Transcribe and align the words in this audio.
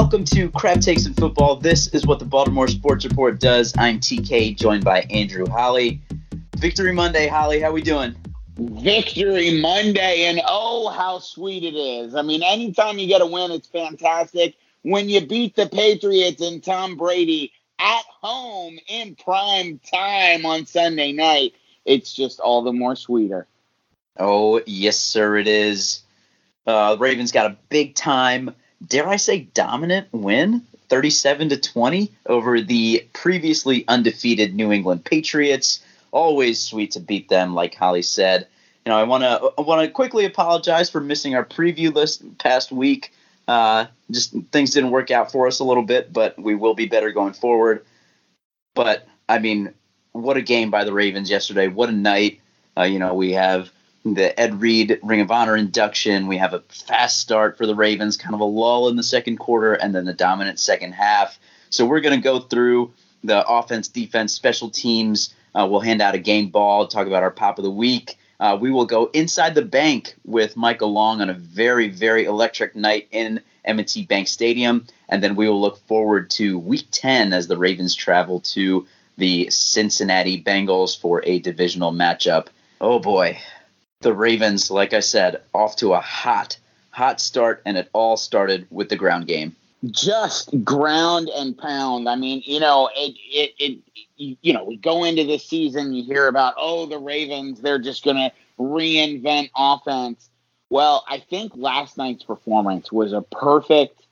Welcome 0.00 0.24
to 0.24 0.50
Crab 0.52 0.80
Takes 0.80 1.04
in 1.04 1.12
Football. 1.12 1.56
This 1.56 1.88
is 1.88 2.06
what 2.06 2.18
the 2.18 2.24
Baltimore 2.24 2.66
Sports 2.68 3.04
Report 3.04 3.38
does. 3.38 3.74
I'm 3.76 4.00
TK, 4.00 4.56
joined 4.56 4.82
by 4.82 5.02
Andrew 5.02 5.46
Holly. 5.46 6.00
Victory 6.56 6.90
Monday, 6.90 7.28
Holly. 7.28 7.60
How 7.60 7.70
we 7.70 7.82
doing? 7.82 8.16
Victory 8.56 9.60
Monday, 9.60 10.24
and 10.24 10.40
oh, 10.48 10.88
how 10.88 11.18
sweet 11.18 11.64
it 11.64 11.76
is. 11.76 12.14
I 12.14 12.22
mean, 12.22 12.42
anytime 12.42 12.98
you 12.98 13.08
get 13.08 13.20
a 13.20 13.26
win, 13.26 13.50
it's 13.50 13.68
fantastic. 13.68 14.54
When 14.82 15.10
you 15.10 15.20
beat 15.20 15.54
the 15.54 15.68
Patriots 15.68 16.40
and 16.40 16.64
Tom 16.64 16.96
Brady 16.96 17.52
at 17.78 18.04
home 18.22 18.78
in 18.88 19.16
prime 19.16 19.80
time 19.92 20.46
on 20.46 20.64
Sunday 20.64 21.12
night, 21.12 21.52
it's 21.84 22.14
just 22.14 22.40
all 22.40 22.62
the 22.62 22.72
more 22.72 22.96
sweeter. 22.96 23.46
Oh, 24.18 24.62
yes, 24.64 24.98
sir, 24.98 25.36
it 25.36 25.46
is. 25.46 26.00
Uh, 26.66 26.96
Ravens 26.98 27.32
got 27.32 27.50
a 27.50 27.56
big 27.68 27.94
time, 27.94 28.54
dare 28.86 29.08
I 29.08 29.16
say, 29.16 29.40
dominant 29.40 30.08
win, 30.12 30.62
37 30.88 31.50
to 31.50 31.56
20 31.56 32.10
over 32.26 32.60
the 32.60 33.06
previously 33.12 33.84
undefeated 33.88 34.54
New 34.54 34.72
England 34.72 35.04
Patriots. 35.04 35.82
Always 36.10 36.60
sweet 36.60 36.92
to 36.92 37.00
beat 37.00 37.28
them, 37.28 37.54
like 37.54 37.74
Holly 37.74 38.02
said. 38.02 38.46
You 38.84 38.90
know, 38.90 38.98
I 38.98 39.04
want 39.04 39.22
to 39.22 39.52
I 39.58 39.60
want 39.60 39.82
to 39.82 39.90
quickly 39.90 40.24
apologize 40.24 40.90
for 40.90 41.00
missing 41.00 41.34
our 41.34 41.44
preview 41.44 41.94
list 41.94 42.38
past 42.38 42.72
week. 42.72 43.12
Uh, 43.46 43.86
just 44.10 44.34
things 44.50 44.70
didn't 44.70 44.90
work 44.90 45.10
out 45.10 45.30
for 45.30 45.46
us 45.46 45.60
a 45.60 45.64
little 45.64 45.82
bit, 45.82 46.12
but 46.12 46.38
we 46.38 46.54
will 46.54 46.74
be 46.74 46.86
better 46.86 47.12
going 47.12 47.34
forward. 47.34 47.84
But 48.74 49.06
I 49.28 49.38
mean, 49.38 49.74
what 50.12 50.36
a 50.36 50.42
game 50.42 50.70
by 50.70 50.84
the 50.84 50.92
Ravens 50.92 51.30
yesterday! 51.30 51.68
What 51.68 51.88
a 51.88 51.92
night! 51.92 52.40
Uh, 52.76 52.84
you 52.84 52.98
know, 52.98 53.14
we 53.14 53.32
have 53.32 53.70
the 54.04 54.38
Ed 54.38 54.60
Reed 54.60 54.98
Ring 55.02 55.20
of 55.20 55.30
Honor 55.30 55.56
induction. 55.56 56.26
We 56.26 56.38
have 56.38 56.54
a 56.54 56.60
fast 56.68 57.18
start 57.18 57.58
for 57.58 57.66
the 57.66 57.74
Ravens, 57.74 58.16
kind 58.16 58.34
of 58.34 58.40
a 58.40 58.44
lull 58.44 58.88
in 58.88 58.96
the 58.96 59.02
second 59.02 59.38
quarter, 59.38 59.74
and 59.74 59.94
then 59.94 60.04
the 60.04 60.14
dominant 60.14 60.58
second 60.58 60.92
half. 60.92 61.38
So 61.68 61.84
we're 61.86 62.00
going 62.00 62.18
to 62.18 62.24
go 62.24 62.40
through 62.40 62.92
the 63.22 63.46
offense, 63.46 63.88
defense, 63.88 64.32
special 64.32 64.70
teams. 64.70 65.34
Uh, 65.54 65.66
we'll 65.70 65.80
hand 65.80 66.00
out 66.00 66.14
a 66.14 66.18
game 66.18 66.48
ball, 66.48 66.86
talk 66.86 67.06
about 67.06 67.22
our 67.22 67.30
pop 67.30 67.58
of 67.58 67.64
the 67.64 67.70
week. 67.70 68.18
Uh, 68.38 68.56
we 68.58 68.70
will 68.70 68.86
go 68.86 69.10
inside 69.12 69.54
the 69.54 69.64
bank 69.64 70.14
with 70.24 70.56
Michael 70.56 70.92
Long 70.92 71.20
on 71.20 71.28
a 71.28 71.34
very, 71.34 71.88
very 71.88 72.24
electric 72.24 72.74
night 72.74 73.08
in 73.10 73.40
M&T 73.66 74.06
Bank 74.06 74.28
Stadium, 74.28 74.86
and 75.10 75.22
then 75.22 75.36
we 75.36 75.46
will 75.46 75.60
look 75.60 75.78
forward 75.86 76.30
to 76.30 76.58
Week 76.58 76.86
10 76.90 77.34
as 77.34 77.48
the 77.48 77.58
Ravens 77.58 77.94
travel 77.94 78.40
to 78.40 78.86
the 79.18 79.50
Cincinnati 79.50 80.42
Bengals 80.42 80.98
for 80.98 81.22
a 81.26 81.38
divisional 81.40 81.92
matchup. 81.92 82.46
Oh 82.80 82.98
boy, 82.98 83.38
the 84.00 84.14
Ravens, 84.14 84.70
like 84.70 84.94
I 84.94 85.00
said, 85.00 85.42
off 85.52 85.76
to 85.76 85.92
a 85.92 86.00
hot, 86.00 86.58
hot 86.90 87.20
start, 87.20 87.62
and 87.66 87.76
it 87.76 87.90
all 87.92 88.16
started 88.16 88.66
with 88.70 88.88
the 88.88 88.96
ground 88.96 89.26
game. 89.26 89.54
Just 89.90 90.64
ground 90.64 91.30
and 91.34 91.56
pound. 91.56 92.08
I 92.08 92.16
mean, 92.16 92.42
you 92.44 92.60
know, 92.60 92.90
it, 92.94 93.14
it, 93.30 93.54
it 93.58 93.78
you 94.16 94.52
know, 94.52 94.64
we 94.64 94.76
go 94.76 95.04
into 95.04 95.24
this 95.24 95.44
season, 95.46 95.92
you 95.92 96.02
hear 96.02 96.28
about, 96.28 96.54
oh, 96.56 96.86
the 96.86 96.98
Ravens, 96.98 97.60
they're 97.60 97.78
just 97.78 98.04
going 98.04 98.16
to 98.16 98.32
reinvent 98.58 99.50
offense. 99.56 100.28
Well, 100.70 101.04
I 101.08 101.18
think 101.18 101.52
last 101.54 101.96
night's 101.96 102.22
performance 102.22 102.92
was 102.92 103.12
a 103.12 103.22
perfect, 103.22 104.02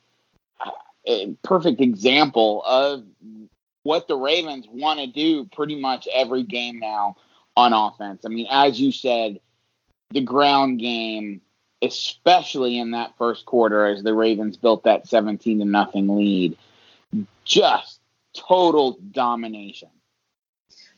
a 1.07 1.35
perfect 1.43 1.81
example 1.81 2.63
of 2.67 3.05
what 3.85 4.09
the 4.09 4.17
Ravens 4.17 4.67
want 4.71 5.01
to 5.01 5.07
do 5.07 5.45
pretty 5.47 5.81
much 5.81 6.09
every 6.15 6.43
game 6.43 6.79
now 6.79 7.17
on 7.57 7.73
offense. 7.73 8.23
I 8.25 8.29
mean, 8.29 8.47
as 8.51 8.81
you 8.81 8.93
said, 8.93 9.41
the 10.11 10.21
ground 10.21 10.79
game, 10.79 11.41
especially 11.83 12.79
in 12.79 12.93
that 12.93 13.17
first 13.19 13.45
quarter 13.47 13.87
as 13.87 14.03
the 14.03 14.15
Ravens 14.15 14.57
built 14.57 14.85
that 14.85 15.07
17 15.07 15.59
to 15.61 15.65
nothing 15.65 16.09
lead, 16.17 16.57
just 17.45 18.01
total 18.35 18.99
domination. 19.13 19.91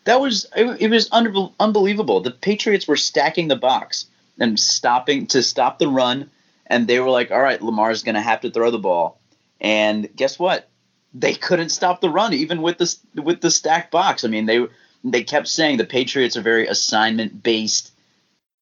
That 0.04 0.20
was 0.20 0.46
it, 0.56 0.80
it 0.80 0.90
was 0.90 1.08
under, 1.12 1.48
unbelievable. 1.58 2.20
The 2.20 2.30
Patriots 2.30 2.88
were 2.88 2.96
stacking 2.96 3.48
the 3.48 3.56
box 3.56 4.06
and 4.38 4.58
stopping 4.58 5.26
to 5.28 5.42
stop 5.42 5.78
the 5.78 5.88
run 5.88 6.30
and 6.70 6.86
they 6.86 7.00
were 7.00 7.10
like, 7.10 7.30
"All 7.30 7.42
right, 7.42 7.60
Lamar's 7.60 8.04
going 8.04 8.14
to 8.14 8.20
have 8.22 8.40
to 8.42 8.50
throw 8.50 8.70
the 8.70 8.78
ball." 8.78 9.20
And 9.60 10.08
guess 10.16 10.38
what? 10.38 10.70
They 11.12 11.34
couldn't 11.34 11.70
stop 11.70 12.00
the 12.00 12.08
run 12.08 12.32
even 12.32 12.62
with 12.62 12.78
the 12.78 12.96
with 13.20 13.40
the 13.42 13.50
stacked 13.50 13.90
box. 13.90 14.24
I 14.24 14.28
mean, 14.28 14.46
they 14.46 14.66
they 15.04 15.24
kept 15.24 15.48
saying 15.48 15.76
the 15.76 15.84
Patriots 15.84 16.36
are 16.36 16.42
very 16.42 16.68
assignment 16.68 17.42
based 17.42 17.92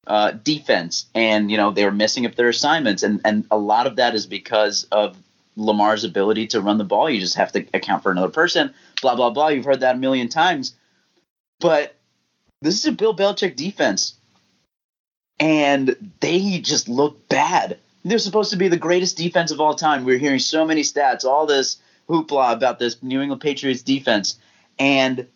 uh, 0.09 0.31
defense, 0.31 1.05
and 1.13 1.51
you 1.51 1.55
know 1.55 1.71
they 1.71 1.85
were 1.85 1.91
messing 1.91 2.25
up 2.25 2.35
their 2.35 2.49
assignments, 2.49 3.03
and 3.03 3.21
and 3.23 3.45
a 3.51 3.57
lot 3.57 3.85
of 3.85 3.97
that 3.97 4.15
is 4.15 4.25
because 4.25 4.85
of 4.85 5.15
Lamar's 5.55 6.03
ability 6.03 6.47
to 6.47 6.61
run 6.61 6.79
the 6.79 6.83
ball. 6.83 7.09
You 7.09 7.19
just 7.19 7.35
have 7.35 7.51
to 7.51 7.65
account 7.75 8.01
for 8.01 8.11
another 8.11 8.31
person. 8.31 8.73
Blah 9.01 9.15
blah 9.15 9.29
blah. 9.29 9.49
You've 9.49 9.65
heard 9.65 9.81
that 9.81 9.95
a 9.95 9.99
million 9.99 10.27
times, 10.27 10.75
but 11.59 11.95
this 12.61 12.75
is 12.79 12.85
a 12.85 12.91
Bill 12.91 13.15
Belichick 13.15 13.55
defense, 13.55 14.15
and 15.39 16.11
they 16.21 16.59
just 16.59 16.89
look 16.89 17.29
bad. 17.29 17.77
They're 18.03 18.17
supposed 18.17 18.49
to 18.51 18.57
be 18.57 18.67
the 18.67 18.77
greatest 18.77 19.15
defense 19.15 19.51
of 19.51 19.61
all 19.61 19.75
time. 19.75 20.05
We're 20.05 20.17
hearing 20.17 20.39
so 20.39 20.65
many 20.65 20.81
stats, 20.81 21.23
all 21.23 21.45
this 21.45 21.77
hoopla 22.07 22.53
about 22.53 22.79
this 22.79 23.03
New 23.03 23.21
England 23.21 23.41
Patriots 23.41 23.83
defense, 23.83 24.39
and 24.79 25.27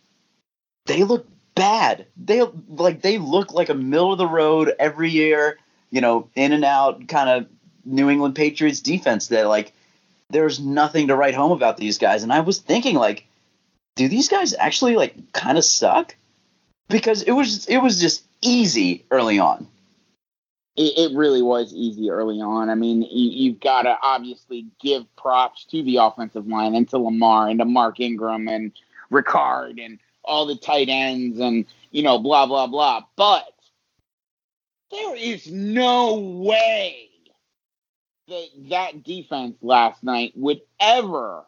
they 0.88 1.04
look 1.04 1.28
bad. 1.56 2.06
They 2.18 2.42
like 2.68 3.02
they 3.02 3.18
look 3.18 3.54
like 3.54 3.70
a 3.70 3.74
middle 3.74 4.12
of 4.12 4.18
the 4.18 4.28
road 4.28 4.74
every 4.80 5.10
year, 5.10 5.58
you 5.92 6.02
know, 6.02 6.30
in 6.36 6.52
and 6.54 6.66
out 6.66 7.08
kind 7.08 7.30
of 7.30 7.48
New 7.86 8.10
England 8.10 8.36
Patriots 8.36 8.80
defense 8.80 9.28
that 9.28 9.48
like 9.48 9.74
there's 10.30 10.60
nothing 10.60 11.08
to 11.08 11.16
write 11.16 11.36
home 11.36 11.52
about 11.52 11.78
these 11.78 11.98
guys. 11.98 12.24
And 12.24 12.34
I 12.34 12.42
was 12.42 12.60
thinking 12.60 12.96
like, 12.96 13.26
do 13.96 14.08
these 14.08 14.30
guys 14.30 14.54
actually 14.54 14.96
like 14.96 15.34
kind 15.34 15.58
of 15.58 15.64
suck? 15.64 16.16
Because 16.90 17.22
it 17.24 17.32
was 17.32 17.66
it 17.68 17.78
was 17.78 18.00
just 18.00 18.24
easy 18.42 19.06
early 19.12 19.40
on. 19.40 19.68
It, 20.76 21.12
it 21.12 21.16
really 21.16 21.44
was 21.44 21.72
easy 21.74 22.10
early 22.10 22.42
on. 22.42 22.70
I 22.70 22.76
mean, 22.76 23.04
you, 23.04 23.30
you've 23.30 23.60
got 23.60 23.84
to 23.84 23.96
obviously 24.02 24.66
give 24.82 25.04
props 25.16 25.66
to 25.66 25.84
the 25.84 25.98
offensive 25.98 26.48
line 26.48 26.74
and 26.74 26.90
to 26.90 26.98
Lamar 26.98 27.48
and 27.48 27.60
to 27.60 27.66
Mark 27.66 28.00
Ingram 28.00 28.48
and 28.48 28.72
Ricard 29.12 29.84
and 29.84 30.00
all 30.24 30.46
the 30.46 30.56
tight 30.56 30.90
ends 30.90 31.40
and 31.40 31.66
you 31.92 32.04
know 32.04 32.20
blah 32.20 32.46
blah 32.46 32.68
blah. 32.68 33.02
But 33.16 33.46
there 34.92 35.16
is 35.16 35.52
no 35.52 36.20
way 36.20 37.10
that 38.28 38.48
that 38.70 39.04
defense 39.04 39.58
last 39.62 40.04
night 40.04 40.34
would 40.36 40.62
ever 40.80 41.44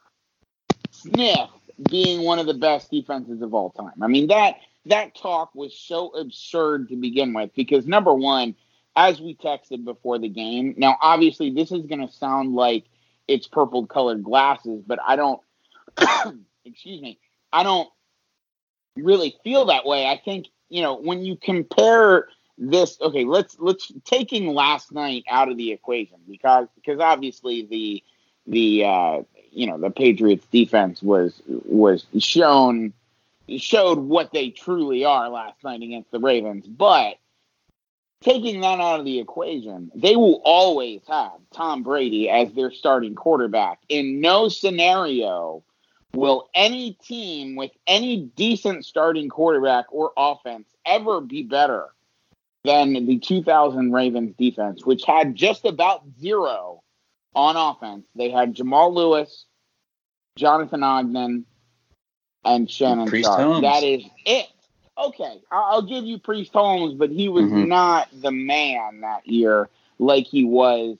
sniff 0.91 1.49
being 1.89 2.23
one 2.23 2.39
of 2.39 2.45
the 2.45 2.53
best 2.53 2.89
defenses 2.91 3.41
of 3.41 3.53
all 3.53 3.71
time. 3.71 4.01
I 4.01 4.07
mean 4.07 4.27
that 4.27 4.57
that 4.85 5.15
talk 5.15 5.53
was 5.55 5.75
so 5.75 6.09
absurd 6.09 6.89
to 6.89 6.95
begin 6.95 7.33
with 7.33 7.51
because 7.55 7.87
number 7.87 8.13
one, 8.13 8.55
as 8.95 9.19
we 9.19 9.35
texted 9.35 9.83
before 9.83 10.19
the 10.19 10.29
game, 10.29 10.75
now 10.77 10.97
obviously 11.01 11.49
this 11.49 11.71
is 11.71 11.85
going 11.85 12.05
to 12.05 12.13
sound 12.13 12.53
like 12.53 12.85
it's 13.27 13.47
purple 13.47 13.87
colored 13.87 14.23
glasses, 14.23 14.83
but 14.85 14.99
I 15.05 15.15
don't. 15.15 15.41
excuse 16.65 17.01
me. 17.01 17.19
I 17.53 17.63
don't 17.63 17.89
really 18.95 19.37
feel 19.43 19.65
that 19.65 19.85
way. 19.85 20.07
I 20.07 20.17
think 20.23 20.47
you 20.69 20.81
know 20.81 20.95
when 20.95 21.23
you 21.23 21.35
compare 21.35 22.27
this. 22.57 22.99
Okay, 23.01 23.25
let's 23.25 23.57
let's 23.59 23.91
taking 24.05 24.53
last 24.53 24.91
night 24.91 25.23
out 25.29 25.49
of 25.49 25.57
the 25.57 25.71
equation 25.71 26.17
because 26.29 26.67
because 26.75 26.99
obviously 26.99 27.65
the 27.65 28.03
the 28.47 28.85
uh, 28.85 29.21
you 29.51 29.67
know 29.67 29.77
the 29.77 29.89
Patriots 29.89 30.45
defense 30.51 31.01
was 31.01 31.41
was 31.47 32.05
shown 32.19 32.93
showed 33.57 33.99
what 33.99 34.31
they 34.33 34.49
truly 34.49 35.05
are 35.05 35.29
last 35.29 35.63
night 35.63 35.81
against 35.81 36.11
the 36.11 36.19
Ravens, 36.19 36.65
but 36.65 37.17
taking 38.21 38.61
that 38.61 38.79
out 38.79 38.99
of 38.99 39.05
the 39.05 39.19
equation, 39.19 39.91
they 39.93 40.15
will 40.15 40.41
always 40.43 41.01
have 41.07 41.33
Tom 41.53 41.83
Brady 41.83 42.29
as 42.29 42.51
their 42.53 42.71
starting 42.71 43.13
quarterback. 43.13 43.79
In 43.87 44.19
no 44.19 44.49
scenario 44.49 45.63
Will 46.15 46.49
any 46.53 46.93
team 46.93 47.55
with 47.55 47.71
any 47.85 48.17
decent 48.35 48.85
starting 48.85 49.29
quarterback 49.29 49.85
or 49.91 50.11
offense 50.15 50.67
ever 50.85 51.21
be 51.21 51.43
better 51.43 51.89
than 52.63 52.93
the 53.05 53.19
2000 53.19 53.91
Ravens 53.91 54.35
defense, 54.37 54.85
which 54.85 55.03
had 55.05 55.35
just 55.35 55.65
about 55.65 56.03
zero 56.19 56.81
on 57.35 57.57
offense? 57.57 58.05
They 58.15 58.29
had 58.29 58.53
Jamal 58.53 58.93
Lewis, 58.93 59.45
Jonathan 60.37 60.83
Ogden, 60.83 61.45
and 62.43 62.69
Shannon 62.69 63.07
Priest. 63.07 63.29
Holmes. 63.29 63.61
That 63.61 63.83
is 63.83 64.03
it. 64.25 64.47
Okay, 64.97 65.41
I'll 65.51 65.81
give 65.81 66.05
you 66.05 66.19
Priest 66.19 66.53
Holmes, 66.53 66.93
but 66.93 67.09
he 67.09 67.27
was 67.27 67.45
mm-hmm. 67.45 67.67
not 67.67 68.07
the 68.13 68.31
man 68.31 69.01
that 69.01 69.27
year 69.27 69.69
like 69.99 70.25
he 70.25 70.45
was 70.45 70.97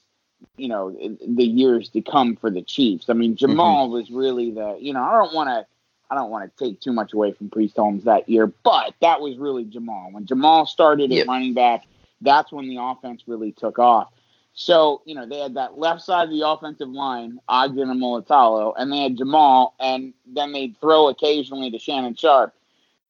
you 0.58 0.68
know 0.68 0.92
the 1.28 1.46
years 1.46 1.90
to 1.90 2.02
come 2.02 2.36
for 2.36 2.50
the 2.50 2.62
Chiefs. 2.62 3.10
I 3.10 3.14
mean, 3.14 3.36
Jamal 3.36 3.86
mm-hmm. 3.86 3.94
was 3.94 4.12
really 4.12 4.52
the 4.52 4.78
you 4.80 4.94
know 4.94 5.04
I 5.04 5.12
don't 5.14 5.34
want 5.34 5.50
to 5.50 5.66
I 6.10 6.16
don't 6.16 6.30
want 6.30 6.56
to 6.56 6.64
take 6.64 6.80
too 6.80 6.94
much 6.94 7.14
away 7.14 7.34
from 7.34 7.50
Priest 7.50 7.76
Holmes 7.76 8.04
that 8.04 8.30
year, 8.30 8.48
but 8.64 8.94
that 9.02 9.22
was 9.22 9.38
really 9.38 9.66
Jamal. 9.66 10.10
When 10.12 10.26
Jamal 10.26 10.66
started 10.66 11.12
yep. 11.12 11.24
at 11.24 11.28
running 11.28 11.54
back, 11.54 11.86
that's 12.22 12.52
when 12.52 12.70
the 12.70 12.78
offense 12.78 13.24
really 13.28 13.52
took 13.52 13.80
off. 13.80 14.10
So, 14.54 15.02
you 15.06 15.16
know, 15.16 15.28
they 15.28 15.40
had 15.40 15.56
that 15.56 15.78
left 15.78 16.02
side 16.02 16.24
of 16.26 16.30
the 16.30 16.48
offensive 16.48 16.88
line, 16.88 17.40
Ogden 17.50 17.90
and 17.90 18.02
Mulitalo, 18.02 18.74
and 18.78 18.92
they 18.92 19.00
had 19.00 19.18
Jamal, 19.18 19.76
and 19.80 20.14
then 20.26 20.54
they'd 20.54 20.80
throw 20.80 21.10
occasionally 21.10 21.72
to 21.72 21.80
Shannon 21.80 22.16
Sharpe. 22.16 22.54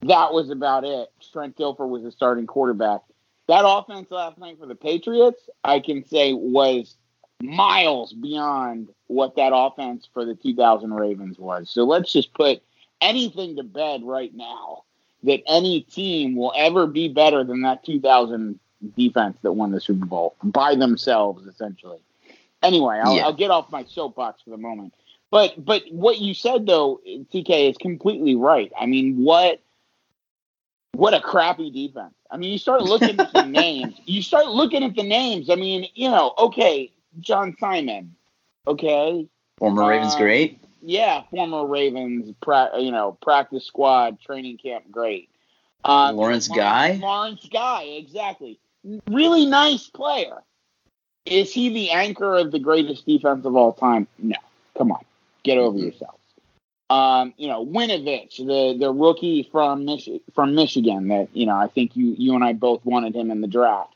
That 0.01 0.33
was 0.33 0.49
about 0.49 0.85
it. 0.85 1.11
Trent 1.31 1.55
Dilfer 1.55 1.87
was 1.87 2.01
the 2.01 2.11
starting 2.11 2.47
quarterback. 2.47 3.01
That 3.47 3.63
offense 3.63 4.09
last 4.09 4.39
night 4.39 4.57
for 4.59 4.65
the 4.65 4.73
Patriots, 4.73 5.47
I 5.63 5.79
can 5.79 6.03
say, 6.07 6.33
was 6.33 6.95
miles 7.45 8.13
beyond 8.13 8.89
what 9.07 9.35
that 9.35 9.51
offense 9.53 10.07
for 10.13 10.25
the 10.25 10.35
2000 10.35 10.93
Ravens 10.93 11.37
was. 11.37 11.69
So 11.69 11.83
let's 11.83 12.11
just 12.11 12.33
put 12.33 12.61
anything 13.01 13.55
to 13.57 13.63
bed 13.63 14.01
right 14.03 14.33
now 14.33 14.83
that 15.23 15.41
any 15.47 15.81
team 15.81 16.35
will 16.35 16.53
ever 16.55 16.87
be 16.87 17.07
better 17.07 17.43
than 17.43 17.61
that 17.61 17.83
2000 17.83 18.59
defense 18.95 19.37
that 19.41 19.53
won 19.53 19.71
the 19.71 19.81
Super 19.81 20.05
Bowl 20.05 20.35
by 20.43 20.75
themselves, 20.75 21.45
essentially. 21.47 21.99
Anyway, 22.61 22.99
I'll, 23.03 23.15
yeah. 23.15 23.23
I'll 23.23 23.33
get 23.33 23.51
off 23.51 23.71
my 23.71 23.83
soapbox 23.85 24.41
for 24.41 24.51
the 24.51 24.57
moment. 24.57 24.93
But 25.31 25.63
but 25.63 25.83
what 25.91 26.19
you 26.19 26.33
said 26.33 26.65
though, 26.65 27.01
TK, 27.05 27.71
is 27.71 27.77
completely 27.77 28.35
right. 28.35 28.71
I 28.79 28.85
mean, 28.85 29.23
what 29.23 29.59
what 30.93 31.13
a 31.13 31.19
crappy 31.19 31.69
defense. 31.71 32.13
I 32.31 32.37
mean, 32.37 32.51
you 32.51 32.57
start 32.57 32.83
looking 32.83 33.19
at 33.19 33.33
the 33.33 33.43
names. 33.45 33.95
You 34.05 34.21
start 34.21 34.47
looking 34.47 34.83
at 34.83 34.95
the 34.95 35.03
names. 35.03 35.49
I 35.49 35.55
mean, 35.55 35.87
you 35.93 36.09
know, 36.09 36.33
okay, 36.37 36.91
John 37.19 37.55
Simon, 37.59 38.15
okay, 38.67 39.27
former 39.57 39.87
Ravens 39.87 40.13
um, 40.13 40.19
great. 40.21 40.59
Yeah, 40.81 41.23
former 41.31 41.65
Ravens, 41.65 42.31
pra- 42.41 42.71
you 42.79 42.91
know, 42.91 43.17
practice 43.21 43.65
squad, 43.65 44.19
training 44.19 44.57
camp 44.57 44.85
great. 44.91 45.29
Um, 45.83 46.15
Lawrence 46.15 46.47
Guy. 46.47 46.93
Lawrence 46.93 47.47
Guy, 47.51 47.83
exactly 47.83 48.59
really 49.09 49.45
nice 49.45 49.87
player. 49.87 50.41
Is 51.25 51.51
he 51.51 51.69
the 51.69 51.91
anchor 51.91 52.35
of 52.35 52.51
the 52.51 52.59
greatest 52.59 53.05
defense 53.05 53.45
of 53.45 53.55
all 53.55 53.73
time? 53.73 54.07
No. 54.19 54.35
Come 54.77 54.91
on. 54.91 55.03
Get 55.43 55.57
over 55.57 55.75
mm-hmm. 55.75 55.87
yourselves. 55.87 56.19
Um, 56.91 57.33
you 57.37 57.47
know, 57.47 57.65
Winovich, 57.65 58.37
the 58.37 58.77
the 58.79 58.93
rookie 58.93 59.49
from 59.51 59.87
Michi- 59.87 60.21
from 60.35 60.53
Michigan 60.53 61.07
that, 61.07 61.29
you 61.33 61.47
know, 61.47 61.55
I 61.55 61.67
think 61.67 61.95
you 61.95 62.13
you 62.15 62.35
and 62.35 62.43
I 62.43 62.53
both 62.53 62.85
wanted 62.85 63.15
him 63.15 63.31
in 63.31 63.41
the 63.41 63.47
draft. 63.47 63.94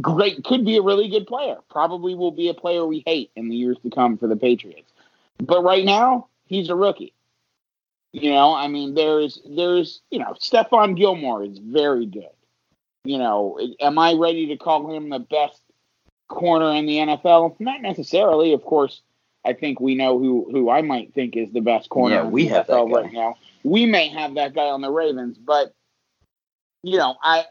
Great 0.00 0.44
could 0.44 0.64
be 0.64 0.76
a 0.76 0.82
really 0.82 1.08
good 1.08 1.26
player. 1.26 1.56
Probably 1.70 2.14
will 2.14 2.32
be 2.32 2.48
a 2.48 2.54
player 2.54 2.84
we 2.84 3.02
hate 3.06 3.30
in 3.36 3.48
the 3.48 3.56
years 3.56 3.76
to 3.82 3.90
come 3.90 4.18
for 4.18 4.26
the 4.26 4.36
Patriots. 4.36 4.92
But 5.38 5.62
right 5.62 5.84
now, 5.84 6.28
he's 6.46 6.68
a 6.68 6.74
rookie. 6.74 7.12
You 8.12 8.30
know, 8.30 8.54
I 8.54 8.68
mean, 8.68 8.94
there's 8.94 9.40
there's 9.46 10.00
you 10.10 10.18
know, 10.18 10.34
Stephon 10.40 10.96
Gilmore 10.96 11.44
is 11.44 11.58
very 11.58 12.06
good 12.06 12.30
you 13.06 13.18
know, 13.18 13.58
am 13.80 13.98
I 13.98 14.14
ready 14.14 14.48
to 14.48 14.56
call 14.56 14.92
him 14.92 15.08
the 15.08 15.20
best 15.20 15.62
corner 16.28 16.74
in 16.74 16.86
the 16.86 16.96
NFL? 16.96 17.58
Not 17.60 17.80
necessarily. 17.80 18.52
Of 18.52 18.64
course, 18.64 19.00
I 19.44 19.52
think 19.52 19.80
we 19.80 19.94
know 19.94 20.18
who 20.18 20.48
who 20.50 20.70
I 20.70 20.82
might 20.82 21.14
think 21.14 21.36
is 21.36 21.52
the 21.52 21.60
best 21.60 21.88
corner. 21.88 22.16
Yeah, 22.16 22.24
we 22.24 22.46
have 22.48 22.66
NFL 22.66 22.92
right 22.92 23.12
now. 23.12 23.36
We 23.62 23.86
may 23.86 24.08
have 24.08 24.34
that 24.34 24.54
guy 24.54 24.66
on 24.66 24.80
the 24.80 24.90
Ravens, 24.90 25.38
but 25.38 25.72
you 26.82 26.98
know, 26.98 27.16
I 27.22 27.44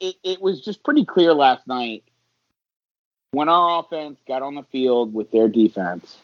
it, 0.00 0.16
it 0.22 0.40
was 0.40 0.60
just 0.60 0.82
pretty 0.84 1.04
clear 1.04 1.34
last 1.34 1.66
night 1.66 2.04
when 3.32 3.48
our 3.48 3.80
offense 3.80 4.18
got 4.26 4.42
on 4.42 4.54
the 4.54 4.62
field 4.64 5.12
with 5.12 5.30
their 5.30 5.48
defense. 5.48 6.18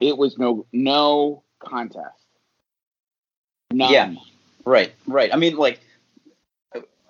It 0.00 0.18
was 0.18 0.36
no 0.38 0.66
no 0.72 1.42
contest. 1.58 2.22
None. 3.72 3.92
Yeah, 3.92 4.14
right, 4.64 4.92
right. 5.06 5.32
I 5.32 5.36
mean, 5.36 5.56
like 5.56 5.80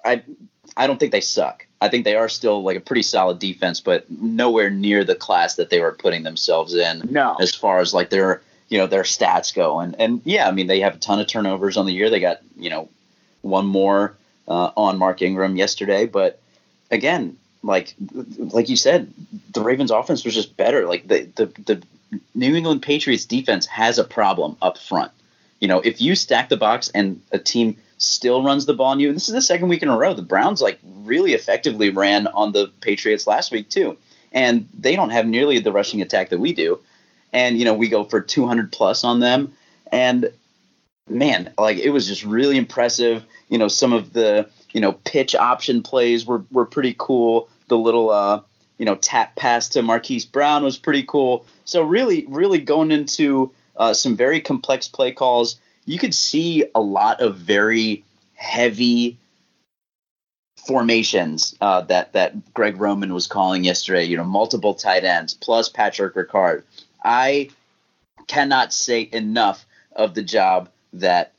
I 0.04 0.22
I 0.76 0.86
don't 0.86 0.98
think 0.98 1.12
they 1.12 1.20
suck. 1.20 1.66
I 1.80 1.88
think 1.88 2.04
they 2.04 2.16
are 2.16 2.28
still 2.28 2.62
like 2.62 2.76
a 2.76 2.80
pretty 2.80 3.02
solid 3.02 3.38
defense, 3.38 3.80
but 3.80 4.10
nowhere 4.10 4.70
near 4.70 5.04
the 5.04 5.14
class 5.14 5.56
that 5.56 5.68
they 5.68 5.80
were 5.80 5.92
putting 5.92 6.22
themselves 6.22 6.74
in. 6.74 7.02
No. 7.10 7.36
As 7.40 7.54
far 7.54 7.80
as 7.80 7.92
like 7.92 8.10
their 8.10 8.40
you 8.68 8.78
know 8.78 8.86
their 8.86 9.02
stats 9.02 9.52
go, 9.52 9.80
and 9.80 9.98
and 10.00 10.22
yeah, 10.24 10.48
I 10.48 10.52
mean 10.52 10.68
they 10.68 10.80
have 10.80 10.94
a 10.94 10.98
ton 10.98 11.20
of 11.20 11.26
turnovers 11.26 11.76
on 11.76 11.86
the 11.86 11.92
year. 11.92 12.08
They 12.08 12.20
got 12.20 12.38
you 12.56 12.70
know 12.70 12.88
one 13.42 13.66
more 13.66 14.16
uh, 14.48 14.70
on 14.76 14.98
Mark 14.98 15.22
Ingram 15.22 15.56
yesterday, 15.56 16.06
but 16.06 16.40
again, 16.90 17.36
like 17.62 17.94
like 18.38 18.68
you 18.68 18.76
said, 18.76 19.12
the 19.52 19.62
Ravens 19.62 19.90
offense 19.90 20.24
was 20.24 20.34
just 20.34 20.56
better. 20.56 20.86
Like 20.86 21.08
the 21.08 21.28
the 21.36 21.46
the 21.64 21.82
New 22.34 22.54
England 22.54 22.82
Patriots 22.82 23.24
defense 23.24 23.66
has 23.66 23.98
a 23.98 24.04
problem 24.04 24.56
up 24.62 24.78
front. 24.78 25.10
You 25.60 25.68
know, 25.68 25.80
if 25.80 26.00
you 26.00 26.14
stack 26.14 26.48
the 26.48 26.56
box 26.56 26.90
and 26.94 27.20
a 27.32 27.38
team 27.38 27.76
still 27.98 28.42
runs 28.42 28.66
the 28.66 28.74
ball 28.74 28.88
on 28.88 29.00
you. 29.00 29.08
And 29.08 29.16
this 29.16 29.28
is 29.28 29.34
the 29.34 29.42
second 29.42 29.68
week 29.68 29.82
in 29.82 29.88
a 29.88 29.96
row. 29.96 30.14
The 30.14 30.22
Browns 30.22 30.60
like 30.60 30.78
really 31.02 31.32
effectively 31.32 31.90
ran 31.90 32.26
on 32.26 32.52
the 32.52 32.70
Patriots 32.80 33.26
last 33.26 33.52
week 33.52 33.68
too, 33.68 33.96
and 34.32 34.68
they 34.78 34.96
don't 34.96 35.10
have 35.10 35.26
nearly 35.26 35.58
the 35.58 35.72
rushing 35.72 36.02
attack 36.02 36.30
that 36.30 36.38
we 36.38 36.52
do. 36.52 36.80
And 37.32 37.58
you 37.58 37.64
know 37.64 37.74
we 37.74 37.88
go 37.88 38.04
for 38.04 38.20
200 38.20 38.72
plus 38.72 39.04
on 39.04 39.20
them, 39.20 39.52
and 39.90 40.30
man, 41.08 41.52
like 41.58 41.78
it 41.78 41.90
was 41.90 42.06
just 42.06 42.24
really 42.24 42.56
impressive. 42.56 43.24
You 43.48 43.58
know 43.58 43.68
some 43.68 43.92
of 43.92 44.12
the 44.12 44.48
you 44.72 44.80
know 44.80 44.92
pitch 44.92 45.34
option 45.34 45.82
plays 45.82 46.26
were 46.26 46.44
were 46.50 46.66
pretty 46.66 46.94
cool. 46.98 47.48
The 47.68 47.78
little 47.78 48.10
uh 48.10 48.42
you 48.78 48.84
know 48.84 48.96
tap 48.96 49.36
pass 49.36 49.68
to 49.70 49.82
Marquise 49.82 50.26
Brown 50.26 50.64
was 50.64 50.78
pretty 50.78 51.02
cool. 51.02 51.46
So 51.64 51.82
really 51.82 52.26
really 52.28 52.58
going 52.58 52.90
into 52.90 53.52
uh, 53.76 53.92
some 53.92 54.16
very 54.16 54.40
complex 54.40 54.88
play 54.88 55.12
calls 55.12 55.58
you 55.86 55.98
could 55.98 56.14
see 56.14 56.64
a 56.74 56.80
lot 56.80 57.20
of 57.20 57.36
very 57.36 58.04
heavy 58.34 59.18
formations 60.66 61.54
uh, 61.60 61.82
that 61.82 62.12
that 62.12 62.52
Greg 62.52 62.78
Roman 62.78 63.14
was 63.14 63.28
calling 63.28 63.64
yesterday. 63.64 64.04
You 64.04 64.18
know, 64.18 64.24
multiple 64.24 64.74
tight 64.74 65.04
ends 65.04 65.32
plus 65.32 65.68
Patrick 65.68 66.14
Ricard. 66.14 66.64
I 67.02 67.50
cannot 68.26 68.72
say 68.72 69.08
enough 69.10 69.64
of 69.92 70.14
the 70.14 70.22
job 70.22 70.68
that 71.00 71.32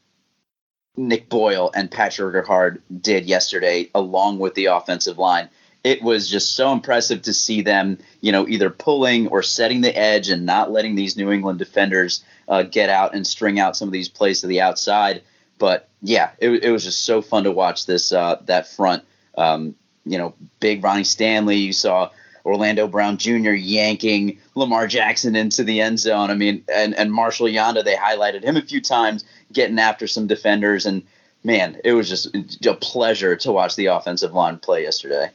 Nick 0.96 1.30
Boyle 1.30 1.72
and 1.74 1.92
Patrick 1.92 2.34
Ricard 2.46 2.82
did 3.02 3.26
yesterday, 3.26 3.90
along 3.94 4.40
with 4.40 4.56
the 4.56 4.66
offensive 4.66 5.18
line. 5.18 5.50
It 5.84 6.02
was 6.02 6.30
just 6.30 6.56
so 6.56 6.74
impressive 6.74 7.22
to 7.24 7.34
see 7.34 7.62
them, 7.62 8.00
you 8.20 8.32
know, 8.32 8.48
either 8.48 8.70
pulling 8.70 9.28
or 9.28 9.44
setting 9.44 9.82
the 9.82 9.96
edge 9.96 10.30
and 10.30 10.46
not 10.46 10.72
letting 10.72 10.96
these 10.96 11.16
New 11.16 11.32
England 11.32 11.60
defenders 11.60 12.24
uh, 12.48 12.64
get 12.64 12.90
out 12.90 13.16
and 13.16 13.26
string 13.26 13.60
out 13.60 13.78
some 13.78 13.88
of 13.88 13.94
these 13.94 14.10
plays 14.10 14.42
to 14.42 14.48
the 14.48 14.60
outside. 14.60 15.22
But 15.60 15.88
yeah, 16.02 16.32
it, 16.40 16.64
it 16.64 16.72
was 16.72 16.84
just 16.84 17.04
so 17.04 17.22
fun 17.22 17.44
to 17.44 17.52
watch 17.52 17.86
this 17.86 18.12
uh, 18.12 18.42
that 18.46 18.68
front. 18.68 19.04
Um, 19.38 19.76
you 20.04 20.18
know, 20.18 20.34
big 20.60 20.84
Ronnie 20.84 21.04
Stanley. 21.04 21.58
You 21.58 21.74
saw 21.74 22.10
Orlando 22.48 22.88
Brown 22.88 23.18
Jr. 23.18 23.52
yanking 23.52 24.40
Lamar 24.56 24.88
Jackson 24.88 25.36
into 25.36 25.66
the 25.66 25.82
end 25.82 26.00
zone. 26.00 26.32
I 26.32 26.34
mean, 26.34 26.64
and 26.74 26.96
and 26.96 27.12
Marshal 27.12 27.48
Yanda. 27.48 27.84
They 27.84 27.96
highlighted 27.96 28.44
him 28.44 28.56
a 28.56 28.62
few 28.62 28.80
times, 28.80 29.26
getting 29.52 29.78
after 29.78 30.08
some 30.08 30.28
defenders. 30.28 30.86
And 30.86 31.04
man, 31.44 31.78
it 31.84 31.92
was 31.92 32.08
just 32.08 32.34
a 32.66 32.74
pleasure 32.76 33.36
to 33.36 33.52
watch 33.52 33.76
the 33.76 33.88
offensive 33.88 34.34
line 34.34 34.60
play 34.60 34.84
yesterday. 34.84 35.30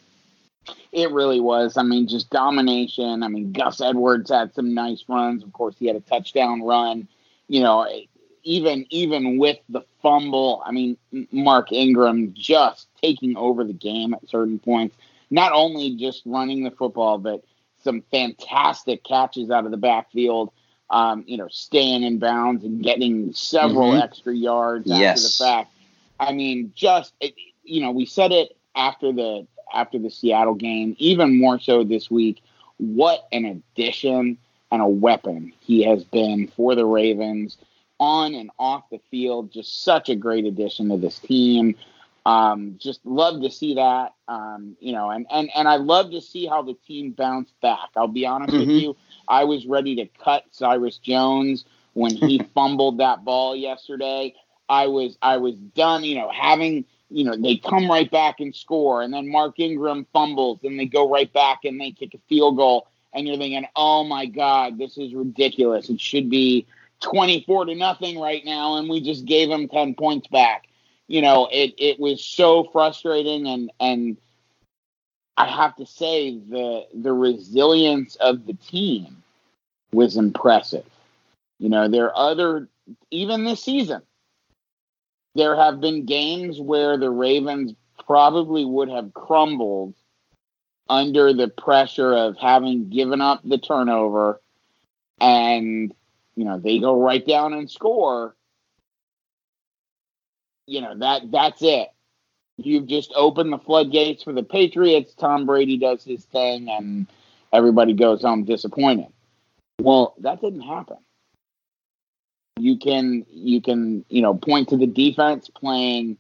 It 0.91 1.11
really 1.11 1.41
was. 1.41 1.77
I 1.77 1.83
mean, 1.83 2.09
just 2.09 2.31
domination. 2.31 3.23
I 3.23 3.29
mean, 3.29 3.53
Gus 3.53 3.83
Edwards 3.83 4.31
had 4.31 4.55
some 4.55 4.73
nice 4.73 5.05
runs. 5.07 5.43
Of 5.43 5.53
course, 5.53 5.75
he 5.79 5.87
had 5.87 5.97
a 5.97 6.01
touchdown 6.01 6.63
run. 6.63 7.09
You 7.47 7.61
know, 7.61 7.87
even 8.43 8.87
even 8.89 9.37
with 9.37 9.59
the 9.69 9.83
fumble, 10.01 10.63
I 10.65 10.73
mean, 10.73 10.97
Mark 11.31 11.73
Ingram 11.73 12.33
just 12.33 12.89
taking 13.03 13.37
over 13.37 13.65
the 13.65 13.75
game 13.75 14.15
at 14.15 14.27
certain 14.31 14.59
points. 14.59 14.97
Not 15.33 15.53
only 15.53 15.97
just 15.97 16.23
running 16.27 16.63
the 16.63 16.71
football, 16.71 17.17
but 17.17 17.43
some 17.83 18.03
fantastic 18.11 19.03
catches 19.03 19.51
out 19.51 19.65
of 19.65 19.71
the 19.71 19.79
backfield. 19.79 20.53
Um, 20.91 21.25
you 21.27 21.39
know, 21.39 21.49
staying 21.49 22.03
in 22.03 22.19
bounds 22.19 22.65
and 22.65 22.83
getting 22.83 23.33
several 23.33 23.93
mm-hmm. 23.93 24.03
extra 24.03 24.35
yards 24.35 24.91
after 24.91 25.23
the 25.23 25.35
fact. 25.39 25.73
I 26.21 26.33
mean, 26.33 26.73
just 26.77 27.15
it, 27.19 27.35
you 27.65 27.81
know, 27.81 27.93
we 27.93 28.05
said 28.05 28.31
it 28.31 28.55
after 28.77 29.11
the 29.11 29.47
after 29.73 29.99
the 29.99 30.11
Seattle 30.11 30.55
game, 30.55 30.97
even 30.99 31.41
more 31.41 31.59
so 31.59 31.83
this 31.83 32.11
week. 32.11 32.43
What 32.77 33.27
an 33.33 33.47
addition 33.47 34.37
and 34.71 34.83
a 34.83 34.87
weapon 34.87 35.55
he 35.61 35.85
has 35.85 36.05
been 36.05 36.49
for 36.49 36.75
the 36.75 36.85
Ravens 36.85 37.57
on 37.99 38.35
and 38.35 38.51
off 38.59 38.85
the 38.91 39.01
field. 39.11 39.51
Just 39.51 39.83
such 39.83 40.11
a 40.11 40.15
great 40.15 40.45
addition 40.45 40.91
to 40.91 40.99
this 40.99 41.19
team. 41.19 41.75
Um, 42.25 42.77
just 42.79 43.05
love 43.05 43.43
to 43.43 43.51
see 43.51 43.75
that. 43.75 44.15
Um, 44.29 44.77
you 44.81 44.93
know, 44.93 45.11
and, 45.11 45.27
and, 45.31 45.51
and 45.55 45.69
I 45.69 45.77
love 45.77 46.11
to 46.13 46.21
see 46.21 46.47
how 46.47 46.63
the 46.63 46.75
team 46.87 47.13
bounced 47.13 47.61
back. 47.61 47.91
I'll 47.97 48.09
be 48.09 48.27
honest 48.27 48.53
mm-hmm. 48.53 48.69
with 48.69 48.83
you. 48.83 48.97
I 49.29 49.45
was 49.45 49.67
ready 49.67 49.97
to 49.97 50.07
cut 50.23 50.45
Cyrus 50.51 50.99
Jones 50.99 51.65
when 51.95 52.15
he 52.15 52.39
fumbled 52.55 52.99
that 52.99 53.25
ball 53.25 53.57
yesterday. 53.57 54.35
I 54.69 54.87
was 54.87 55.19
I 55.21 55.37
was 55.37 55.57
done, 55.57 56.05
you 56.05 56.15
know, 56.15 56.31
having 56.31 56.85
you 57.13 57.25
know, 57.25 57.37
they 57.37 57.57
come 57.57 57.91
right 57.91 58.11
back 58.11 58.41
and 58.41 58.55
score, 58.55 59.03
and 59.03 59.13
then 59.13 59.31
Mark 59.31 59.59
Ingram 59.61 60.07
fumbles, 60.13 60.61
and 60.65 60.79
they 60.79 60.87
go 60.87 61.09
right 61.09 61.33
back 61.33 61.61
and 61.65 61.81
they 61.81 61.91
kick 61.91 62.15
a 62.15 62.19
field 62.29 62.57
goal, 62.57 62.89
and 63.13 63.27
you're 63.27 63.37
thinking, 63.37 63.67
oh 63.77 64.05
my 64.05 64.27
God, 64.27 64.79
this 64.79 64.97
is 64.97 65.15
ridiculous. 65.15 65.91
It 65.91 66.01
should 66.01 66.31
be 66.31 66.67
24 67.01 67.67
to 67.67 67.75
nothing 67.75 68.19
right 68.19 68.45
now, 68.45 68.77
and 68.77 68.89
we 68.89 69.01
just 69.01 69.27
gave 69.27 69.49
them 69.49 69.69
10 69.69 69.95
points 69.95 70.27
back. 70.29 70.69
You 71.13 71.21
know, 71.21 71.47
it 71.53 71.75
it 71.77 72.01
was 72.01 72.25
so 72.25 72.65
frustrating, 72.73 73.47
and 73.47 73.71
and 73.79 74.17
I 75.37 75.47
have 75.47 75.77
to 75.77 75.85
say 75.85 76.39
the 76.39 76.87
the 76.95 77.13
resilience 77.13 78.17
of 78.17 78.47
the 78.47 78.55
team 78.55 79.23
was 79.93 80.17
impressive. 80.17 80.87
You 81.59 81.69
know, 81.69 81.87
there 81.87 82.07
are 82.07 82.31
other 82.31 82.67
even 83.11 83.45
this 83.45 83.63
season. 83.63 84.01
There 85.35 85.55
have 85.55 85.83
been 85.83 86.07
games 86.07 86.59
where 86.59 86.97
the 86.97 87.11
Ravens 87.11 87.75
probably 88.07 88.65
would 88.65 88.89
have 88.89 89.13
crumbled 89.13 89.93
under 90.89 91.35
the 91.35 91.49
pressure 91.49 92.15
of 92.15 92.39
having 92.39 92.89
given 92.89 93.21
up 93.21 93.43
the 93.45 93.59
turnover 93.59 94.41
and 95.21 95.95
you 96.37 96.47
know 96.47 96.59
they 96.59 96.79
go 96.79 96.99
right 96.99 97.27
down 97.27 97.53
and 97.53 97.71
score 97.71 98.35
you 100.67 100.81
know 100.81 100.97
that 100.99 101.31
that's 101.31 101.63
it. 101.63 101.89
You've 102.59 102.87
just 102.87 103.13
opened 103.17 103.53
the 103.53 103.59
floodgates 103.59 104.23
for 104.23 104.33
the 104.33 104.43
patriots. 104.43 105.15
Tom 105.15 105.47
brady 105.47 105.79
does 105.79 106.05
his 106.05 106.25
thing 106.25 106.69
and 106.69 107.07
everybody 107.53 107.93
goes 107.95 108.23
home 108.23 108.45
disappointed. 108.45 109.09
Well 109.81 110.15
that 110.19 110.41
didn't 110.41 110.63
happen. 110.63 110.99
You 112.59 112.79
can 112.79 113.25
you 113.31 113.61
can 113.61 114.05
you 114.09 114.23
know 114.23 114.35
point 114.35 114.69
to 114.69 114.77
the 114.77 114.87
defense 114.87 115.49
playing 115.49 116.19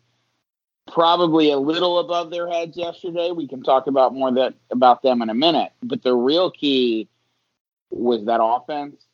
probably 0.90 1.50
a 1.50 1.58
little 1.58 1.98
above 1.98 2.30
their 2.30 2.48
heads 2.48 2.76
yesterday. 2.76 3.30
We 3.30 3.46
can 3.46 3.62
talk 3.62 3.86
about 3.86 4.14
more 4.14 4.32
that 4.32 4.54
about 4.70 5.02
them 5.02 5.22
in 5.22 5.30
a 5.30 5.34
minute. 5.34 5.72
But 5.82 6.02
the 6.02 6.14
real 6.14 6.50
key 6.50 7.08
was 7.90 8.24
that 8.24 8.42
offense, 8.42 9.06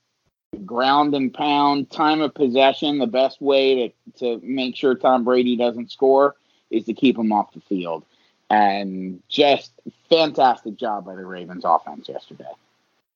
ground 0.64 1.14
and 1.14 1.32
pound, 1.32 1.90
time 1.90 2.20
of 2.20 2.34
possession. 2.34 2.98
The 2.98 3.06
best 3.06 3.40
way 3.40 3.88
to 3.88 3.92
to 4.18 4.40
make 4.44 4.76
sure 4.76 4.94
Tom 4.94 5.24
Brady 5.24 5.56
doesn't 5.56 5.92
score 5.92 6.34
is 6.70 6.84
to 6.86 6.94
keep 6.94 7.18
him 7.18 7.32
off 7.32 7.52
the 7.52 7.60
field. 7.60 8.04
And 8.50 9.22
just 9.28 9.72
fantastic 10.08 10.76
job 10.76 11.04
by 11.04 11.14
the 11.14 11.24
Ravens 11.24 11.64
offense 11.64 12.08
yesterday. 12.08 12.50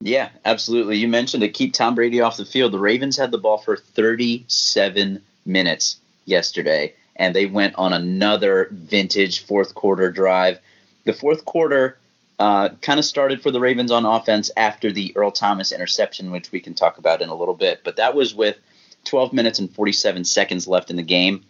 Yeah, 0.00 0.30
absolutely. 0.44 0.98
You 0.98 1.08
mentioned 1.08 1.42
to 1.42 1.48
keep 1.48 1.72
Tom 1.72 1.94
Brady 1.94 2.20
off 2.20 2.36
the 2.36 2.44
field. 2.44 2.72
The 2.72 2.78
Ravens 2.78 3.16
had 3.16 3.30
the 3.30 3.38
ball 3.38 3.58
for 3.58 3.76
37 3.76 5.22
minutes 5.46 6.00
yesterday 6.24 6.94
and 7.16 7.34
they 7.34 7.46
went 7.46 7.74
on 7.76 7.92
another 7.92 8.68
vintage 8.72 9.44
fourth 9.44 9.74
quarter 9.74 10.10
drive. 10.10 10.58
The 11.04 11.12
fourth 11.12 11.44
quarter 11.44 11.98
uh, 12.42 12.70
kind 12.80 12.98
of 12.98 13.04
started 13.04 13.40
for 13.40 13.52
the 13.52 13.60
Ravens 13.60 13.92
on 13.92 14.04
offense 14.04 14.50
after 14.56 14.90
the 14.90 15.12
Earl 15.14 15.30
Thomas 15.30 15.70
interception, 15.70 16.32
which 16.32 16.50
we 16.50 16.58
can 16.58 16.74
talk 16.74 16.98
about 16.98 17.22
in 17.22 17.28
a 17.28 17.36
little 17.36 17.54
bit. 17.54 17.82
But 17.84 17.94
that 17.98 18.16
was 18.16 18.34
with 18.34 18.58
12 19.04 19.32
minutes 19.32 19.60
and 19.60 19.72
47 19.72 20.24
seconds 20.24 20.66
left 20.66 20.90
in 20.90 20.96
the 20.96 21.04
game. 21.04 21.44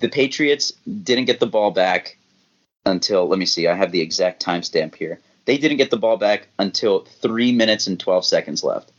The 0.00 0.10
Patriots 0.10 0.74
didn't 1.02 1.24
get 1.24 1.40
the 1.40 1.46
ball 1.46 1.70
back 1.70 2.18
until, 2.84 3.26
let 3.26 3.38
me 3.38 3.46
see, 3.46 3.66
I 3.68 3.74
have 3.74 3.90
the 3.90 4.02
exact 4.02 4.44
timestamp 4.44 4.96
here. 4.96 5.18
They 5.46 5.56
didn't 5.56 5.78
get 5.78 5.90
the 5.90 5.96
ball 5.96 6.18
back 6.18 6.48
until 6.58 7.06
3 7.22 7.52
minutes 7.52 7.86
and 7.86 7.98
12 7.98 8.26
seconds 8.26 8.62
left. 8.62 8.92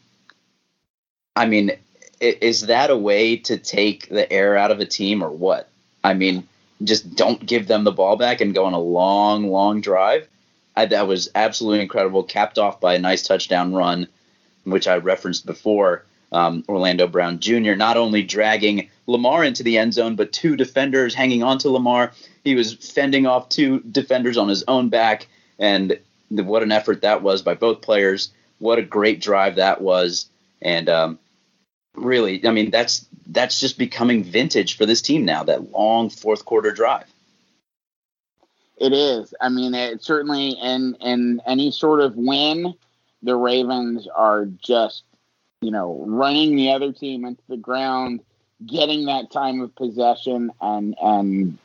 I 1.36 1.46
mean, 1.46 1.74
is 2.20 2.62
that 2.62 2.90
a 2.90 2.98
way 2.98 3.36
to 3.36 3.58
take 3.58 4.10
the 4.10 4.34
air 4.34 4.58
out 4.58 4.72
of 4.72 4.80
a 4.80 4.86
team 4.86 5.24
or 5.24 5.30
what? 5.30 5.70
I 6.04 6.16
mean, 6.16 6.48
just 6.84 7.16
don't 7.16 7.46
give 7.46 7.68
them 7.68 7.84
the 7.84 7.92
ball 7.92 8.16
back 8.16 8.42
and 8.42 8.56
go 8.56 8.66
on 8.66 8.74
a 8.74 8.80
long, 8.80 9.52
long 9.52 9.82
drive. 9.82 10.28
I, 10.80 10.86
that 10.86 11.08
was 11.08 11.30
absolutely 11.36 11.82
incredible, 11.82 12.24
capped 12.24 12.58
off 12.58 12.80
by 12.80 12.94
a 12.94 13.00
nice 13.00 13.24
touchdown 13.24 13.74
run, 13.74 14.08
which 14.64 14.88
I 14.88 14.98
referenced 14.98 15.46
before. 15.46 16.06
Um, 16.32 16.64
Orlando 16.70 17.08
Brown 17.08 17.40
Jr. 17.40 17.74
not 17.74 17.98
only 17.98 18.24
dragging 18.24 18.90
Lamar 19.08 19.44
into 19.44 19.64
the 19.64 19.78
end 19.78 19.94
zone, 19.94 20.16
but 20.16 20.32
two 20.32 20.56
defenders 20.56 21.14
hanging 21.14 21.44
on 21.44 21.58
to 21.60 21.70
Lamar. 21.70 22.14
He 22.44 22.56
was 22.56 22.74
fending 22.74 23.26
off 23.26 23.50
two 23.50 23.80
defenders 23.80 24.38
on 24.38 24.48
his 24.48 24.64
own 24.68 24.90
back, 24.90 25.28
and 25.58 26.00
the, 26.32 26.44
what 26.44 26.64
an 26.64 26.72
effort 26.72 27.02
that 27.02 27.24
was 27.24 27.42
by 27.42 27.56
both 27.56 27.82
players. 27.82 28.32
What 28.60 28.80
a 28.80 28.84
great 28.84 29.22
drive 29.22 29.56
that 29.56 29.82
was, 29.82 30.30
and 30.62 30.88
um, 30.88 31.20
really, 31.96 32.46
I 32.48 32.52
mean, 32.52 32.70
that's 32.70 33.06
that's 33.26 33.60
just 33.60 33.78
becoming 33.78 34.24
vintage 34.24 34.78
for 34.78 34.86
this 34.86 35.02
team 35.02 35.26
now. 35.26 35.44
That 35.44 35.72
long 35.72 36.10
fourth 36.10 36.46
quarter 36.46 36.72
drive. 36.72 37.12
It 38.80 38.94
is. 38.94 39.34
I 39.42 39.50
mean, 39.50 39.74
it 39.74 40.04
certainly 40.04 40.52
in 40.52 40.96
in 41.02 41.42
any 41.46 41.70
sort 41.70 42.00
of 42.00 42.16
win, 42.16 42.74
the 43.22 43.36
Ravens 43.36 44.08
are 44.08 44.46
just 44.46 45.04
you 45.62 45.70
know 45.70 46.04
running 46.08 46.56
the 46.56 46.72
other 46.72 46.94
team 46.94 47.26
into 47.26 47.44
the 47.50 47.58
ground, 47.58 48.22
getting 48.66 49.06
that 49.06 49.32
time 49.32 49.60
of 49.60 49.76
possession, 49.76 50.52
and 50.62 50.96
and 51.02 51.58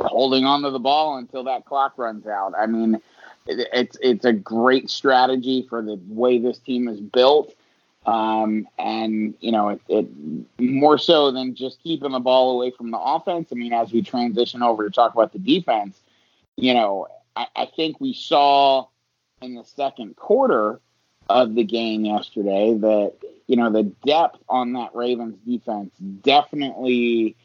holding 0.00 0.46
on 0.46 0.62
to 0.62 0.70
the 0.70 0.78
ball 0.78 1.18
until 1.18 1.44
that 1.44 1.66
clock 1.66 1.92
runs 1.98 2.26
out. 2.26 2.54
I 2.58 2.64
mean, 2.64 3.00
it's 3.46 3.98
it's 4.00 4.24
a 4.24 4.32
great 4.32 4.88
strategy 4.88 5.66
for 5.68 5.82
the 5.82 6.00
way 6.08 6.38
this 6.38 6.58
team 6.58 6.88
is 6.88 7.00
built 7.00 7.54
um, 8.06 8.66
and 8.78 9.34
you 9.40 9.52
know, 9.52 9.70
it, 9.70 9.80
it, 9.88 10.08
more 10.58 10.98
so 10.98 11.30
than 11.30 11.54
just 11.54 11.82
keeping 11.82 12.12
the 12.12 12.20
ball 12.20 12.52
away 12.52 12.70
from 12.70 12.90
the 12.90 12.98
offense. 12.98 13.48
I 13.52 13.54
mean, 13.54 13.72
as 13.72 13.92
we 13.92 14.02
transition 14.02 14.62
over 14.62 14.84
to 14.84 14.90
talk 14.90 15.14
about 15.14 15.32
the 15.32 15.38
defense, 15.38 16.00
you 16.56 16.74
know, 16.74 17.08
I, 17.36 17.46
I 17.54 17.66
think 17.66 18.00
we 18.00 18.12
saw 18.12 18.86
in 19.42 19.54
the 19.54 19.64
second 19.64 20.16
quarter 20.16 20.80
of 21.28 21.54
the 21.54 21.64
game 21.64 22.04
yesterday 22.04 22.74
that 22.74 23.14
you 23.46 23.56
know 23.56 23.70
the 23.70 23.84
depth 24.06 24.38
on 24.48 24.72
that 24.72 24.94
Ravens 24.94 25.36
defense 25.46 25.92
definitely 26.22 27.36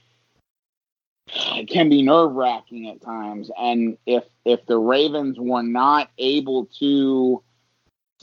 can 1.67 1.89
be 1.89 2.01
nerve 2.01 2.33
wracking 2.33 2.89
at 2.89 3.01
times. 3.01 3.49
And 3.57 3.97
if 4.05 4.23
if 4.45 4.65
the 4.65 4.77
Ravens 4.77 5.37
were 5.39 5.63
not 5.63 6.09
able 6.17 6.65
to 6.79 7.43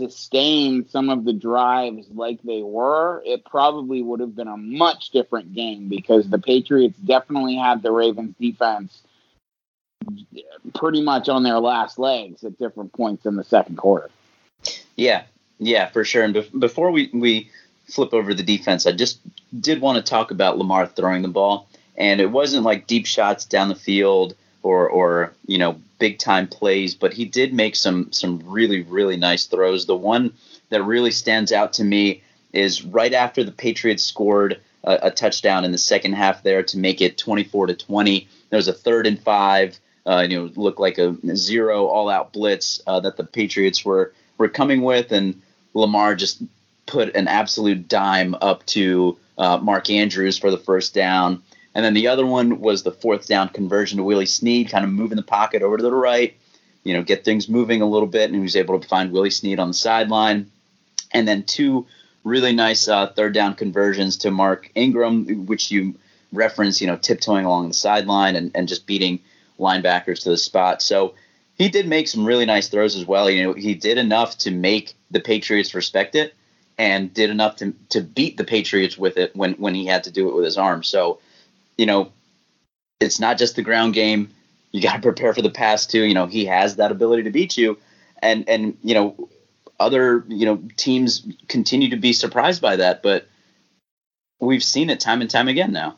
sustain 0.01 0.89
some 0.89 1.11
of 1.11 1.25
the 1.25 1.33
drives 1.33 2.07
like 2.15 2.41
they 2.43 2.63
were, 2.63 3.23
it 3.27 3.45
probably 3.45 4.03
would 4.03 4.21
have 4.21 4.35
been 4.35 4.49
a 4.49 4.57
much 4.57 5.11
different 5.11 5.55
game 5.55 5.89
because 5.89 6.29
the 6.29 6.39
Patriots 6.39 6.99
definitely 6.99 7.57
had 7.57 7.83
the 7.83 7.93
Ravens 7.93 8.35
defense 8.41 9.03
pretty 10.75 11.03
much 11.03 11.29
on 11.29 11.43
their 11.43 11.59
last 11.59 11.99
legs 11.99 12.43
at 12.45 12.59
different 12.59 12.93
points 12.93 13.27
in 13.27 13.37
the 13.37 13.45
second 13.45 13.77
quarter. 13.77 14.11
Yeah, 14.97 15.25
yeah, 15.59 15.91
for 15.91 16.05
sure. 16.05 16.25
And 16.25 16.35
be- 16.35 16.51
before 16.59 16.91
we, 16.91 17.11
we 17.13 17.51
flip 17.85 18.15
over 18.15 18.33
the 18.33 18.43
defense, 18.43 18.87
I 18.87 18.93
just 18.93 19.21
did 19.59 19.83
want 19.83 19.97
to 19.97 20.11
talk 20.11 20.31
about 20.31 20.57
Lamar 20.57 20.87
throwing 20.87 21.23
the 21.23 21.29
ball. 21.29 21.69
And 21.97 22.21
it 22.21 22.31
wasn't 22.31 22.65
like 22.65 22.87
deep 22.87 23.05
shots 23.05 23.45
down 23.45 23.69
the 23.69 23.75
field 23.75 24.35
or, 24.63 24.89
or 24.89 25.33
you 25.47 25.59
know, 25.59 25.81
big 25.99 26.19
time 26.19 26.49
plays, 26.49 26.95
but 26.95 27.13
he 27.13 27.25
did 27.25 27.53
make 27.53 27.77
some 27.77 28.13
some 28.13 28.43
really 28.45 28.83
really 28.83 29.17
nice 29.17 29.45
throws. 29.47 29.87
The 29.87 29.97
one 29.97 30.33
that 30.71 30.83
really 30.83 31.11
stands 31.11 31.53
out 31.53 31.75
to 31.75 31.85
me 31.85 32.23
is 32.53 32.85
right 32.85 33.13
after 33.13 33.45
the 33.45 33.53
Patriots 33.53 34.03
scored 34.03 34.61
a, 34.83 34.99
a 35.03 35.11
touchdown 35.11 35.65
in 35.65 35.73
the 35.73 35.79
second 35.79 36.15
half 36.15 36.43
there 36.43 36.63
to 36.65 36.79
make 36.79 37.01
it 37.01 37.19
24 37.19 37.69
to 37.69 37.75
20. 37.75 38.29
There 38.49 38.57
was 38.57 38.69
a 38.69 38.73
third 38.73 39.07
and 39.07 39.21
five. 39.21 39.79
Uh, 40.07 40.27
you 40.29 40.37
know, 40.37 40.51
looked 40.57 40.81
like 40.81 40.97
a 40.97 41.15
zero 41.37 41.85
all-out 41.85 42.33
blitz 42.33 42.81
uh, 42.87 42.99
that 42.99 43.19
the 43.19 43.23
Patriots 43.23 43.85
were 43.85 44.15
were 44.39 44.49
coming 44.49 44.81
with, 44.81 45.13
and 45.13 45.41
Lamar 45.75 46.15
just 46.15 46.43
put 46.87 47.15
an 47.15 47.29
absolute 47.29 47.87
dime 47.87 48.35
up 48.41 48.65
to 48.67 49.19
uh, 49.37 49.59
Mark 49.59 49.91
Andrews 49.91 50.39
for 50.39 50.51
the 50.51 50.59
first 50.59 50.95
down. 50.95 51.43
And 51.75 51.85
then 51.85 51.95
the 51.95 52.09
other 52.09 52.27
one 52.27 52.61
was 52.61 52.83
the 52.83 52.93
fourth 52.93 53.27
down 53.27 53.49
conversion 53.51 53.99
to 53.99 54.05
Willie 54.05 54.27
Snead, 54.27 54.71
kind 54.71 54.85
of 54.85 54.91
moving 54.91 55.17
the 55.17 55.23
pocket 55.23 55.63
over 55.63 55.77
to 55.77 55.83
the 55.83 55.93
right, 55.93 56.37
you 56.83 56.95
know, 56.95 57.03
get 57.03 57.25
things 57.25 57.49
moving 57.49 57.81
a 57.81 57.89
little 57.89 58.09
bit. 58.09 58.25
And 58.25 58.35
he 58.35 58.41
was 58.41 58.57
able 58.57 58.79
to 58.79 58.89
find 58.89 59.13
Willie 59.13 59.31
Snead 59.31 59.61
on 59.61 59.69
the 59.69 59.75
sideline. 59.75 60.51
And 61.13 61.27
then 61.29 61.45
two 61.45 61.87
really 62.25 62.53
nice 62.53 62.89
uh, 62.89 63.09
third 63.09 63.35
down 63.35 63.55
conversions 63.55 64.17
to 64.19 64.31
Mark 64.31 64.71
Ingram, 64.75 65.47
which 65.47 65.71
you 65.71 65.95
referenced, 66.33 66.81
you 66.81 66.87
know, 66.87 66.97
tiptoeing 66.97 67.45
along 67.45 67.69
the 67.69 67.75
sideline 67.75 68.37
and, 68.37 68.51
and 68.55 68.69
just 68.69 68.87
beating 68.87 69.21
linebackers 69.59 70.23
to 70.23 70.31
the 70.31 70.37
spot. 70.37 70.83
So 70.83 71.15
he 71.57 71.69
did 71.69 71.87
make 71.87 72.09
some 72.09 72.25
really 72.25 72.47
nice 72.47 72.69
throws 72.69 72.97
as 72.97 73.07
well. 73.07 73.31
You 73.31 73.45
know, 73.45 73.53
he 73.53 73.75
did 73.75 73.99
enough 73.99 74.39
to 74.39 74.51
make 74.51 74.95
the 75.11 75.21
Patriots 75.21 75.75
respect 75.75 76.15
it 76.15 76.35
and 76.79 77.13
did 77.13 77.31
enough 77.31 77.57
to, 77.57 77.75
to 77.91 78.01
beat 78.01 78.37
the 78.37 78.45
Patriots 78.45 78.97
with 78.97 79.19
it 79.19 79.37
when, 79.37 79.53
when 79.55 79.75
he 79.75 79.87
had 79.87 80.05
to 80.05 80.11
do 80.11 80.29
it 80.29 80.35
with 80.35 80.45
his 80.45 80.57
arm. 80.57 80.83
So 80.83 81.21
you 81.81 81.87
know, 81.87 82.13
it's 83.01 83.19
not 83.19 83.39
just 83.39 83.57
the 83.57 83.63
ground 83.63 83.95
game. 83.95 84.29
You 84.71 84.83
got 84.83 84.97
to 84.97 85.03
prepare 85.03 85.33
for 85.33 85.41
the 85.41 85.51
pass 85.51 85.87
too. 85.87 86.03
You 86.03 86.13
know, 86.13 86.27
he 86.27 86.45
has 86.45 86.77
that 86.77 86.93
ability 86.93 87.23
to 87.23 87.31
beat 87.31 87.57
you, 87.57 87.79
and 88.23 88.47
and 88.49 88.77
you 88.85 88.95
know, 88.95 89.31
other 89.81 90.23
you 90.29 90.45
know 90.45 90.63
teams 90.77 91.27
continue 91.49 91.89
to 91.89 91.97
be 91.97 92.13
surprised 92.13 92.61
by 92.61 92.77
that, 92.77 93.03
but 93.03 93.27
we've 94.41 94.63
seen 94.63 94.91
it 94.91 95.01
time 95.01 95.23
and 95.23 95.31
time 95.31 95.49
again 95.49 95.73
now. 95.73 95.97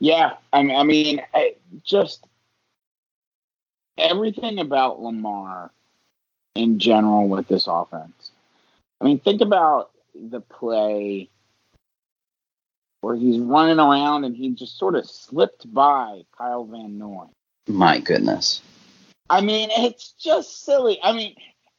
Yeah, 0.00 0.34
I 0.52 0.62
mean, 0.62 0.76
I 0.76 0.82
mean, 0.82 1.22
just 1.82 2.26
everything 3.96 4.58
about 4.58 5.00
Lamar 5.00 5.70
in 6.54 6.78
general 6.78 7.26
with 7.26 7.48
this 7.48 7.66
offense. 7.66 8.32
I 9.00 9.04
mean, 9.06 9.18
think 9.18 9.40
about 9.40 9.92
the 10.14 10.42
play 10.42 11.30
where 13.04 13.16
he's 13.16 13.38
running 13.38 13.78
around 13.78 14.24
and 14.24 14.34
he 14.34 14.50
just 14.50 14.78
sort 14.78 14.94
of 14.94 15.06
slipped 15.06 15.72
by 15.72 16.22
Kyle 16.36 16.64
Van 16.64 16.98
Noy. 16.98 17.26
My 17.68 18.00
goodness. 18.00 18.62
I 19.28 19.40
mean, 19.40 19.68
it's 19.72 20.12
just 20.12 20.64
silly. 20.64 20.98
I 21.02 21.12
mean, 21.12 21.34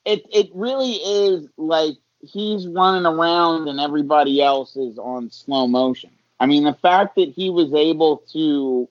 it 0.05 0.25
it 0.31 0.49
really 0.53 0.93
is 0.93 1.47
like 1.57 1.95
he's 2.21 2.67
running 2.67 3.05
around 3.05 3.67
and 3.67 3.79
everybody 3.79 4.41
else 4.41 4.75
is 4.75 4.97
on 4.97 5.31
slow 5.31 5.67
motion. 5.67 6.11
I 6.39 6.45
mean, 6.45 6.63
the 6.63 6.73
fact 6.73 7.15
that 7.15 7.29
he 7.29 7.49
was 7.49 7.73
able 7.73 8.17
to 8.33 8.89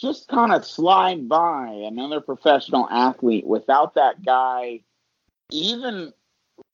just 0.00 0.28
kind 0.28 0.52
of 0.52 0.64
slide 0.64 1.28
by 1.28 1.68
another 1.68 2.20
professional 2.20 2.88
athlete 2.90 3.46
without 3.46 3.94
that 3.94 4.24
guy 4.24 4.80
even 5.52 6.12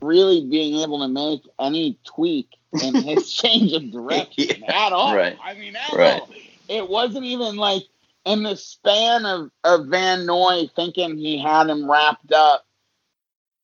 really 0.00 0.46
being 0.46 0.76
able 0.76 1.00
to 1.00 1.08
make 1.08 1.42
any 1.58 1.98
tweak 2.04 2.48
in 2.82 2.94
his 2.94 3.32
change 3.42 3.72
of 3.72 3.90
direction 3.90 4.62
yeah, 4.62 4.86
at 4.86 4.92
all. 4.92 5.14
Right. 5.14 5.38
I 5.42 5.54
mean, 5.54 5.76
at 5.76 5.92
right. 5.92 6.20
all. 6.20 6.30
It 6.68 6.88
wasn't 6.88 7.24
even 7.24 7.56
like 7.56 7.82
in 8.24 8.42
the 8.42 8.56
span 8.56 9.24
of, 9.24 9.50
of 9.64 9.86
Van 9.86 10.26
Noy 10.26 10.68
thinking 10.74 11.16
he 11.16 11.38
had 11.38 11.68
him 11.68 11.90
wrapped 11.90 12.32
up. 12.32 12.64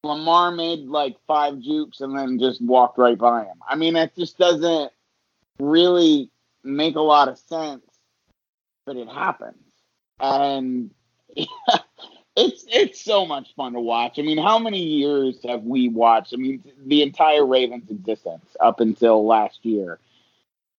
Lamar 0.05 0.51
made 0.51 0.81
like 0.81 1.17
five 1.27 1.61
jukes 1.61 2.01
and 2.01 2.17
then 2.19 2.39
just 2.39 2.61
walked 2.61 2.99
right 2.99 3.19
by 3.19 3.45
him. 3.45 3.57
I 3.69 3.77
mean, 3.77 3.95
it 3.95 4.15
just 4.17 4.37
doesn't 4.37 4.91
really 5.61 6.31
make 6.65 6.97
a 6.97 7.01
lot 7.01 7.29
of 7.29 7.39
sense, 7.39 7.85
but 8.85 8.97
it 8.97 9.09
happens. 9.09 9.63
And 10.19 10.91
it's 12.37 12.65
it's 12.69 13.01
so 13.01 13.27
much 13.27 13.55
fun 13.55 13.75
to 13.75 13.81
watch. 13.81 14.19
I 14.19 14.23
mean, 14.23 14.39
how 14.39 14.59
many 14.59 14.83
years 14.83 15.39
have 15.45 15.65
we 15.65 15.89
watched? 15.89 16.33
I 16.33 16.37
mean, 16.37 16.63
the 16.87 17.03
entire 17.03 17.45
Ravens 17.45 17.91
existence 17.91 18.57
up 18.61 18.81
until 18.81 19.27
last 19.27 19.65
year. 19.65 19.99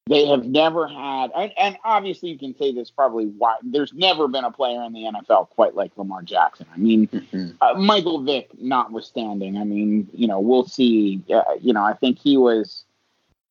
They 0.07 0.25
have 0.25 0.43
never 0.43 0.85
had, 0.85 1.31
and, 1.33 1.53
and 1.57 1.77
obviously 1.85 2.31
you 2.31 2.37
can 2.37 2.53
say 2.57 2.73
this 2.73 2.91
probably 2.91 3.27
why 3.27 3.55
there's 3.63 3.93
never 3.93 4.27
been 4.27 4.43
a 4.43 4.51
player 4.51 4.83
in 4.83 4.91
the 4.91 5.03
NFL 5.03 5.51
quite 5.51 5.75
like 5.75 5.93
Lamar 5.95 6.21
Jackson. 6.23 6.65
I 6.73 6.77
mean, 6.77 7.07
mm-hmm. 7.07 7.51
uh, 7.61 7.75
Michael 7.75 8.21
Vick 8.21 8.49
notwithstanding. 8.59 9.55
I 9.57 9.63
mean, 9.63 10.09
you 10.11 10.27
know, 10.27 10.41
we'll 10.41 10.67
see. 10.67 11.21
Uh, 11.33 11.43
you 11.61 11.71
know, 11.71 11.85
I 11.85 11.93
think 11.93 12.19
he 12.19 12.35
was 12.35 12.83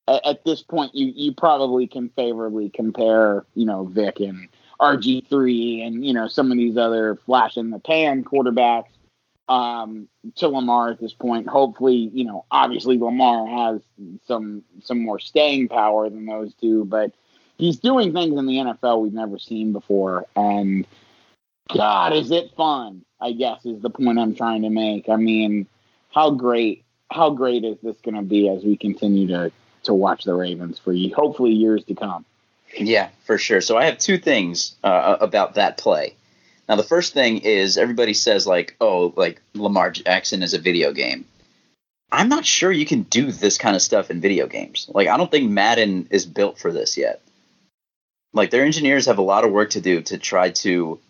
at, 0.06 0.26
at 0.26 0.44
this 0.44 0.62
point. 0.62 0.94
You 0.94 1.12
you 1.16 1.32
probably 1.32 1.86
can 1.86 2.10
favorably 2.10 2.68
compare, 2.68 3.46
you 3.54 3.64
know, 3.64 3.84
Vick 3.86 4.20
and 4.20 4.46
RG3 4.82 5.86
and 5.86 6.04
you 6.04 6.12
know 6.12 6.26
some 6.26 6.50
of 6.50 6.58
these 6.58 6.76
other 6.76 7.14
flash 7.14 7.56
in 7.56 7.70
the 7.70 7.78
pan 7.78 8.24
quarterbacks 8.24 8.88
um, 9.48 10.08
to 10.36 10.48
Lamar 10.48 10.90
at 10.90 11.00
this 11.00 11.12
point. 11.12 11.48
Hopefully, 11.48 12.10
you 12.12 12.24
know, 12.24 12.44
obviously 12.50 12.98
Lamar 12.98 13.46
has 13.46 13.80
some 14.26 14.64
some 14.82 15.00
more 15.00 15.20
staying 15.20 15.68
power 15.68 16.10
than 16.10 16.26
those 16.26 16.52
two, 16.54 16.84
but 16.84 17.12
he's 17.58 17.78
doing 17.78 18.12
things 18.12 18.36
in 18.36 18.46
the 18.46 18.56
NFL 18.56 19.02
we've 19.02 19.12
never 19.12 19.38
seen 19.38 19.72
before, 19.72 20.26
and 20.34 20.86
God, 21.72 22.12
is 22.12 22.30
it 22.30 22.50
fun? 22.56 23.04
I 23.20 23.32
guess 23.32 23.64
is 23.64 23.80
the 23.80 23.90
point 23.90 24.18
I'm 24.18 24.34
trying 24.34 24.62
to 24.62 24.70
make. 24.70 25.08
I 25.08 25.16
mean, 25.16 25.68
how 26.10 26.30
great 26.30 26.84
how 27.10 27.30
great 27.30 27.64
is 27.64 27.78
this 27.82 28.00
going 28.00 28.16
to 28.16 28.22
be 28.22 28.48
as 28.48 28.64
we 28.64 28.76
continue 28.76 29.28
to 29.28 29.52
to 29.84 29.94
watch 29.94 30.24
the 30.24 30.34
Ravens 30.34 30.78
for 30.78 30.92
hopefully 31.14 31.52
years 31.52 31.84
to 31.84 31.94
come. 31.94 32.24
Yeah, 32.76 33.10
for 33.24 33.38
sure. 33.38 33.60
So 33.60 33.76
I 33.76 33.84
have 33.84 33.98
two 33.98 34.18
things 34.18 34.74
uh, 34.82 35.16
about 35.20 35.54
that 35.54 35.76
play. 35.76 36.14
Now, 36.68 36.76
the 36.76 36.82
first 36.82 37.12
thing 37.12 37.38
is 37.38 37.76
everybody 37.76 38.14
says 38.14 38.46
like, 38.46 38.76
"Oh, 38.80 39.12
like 39.16 39.42
Lamar 39.54 39.90
Jackson 39.90 40.42
is 40.42 40.54
a 40.54 40.58
video 40.58 40.92
game." 40.92 41.24
I'm 42.12 42.28
not 42.28 42.44
sure 42.44 42.70
you 42.70 42.84
can 42.84 43.02
do 43.02 43.32
this 43.32 43.56
kind 43.56 43.74
of 43.74 43.80
stuff 43.80 44.10
in 44.10 44.20
video 44.20 44.46
games. 44.46 44.86
Like, 44.92 45.08
I 45.08 45.16
don't 45.16 45.30
think 45.30 45.50
Madden 45.50 46.08
is 46.10 46.26
built 46.26 46.58
for 46.58 46.70
this 46.70 46.98
yet. 46.98 47.22
Like, 48.34 48.50
their 48.50 48.64
engineers 48.64 49.06
have 49.06 49.16
a 49.16 49.22
lot 49.22 49.44
of 49.44 49.50
work 49.50 49.70
to 49.70 49.80
do 49.80 50.02
to 50.02 50.18
try 50.18 50.50
to 50.50 51.00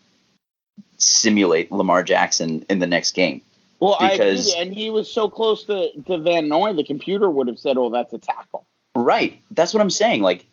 simulate 0.99 1.73
Lamar 1.73 2.05
Jackson 2.05 2.65
in 2.71 2.79
the 2.79 2.87
next 2.87 3.13
game. 3.13 3.43
Well, 3.81 3.97
because, 4.01 4.55
I 4.55 4.59
agree, 4.59 4.63
and 4.63 4.75
he 4.77 4.91
was 4.91 5.11
so 5.11 5.29
close 5.29 5.65
to, 5.65 5.91
to 6.07 6.19
Van 6.19 6.49
Noy, 6.49 6.73
the 6.73 6.85
computer 6.85 7.29
would 7.29 7.49
have 7.49 7.59
said, 7.59 7.77
"Oh, 7.77 7.91
that's 7.91 8.13
a 8.13 8.19
tackle." 8.19 8.65
Right. 8.95 9.41
That's 9.51 9.75
what 9.75 9.81
I'm 9.81 9.91
saying. 9.91 10.23
Like, 10.23 10.47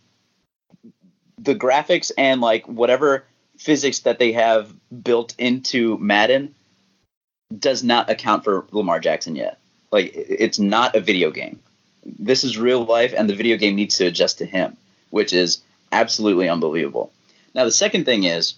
the 1.41 1.55
graphics 1.55 2.11
and 2.17 2.41
like 2.41 2.67
whatever 2.67 3.25
physics 3.57 3.99
that 3.99 4.19
they 4.19 4.33
have 4.33 4.73
built 5.03 5.35
into 5.37 5.97
Madden 5.97 6.55
does 7.57 7.83
not 7.83 8.09
account 8.09 8.43
for 8.43 8.65
Lamar 8.71 8.99
Jackson 8.99 9.35
yet. 9.35 9.59
Like 9.91 10.11
it's 10.13 10.59
not 10.59 10.95
a 10.95 11.01
video 11.01 11.31
game. 11.31 11.59
This 12.05 12.43
is 12.43 12.57
real 12.57 12.85
life 12.85 13.13
and 13.15 13.29
the 13.29 13.35
video 13.35 13.57
game 13.57 13.75
needs 13.75 13.97
to 13.97 14.05
adjust 14.05 14.37
to 14.39 14.45
him, 14.45 14.77
which 15.09 15.33
is 15.33 15.61
absolutely 15.91 16.49
unbelievable. 16.49 17.11
Now 17.53 17.65
the 17.65 17.71
second 17.71 18.05
thing 18.05 18.23
is 18.23 18.55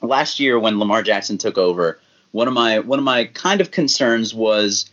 last 0.00 0.40
year 0.40 0.58
when 0.58 0.78
Lamar 0.78 1.02
Jackson 1.02 1.38
took 1.38 1.58
over, 1.58 1.98
one 2.32 2.48
of 2.48 2.54
my 2.54 2.80
one 2.80 2.98
of 2.98 3.04
my 3.04 3.26
kind 3.26 3.60
of 3.60 3.70
concerns 3.70 4.34
was 4.34 4.90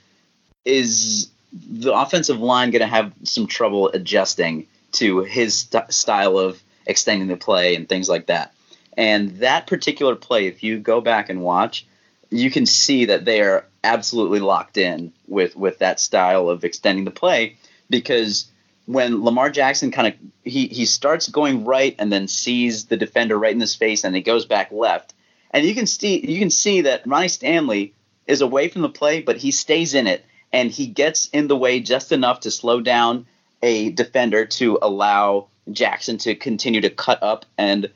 is 0.66 1.30
the 1.52 1.94
offensive 1.94 2.40
line 2.40 2.72
going 2.72 2.82
to 2.82 2.88
have 2.88 3.12
some 3.24 3.48
trouble 3.48 3.90
adjusting 3.90 4.68
to 4.92 5.20
his 5.22 5.58
st- 5.58 5.92
style 5.92 6.38
of 6.38 6.62
extending 6.90 7.28
the 7.28 7.38
play 7.38 7.76
and 7.76 7.88
things 7.88 8.10
like 8.10 8.26
that. 8.26 8.54
And 8.98 9.38
that 9.38 9.68
particular 9.68 10.16
play, 10.16 10.48
if 10.48 10.64
you 10.64 10.80
go 10.80 11.00
back 11.00 11.30
and 11.30 11.42
watch, 11.42 11.86
you 12.30 12.52
can 12.52 12.66
see 12.66 13.06
that 13.06 13.26
they 13.26 13.42
are 13.42 13.66
absolutely 13.84 14.40
locked 14.40 14.78
in 14.78 15.14
with 15.28 15.56
with 15.56 15.80
that 15.80 16.00
style 16.00 16.50
of 16.50 16.66
extending 16.66 17.06
the 17.06 17.12
play 17.12 17.56
because 17.90 18.52
when 18.86 19.24
Lamar 19.24 19.50
Jackson 19.50 19.92
kind 19.92 20.08
of 20.08 20.14
he 20.44 20.68
he 20.68 20.86
starts 20.86 21.30
going 21.30 21.64
right 21.64 21.96
and 21.98 22.12
then 22.12 22.28
sees 22.28 22.86
the 22.86 22.98
defender 22.98 23.38
right 23.38 23.54
in 23.54 23.62
his 23.62 23.76
face 23.76 24.04
and 24.04 24.16
he 24.16 24.22
goes 24.22 24.46
back 24.46 24.72
left 24.72 25.14
and 25.52 25.66
you 25.66 25.74
can 25.74 25.88
see 25.88 26.20
you 26.30 26.40
can 26.40 26.50
see 26.50 26.82
that 26.82 27.08
Ronnie 27.08 27.30
Stanley 27.30 27.94
is 28.28 28.42
away 28.42 28.68
from 28.68 28.82
the 28.82 28.90
play 28.90 29.22
but 29.22 29.38
he 29.38 29.52
stays 29.52 29.94
in 29.94 30.08
it 30.08 30.26
and 30.52 30.70
he 30.70 30.88
gets 30.88 31.30
in 31.30 31.48
the 31.48 31.58
way 31.58 31.80
just 31.80 32.12
enough 32.12 32.42
to 32.42 32.52
slow 32.52 32.82
down 32.82 33.26
a 33.62 33.92
defender 33.92 34.46
to 34.46 34.78
allow 34.82 35.48
Jackson 35.72 36.18
to 36.20 36.36
continue 36.36 36.82
to 36.82 36.90
cut 36.90 37.22
up 37.22 37.46
and 37.58 37.90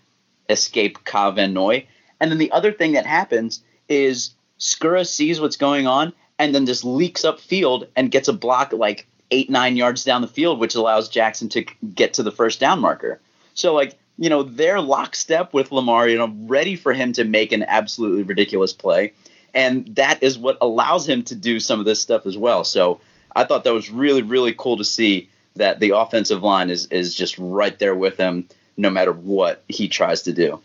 escape 0.49 1.03
Kyle 1.03 1.31
Van 1.31 1.53
Noy. 1.53 1.87
And 2.19 2.31
then 2.31 2.37
the 2.37 2.51
other 2.51 2.71
thing 2.71 2.93
that 2.93 3.05
happens 3.05 3.63
is 3.89 4.31
Skura 4.59 5.05
sees 5.05 5.39
what's 5.41 5.57
going 5.57 5.87
on 5.87 6.13
and 6.39 6.53
then 6.53 6.65
just 6.65 6.83
leaks 6.83 7.25
up 7.25 7.39
field 7.39 7.87
and 7.95 8.11
gets 8.11 8.27
a 8.27 8.33
block 8.33 8.73
like 8.73 9.07
eight, 9.31 9.49
nine 9.49 9.77
yards 9.77 10.03
down 10.03 10.21
the 10.21 10.27
field, 10.27 10.59
which 10.59 10.75
allows 10.75 11.09
Jackson 11.09 11.49
to 11.49 11.63
get 11.95 12.13
to 12.13 12.23
the 12.23 12.31
first 12.31 12.59
down 12.59 12.79
marker. 12.79 13.19
So, 13.53 13.73
like, 13.73 13.97
you 14.17 14.29
know, 14.29 14.43
they're 14.43 14.81
lockstep 14.81 15.53
with 15.53 15.71
Lamar, 15.71 16.07
you 16.07 16.17
know, 16.17 16.33
ready 16.45 16.75
for 16.75 16.93
him 16.93 17.13
to 17.13 17.23
make 17.23 17.51
an 17.51 17.63
absolutely 17.63 18.23
ridiculous 18.23 18.73
play. 18.73 19.13
And 19.53 19.95
that 19.95 20.21
is 20.21 20.37
what 20.37 20.57
allows 20.61 21.07
him 21.07 21.23
to 21.23 21.35
do 21.35 21.59
some 21.59 21.79
of 21.79 21.85
this 21.85 22.01
stuff 22.01 22.25
as 22.25 22.37
well. 22.37 22.63
So 22.63 23.01
I 23.35 23.43
thought 23.43 23.63
that 23.63 23.73
was 23.73 23.89
really, 23.89 24.21
really 24.21 24.53
cool 24.55 24.77
to 24.77 24.85
see 24.85 25.29
that 25.55 25.79
the 25.79 25.91
offensive 25.91 26.43
line 26.43 26.69
is 26.69 26.87
is 26.87 27.13
just 27.13 27.37
right 27.37 27.77
there 27.79 27.95
with 27.95 28.17
him 28.17 28.47
no 28.77 28.89
matter 28.89 29.11
what 29.11 29.63
he 29.67 29.87
tries 29.87 30.23
to 30.23 30.33
do. 30.33 30.59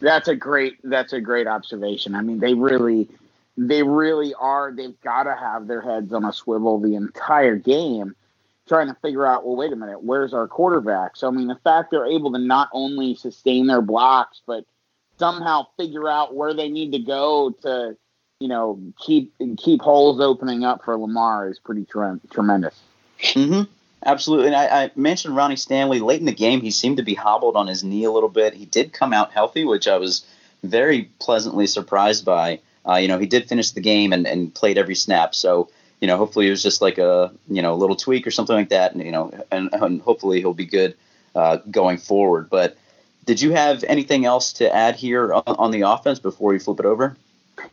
That's 0.00 0.28
a 0.28 0.34
great 0.34 0.78
that's 0.82 1.12
a 1.12 1.20
great 1.20 1.46
observation. 1.46 2.14
I 2.14 2.22
mean, 2.22 2.40
they 2.40 2.54
really 2.54 3.08
they 3.56 3.82
really 3.82 4.34
are 4.34 4.72
they've 4.72 5.00
got 5.02 5.24
to 5.24 5.36
have 5.36 5.66
their 5.66 5.80
heads 5.80 6.12
on 6.12 6.24
a 6.24 6.32
swivel 6.32 6.80
the 6.80 6.96
entire 6.96 7.56
game 7.56 8.16
trying 8.68 8.86
to 8.86 8.94
figure 9.02 9.26
out, 9.26 9.44
well, 9.44 9.56
wait 9.56 9.72
a 9.72 9.76
minute, 9.76 10.02
where's 10.02 10.32
our 10.32 10.48
quarterback? 10.48 11.16
So 11.16 11.28
I 11.28 11.30
mean, 11.30 11.46
the 11.46 11.56
fact 11.56 11.90
they're 11.90 12.06
able 12.06 12.32
to 12.32 12.38
not 12.38 12.68
only 12.72 13.14
sustain 13.14 13.66
their 13.66 13.82
blocks 13.82 14.40
but 14.46 14.64
somehow 15.18 15.66
figure 15.76 16.08
out 16.08 16.34
where 16.34 16.54
they 16.54 16.68
need 16.68 16.92
to 16.92 16.98
go 16.98 17.50
to, 17.62 17.96
you 18.40 18.48
know, 18.48 18.80
keep 18.98 19.32
keep 19.56 19.80
holes 19.80 20.20
opening 20.20 20.64
up 20.64 20.84
for 20.84 20.96
Lamar 20.96 21.48
is 21.48 21.60
pretty 21.60 21.84
tre- 21.84 22.18
tremendous. 22.30 22.80
Mm-hmm. 23.22 23.62
Absolutely. 24.04 24.48
And 24.48 24.56
I, 24.56 24.84
I, 24.84 24.90
mentioned 24.96 25.36
Ronnie 25.36 25.56
Stanley 25.56 26.00
late 26.00 26.20
in 26.20 26.26
the 26.26 26.32
game. 26.32 26.60
He 26.60 26.70
seemed 26.70 26.96
to 26.96 27.04
be 27.04 27.14
hobbled 27.14 27.56
on 27.56 27.68
his 27.68 27.84
knee 27.84 28.04
a 28.04 28.10
little 28.10 28.28
bit. 28.28 28.54
He 28.54 28.66
did 28.66 28.92
come 28.92 29.12
out 29.12 29.32
healthy, 29.32 29.64
which 29.64 29.86
I 29.86 29.96
was 29.96 30.26
very 30.64 31.04
pleasantly 31.20 31.66
surprised 31.66 32.24
by. 32.24 32.60
Uh, 32.86 32.96
you 32.96 33.06
know, 33.06 33.18
he 33.18 33.26
did 33.26 33.48
finish 33.48 33.70
the 33.70 33.80
game 33.80 34.12
and, 34.12 34.26
and 34.26 34.52
played 34.52 34.76
every 34.76 34.96
snap. 34.96 35.36
So, 35.36 35.70
you 36.00 36.08
know, 36.08 36.16
hopefully 36.16 36.48
it 36.48 36.50
was 36.50 36.64
just 36.64 36.82
like 36.82 36.98
a, 36.98 37.32
you 37.48 37.62
know, 37.62 37.76
little 37.76 37.94
tweak 37.94 38.26
or 38.26 38.32
something 38.32 38.56
like 38.56 38.70
that. 38.70 38.92
And, 38.92 39.04
you 39.04 39.12
know, 39.12 39.32
and, 39.52 39.70
and 39.72 40.00
hopefully 40.02 40.40
he'll 40.40 40.52
be 40.52 40.66
good 40.66 40.96
uh, 41.36 41.58
going 41.70 41.98
forward. 41.98 42.50
But 42.50 42.76
did 43.24 43.40
you 43.40 43.52
have 43.52 43.84
anything 43.84 44.24
else 44.24 44.54
to 44.54 44.74
add 44.74 44.96
here 44.96 45.32
on, 45.32 45.42
on 45.46 45.70
the 45.70 45.82
offense 45.82 46.18
before 46.18 46.50
we 46.50 46.58
flip 46.58 46.80
it 46.80 46.86
over? 46.86 47.16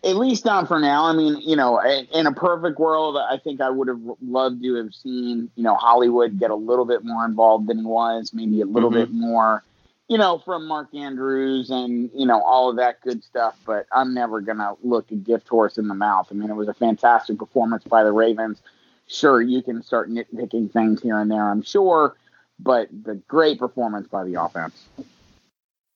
At 0.03 0.15
least 0.15 0.45
not 0.45 0.67
for 0.67 0.79
now. 0.79 1.05
I 1.05 1.13
mean, 1.13 1.41
you 1.41 1.55
know, 1.55 1.79
in 1.81 2.27
a 2.27 2.31
perfect 2.31 2.79
world, 2.79 3.17
I 3.17 3.37
think 3.37 3.61
I 3.61 3.69
would 3.69 3.87
have 3.87 4.01
loved 4.21 4.63
to 4.63 4.75
have 4.75 4.93
seen, 4.93 5.49
you 5.55 5.63
know, 5.63 5.75
Hollywood 5.75 6.39
get 6.39 6.51
a 6.51 6.55
little 6.55 6.85
bit 6.85 7.03
more 7.03 7.25
involved 7.25 7.67
than 7.67 7.79
he 7.79 7.85
was, 7.85 8.33
maybe 8.33 8.61
a 8.61 8.65
little 8.65 8.89
mm-hmm. 8.89 8.99
bit 8.99 9.11
more, 9.11 9.63
you 10.07 10.17
know, 10.17 10.39
from 10.39 10.67
Mark 10.67 10.93
Andrews 10.93 11.69
and, 11.69 12.09
you 12.13 12.25
know, 12.25 12.41
all 12.41 12.69
of 12.69 12.77
that 12.77 13.01
good 13.01 13.23
stuff. 13.23 13.55
But 13.65 13.87
I'm 13.91 14.13
never 14.13 14.41
going 14.41 14.59
to 14.59 14.75
look 14.83 15.11
a 15.11 15.15
gift 15.15 15.47
horse 15.47 15.77
in 15.77 15.87
the 15.87 15.95
mouth. 15.95 16.27
I 16.31 16.33
mean, 16.35 16.49
it 16.49 16.55
was 16.55 16.67
a 16.67 16.73
fantastic 16.73 17.37
performance 17.37 17.83
by 17.83 18.03
the 18.03 18.11
Ravens. 18.11 18.61
Sure, 19.07 19.41
you 19.41 19.61
can 19.63 19.81
start 19.81 20.09
nitpicking 20.09 20.71
things 20.71 21.01
here 21.01 21.19
and 21.19 21.31
there, 21.31 21.49
I'm 21.49 21.63
sure, 21.63 22.15
but 22.59 22.89
the 22.91 23.15
great 23.27 23.57
performance 23.57 24.07
by 24.07 24.23
the 24.23 24.41
offense. 24.41 24.85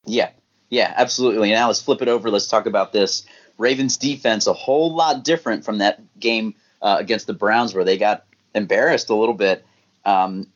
Yeah, 0.05 0.31
Yeah, 0.73 0.91
absolutely. 0.97 1.51
Now 1.51 1.67
let's 1.67 1.83
flip 1.83 2.01
it 2.01 2.07
over. 2.07 2.31
Let's 2.31 2.47
talk 2.47 2.65
about 2.65 2.93
this 2.93 3.27
Ravens 3.57 3.97
defense. 3.97 4.47
A 4.47 4.53
whole 4.53 4.93
lot 4.93 5.23
different 5.23 5.65
from 5.65 5.79
that 5.79 6.01
game 6.19 6.55
uh, 6.81 6.97
against 6.99 7.27
the 7.27 7.33
Browns 7.33 7.73
where 7.73 7.83
they 7.83 7.97
got 7.97 8.25
embarrassed 8.53 9.09
a 9.09 9.15
little 9.15 9.35
bit. 9.35 9.65
Um, 10.05 10.47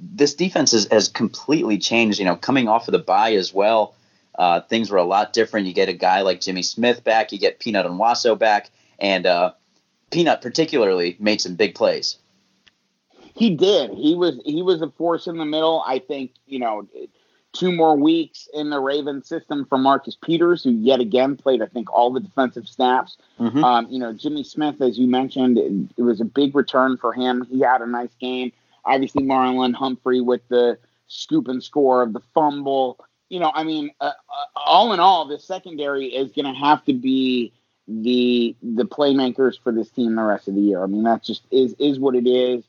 this 0.00 0.34
defense 0.34 0.72
has, 0.72 0.86
has 0.90 1.08
completely 1.08 1.78
changed. 1.78 2.18
You 2.18 2.24
know, 2.24 2.36
coming 2.36 2.68
off 2.68 2.88
of 2.88 2.92
the 2.92 2.98
bye 2.98 3.34
as 3.34 3.52
well, 3.52 3.94
uh, 4.34 4.60
things 4.62 4.90
were 4.90 4.98
a 4.98 5.04
lot 5.04 5.32
different. 5.32 5.66
You 5.66 5.72
get 5.72 5.88
a 5.88 5.94
guy 5.94 6.22
like 6.22 6.40
Jimmy 6.40 6.62
Smith 6.62 7.04
back. 7.04 7.32
You 7.32 7.38
get 7.38 7.58
Peanut 7.58 7.86
Onwuasor 7.86 8.38
back, 8.38 8.70
and 8.98 9.26
uh, 9.26 9.52
Peanut 10.10 10.42
particularly 10.42 11.16
made 11.18 11.40
some 11.40 11.54
big 11.54 11.74
plays. 11.74 12.16
He 13.34 13.54
did. 13.54 13.90
He 13.90 14.14
was 14.14 14.40
he 14.44 14.62
was 14.62 14.80
a 14.80 14.90
force 14.90 15.26
in 15.26 15.36
the 15.36 15.44
middle. 15.44 15.84
I 15.86 15.98
think 15.98 16.32
you 16.46 16.58
know 16.58 16.88
two 17.58 17.72
more 17.72 17.96
weeks 17.96 18.48
in 18.52 18.70
the 18.70 18.80
Raven 18.80 19.22
system 19.22 19.64
for 19.64 19.78
Marcus 19.78 20.16
Peters, 20.20 20.62
who 20.62 20.70
yet 20.70 21.00
again 21.00 21.36
played, 21.36 21.62
I 21.62 21.66
think, 21.66 21.92
all 21.92 22.12
the 22.12 22.20
defensive 22.20 22.68
snaps. 22.68 23.16
Mm-hmm. 23.40 23.64
Um, 23.64 23.86
you 23.90 23.98
know, 23.98 24.12
Jimmy 24.12 24.44
Smith, 24.44 24.80
as 24.80 24.98
you 24.98 25.06
mentioned, 25.06 25.58
it, 25.58 25.72
it, 25.96 26.02
was 26.02 26.20
a 26.20 26.24
big 26.24 26.54
return 26.54 26.96
for 26.96 27.12
him. 27.12 27.46
He 27.50 27.60
had 27.60 27.80
a 27.80 27.86
nice 27.86 28.14
game. 28.20 28.52
Obviously, 28.84 29.22
Marlon 29.22 29.74
Humphrey 29.74 30.20
with 30.20 30.42
the 30.48 30.78
scoop 31.08 31.48
and 31.48 31.62
score 31.62 32.02
of 32.02 32.12
the 32.12 32.20
fumble. 32.34 32.98
You 33.28 33.40
know, 33.40 33.50
I 33.54 33.64
mean, 33.64 33.90
uh, 34.00 34.04
uh, 34.04 34.44
all 34.54 34.92
in 34.92 35.00
all, 35.00 35.26
the 35.26 35.38
secondary 35.38 36.06
is 36.06 36.32
going 36.32 36.52
to 36.52 36.58
have 36.58 36.84
to 36.84 36.92
be 36.92 37.52
the 37.88 38.56
the 38.62 38.84
playmakers 38.84 39.58
for 39.62 39.72
this 39.72 39.90
team 39.90 40.16
the 40.16 40.22
rest 40.22 40.48
of 40.48 40.54
the 40.54 40.60
year. 40.60 40.82
I 40.82 40.86
mean, 40.86 41.04
that 41.04 41.22
just 41.22 41.42
is 41.50 41.74
is 41.78 41.98
what 41.98 42.14
it 42.14 42.28
is 42.28 42.64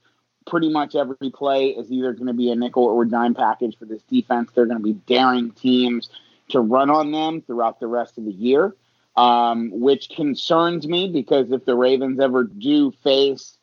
pretty 0.48 0.70
much 0.70 0.96
every 0.96 1.30
play 1.34 1.70
is 1.70 1.92
either 1.92 2.14
going 2.14 2.28
to 2.28 2.34
be 2.34 2.52
a 2.52 2.56
nickel 2.56 2.86
or 2.86 3.06
dime 3.06 3.36
package 3.36 3.78
for 3.78 3.86
this 3.86 4.02
defense. 4.04 4.52
They're 4.54 4.66
going 4.66 4.80
to 4.80 4.84
be 4.84 4.94
daring 4.94 5.52
teams 5.52 6.10
to 6.50 6.60
run 6.60 6.90
on 6.90 7.12
them 7.12 7.42
throughout 7.42 7.80
the 7.80 7.88
rest 7.88 8.18
of 8.18 8.26
the 8.26 8.32
year, 8.32 8.76
um, 9.16 9.72
which 9.74 10.10
concerns 10.10 10.88
me 10.88 11.10
because 11.12 11.52
if 11.52 11.66
the 11.66 11.76
Ravens 11.76 12.20
ever 12.20 12.44
do 12.44 12.92
face 13.04 13.58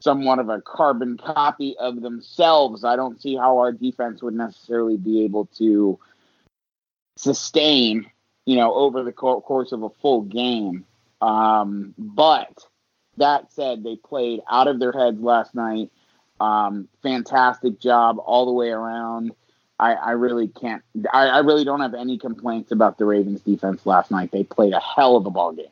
somewhat 0.00 0.38
of 0.38 0.50
a 0.50 0.60
carbon 0.60 1.16
copy 1.16 1.76
of 1.78 2.02
themselves, 2.02 2.84
I 2.84 2.96
don't 2.96 3.20
see 3.20 3.34
how 3.34 3.58
our 3.58 3.72
defense 3.72 4.22
would 4.22 4.34
necessarily 4.34 4.98
be 4.98 5.24
able 5.24 5.46
to 5.56 5.98
sustain, 7.16 8.10
you 8.44 8.56
know, 8.56 8.74
over 8.74 9.02
the 9.02 9.12
course 9.12 9.72
of 9.72 9.82
a 9.82 9.90
full 9.90 10.22
game. 10.22 10.84
Um, 11.22 11.94
but 11.96 12.66
that 13.16 13.50
said, 13.52 13.82
they 13.82 13.96
played 13.96 14.40
out 14.50 14.68
of 14.68 14.78
their 14.78 14.92
heads 14.92 15.20
last 15.20 15.54
night. 15.54 15.90
Um, 16.40 16.88
fantastic 17.02 17.80
job 17.80 18.18
all 18.24 18.46
the 18.46 18.52
way 18.52 18.70
around. 18.70 19.32
I, 19.78 19.94
I 19.94 20.10
really 20.12 20.48
can't. 20.48 20.82
I, 21.12 21.26
I, 21.28 21.38
really 21.40 21.64
don't 21.64 21.80
have 21.80 21.94
any 21.94 22.18
complaints 22.18 22.72
about 22.72 22.98
the 22.98 23.04
Ravens 23.04 23.40
defense 23.40 23.84
last 23.84 24.10
night. 24.10 24.30
They 24.32 24.42
played 24.42 24.72
a 24.72 24.80
hell 24.80 25.16
of 25.16 25.26
a 25.26 25.30
ball 25.30 25.52
game. 25.52 25.66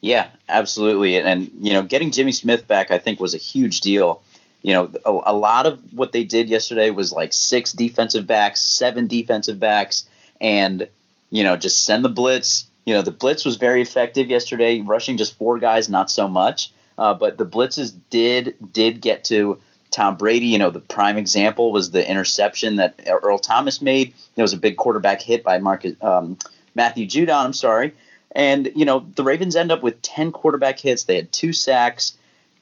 Yeah, 0.00 0.28
absolutely. 0.48 1.16
And, 1.16 1.26
and 1.26 1.50
you 1.66 1.72
know, 1.72 1.82
getting 1.82 2.12
Jimmy 2.12 2.32
Smith 2.32 2.66
back, 2.68 2.90
I 2.90 2.98
think, 2.98 3.20
was 3.20 3.34
a 3.34 3.38
huge 3.38 3.80
deal. 3.80 4.22
You 4.62 4.72
know, 4.72 4.90
a, 5.04 5.32
a 5.32 5.34
lot 5.34 5.66
of 5.66 5.80
what 5.92 6.12
they 6.12 6.24
did 6.24 6.48
yesterday 6.48 6.90
was 6.90 7.12
like 7.12 7.32
six 7.32 7.72
defensive 7.72 8.26
backs, 8.26 8.60
seven 8.62 9.06
defensive 9.08 9.58
backs, 9.58 10.08
and 10.40 10.88
you 11.30 11.42
know, 11.42 11.56
just 11.56 11.84
send 11.84 12.04
the 12.04 12.08
blitz. 12.08 12.66
You 12.84 12.94
know, 12.94 13.02
the 13.02 13.10
blitz 13.10 13.44
was 13.44 13.56
very 13.56 13.82
effective 13.82 14.28
yesterday, 14.28 14.80
rushing 14.80 15.16
just 15.16 15.36
four 15.36 15.58
guys, 15.58 15.88
not 15.88 16.10
so 16.10 16.28
much. 16.28 16.70
Uh, 16.96 17.14
but 17.14 17.38
the 17.38 17.46
blitzes 17.46 17.92
did 18.10 18.54
did 18.72 19.00
get 19.00 19.24
to 19.24 19.58
Tom 19.94 20.16
Brady, 20.16 20.46
you 20.46 20.58
know, 20.58 20.70
the 20.70 20.80
prime 20.80 21.16
example 21.16 21.70
was 21.70 21.92
the 21.92 22.10
interception 22.10 22.76
that 22.76 23.00
Earl 23.06 23.38
Thomas 23.38 23.80
made. 23.80 24.12
It 24.34 24.42
was 24.42 24.52
a 24.52 24.56
big 24.56 24.76
quarterback 24.76 25.22
hit 25.22 25.44
by 25.44 25.58
Marcus, 25.58 25.94
um, 26.02 26.36
Matthew 26.74 27.06
Judon, 27.06 27.44
I'm 27.44 27.52
sorry. 27.52 27.94
And, 28.32 28.72
you 28.74 28.84
know, 28.84 29.06
the 29.14 29.22
Ravens 29.22 29.54
end 29.54 29.70
up 29.70 29.84
with 29.84 30.02
10 30.02 30.32
quarterback 30.32 30.80
hits. 30.80 31.04
They 31.04 31.14
had 31.14 31.30
two 31.30 31.52
sacks. 31.52 32.14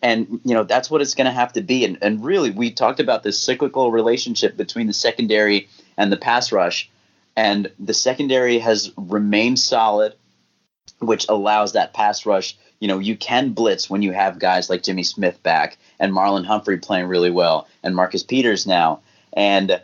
And, 0.03 0.42
you 0.45 0.53
know, 0.53 0.64
that's 0.64 0.90
what 0.90 1.01
it's 1.01 1.14
going 1.14 1.25
to 1.25 1.33
have 1.33 1.55
to 1.55 1.62
be. 1.62 1.87
And, 1.87 1.97
and 2.03 2.23
really, 2.23 2.51
we 2.51 2.71
talked 2.71 3.01
about 3.01 3.23
this 3.23 3.40
cyclical 3.40 3.90
relationship 3.90 4.59
between 4.59 4.87
the 4.87 4.92
secondary 4.92 5.71
and 5.97 6.12
the 6.12 6.18
pass 6.18 6.53
rush. 6.53 6.90
And 7.35 7.73
the 7.79 7.95
secondary 7.95 8.59
has 8.59 8.92
remained 8.99 9.59
solid, 9.59 10.14
which 10.99 11.25
allows 11.31 11.73
that 11.73 11.95
pass 11.95 12.27
rush. 12.27 12.59
You 12.83 12.88
know, 12.88 12.99
you 12.99 13.16
can 13.16 13.51
blitz 13.51 13.88
when 13.88 14.03
you 14.03 14.11
have 14.11 14.40
guys 14.40 14.68
like 14.68 14.83
Jimmy 14.83 15.05
Smith 15.05 15.40
back 15.45 15.79
and 16.01 16.12
Marlon 16.12 16.45
Humphrey 16.45 16.79
playing 16.79 17.07
really 17.07 17.31
well, 17.31 17.68
and 17.85 17.95
Marcus 17.95 18.25
Peters 18.25 18.66
now, 18.66 19.03
and 19.33 19.81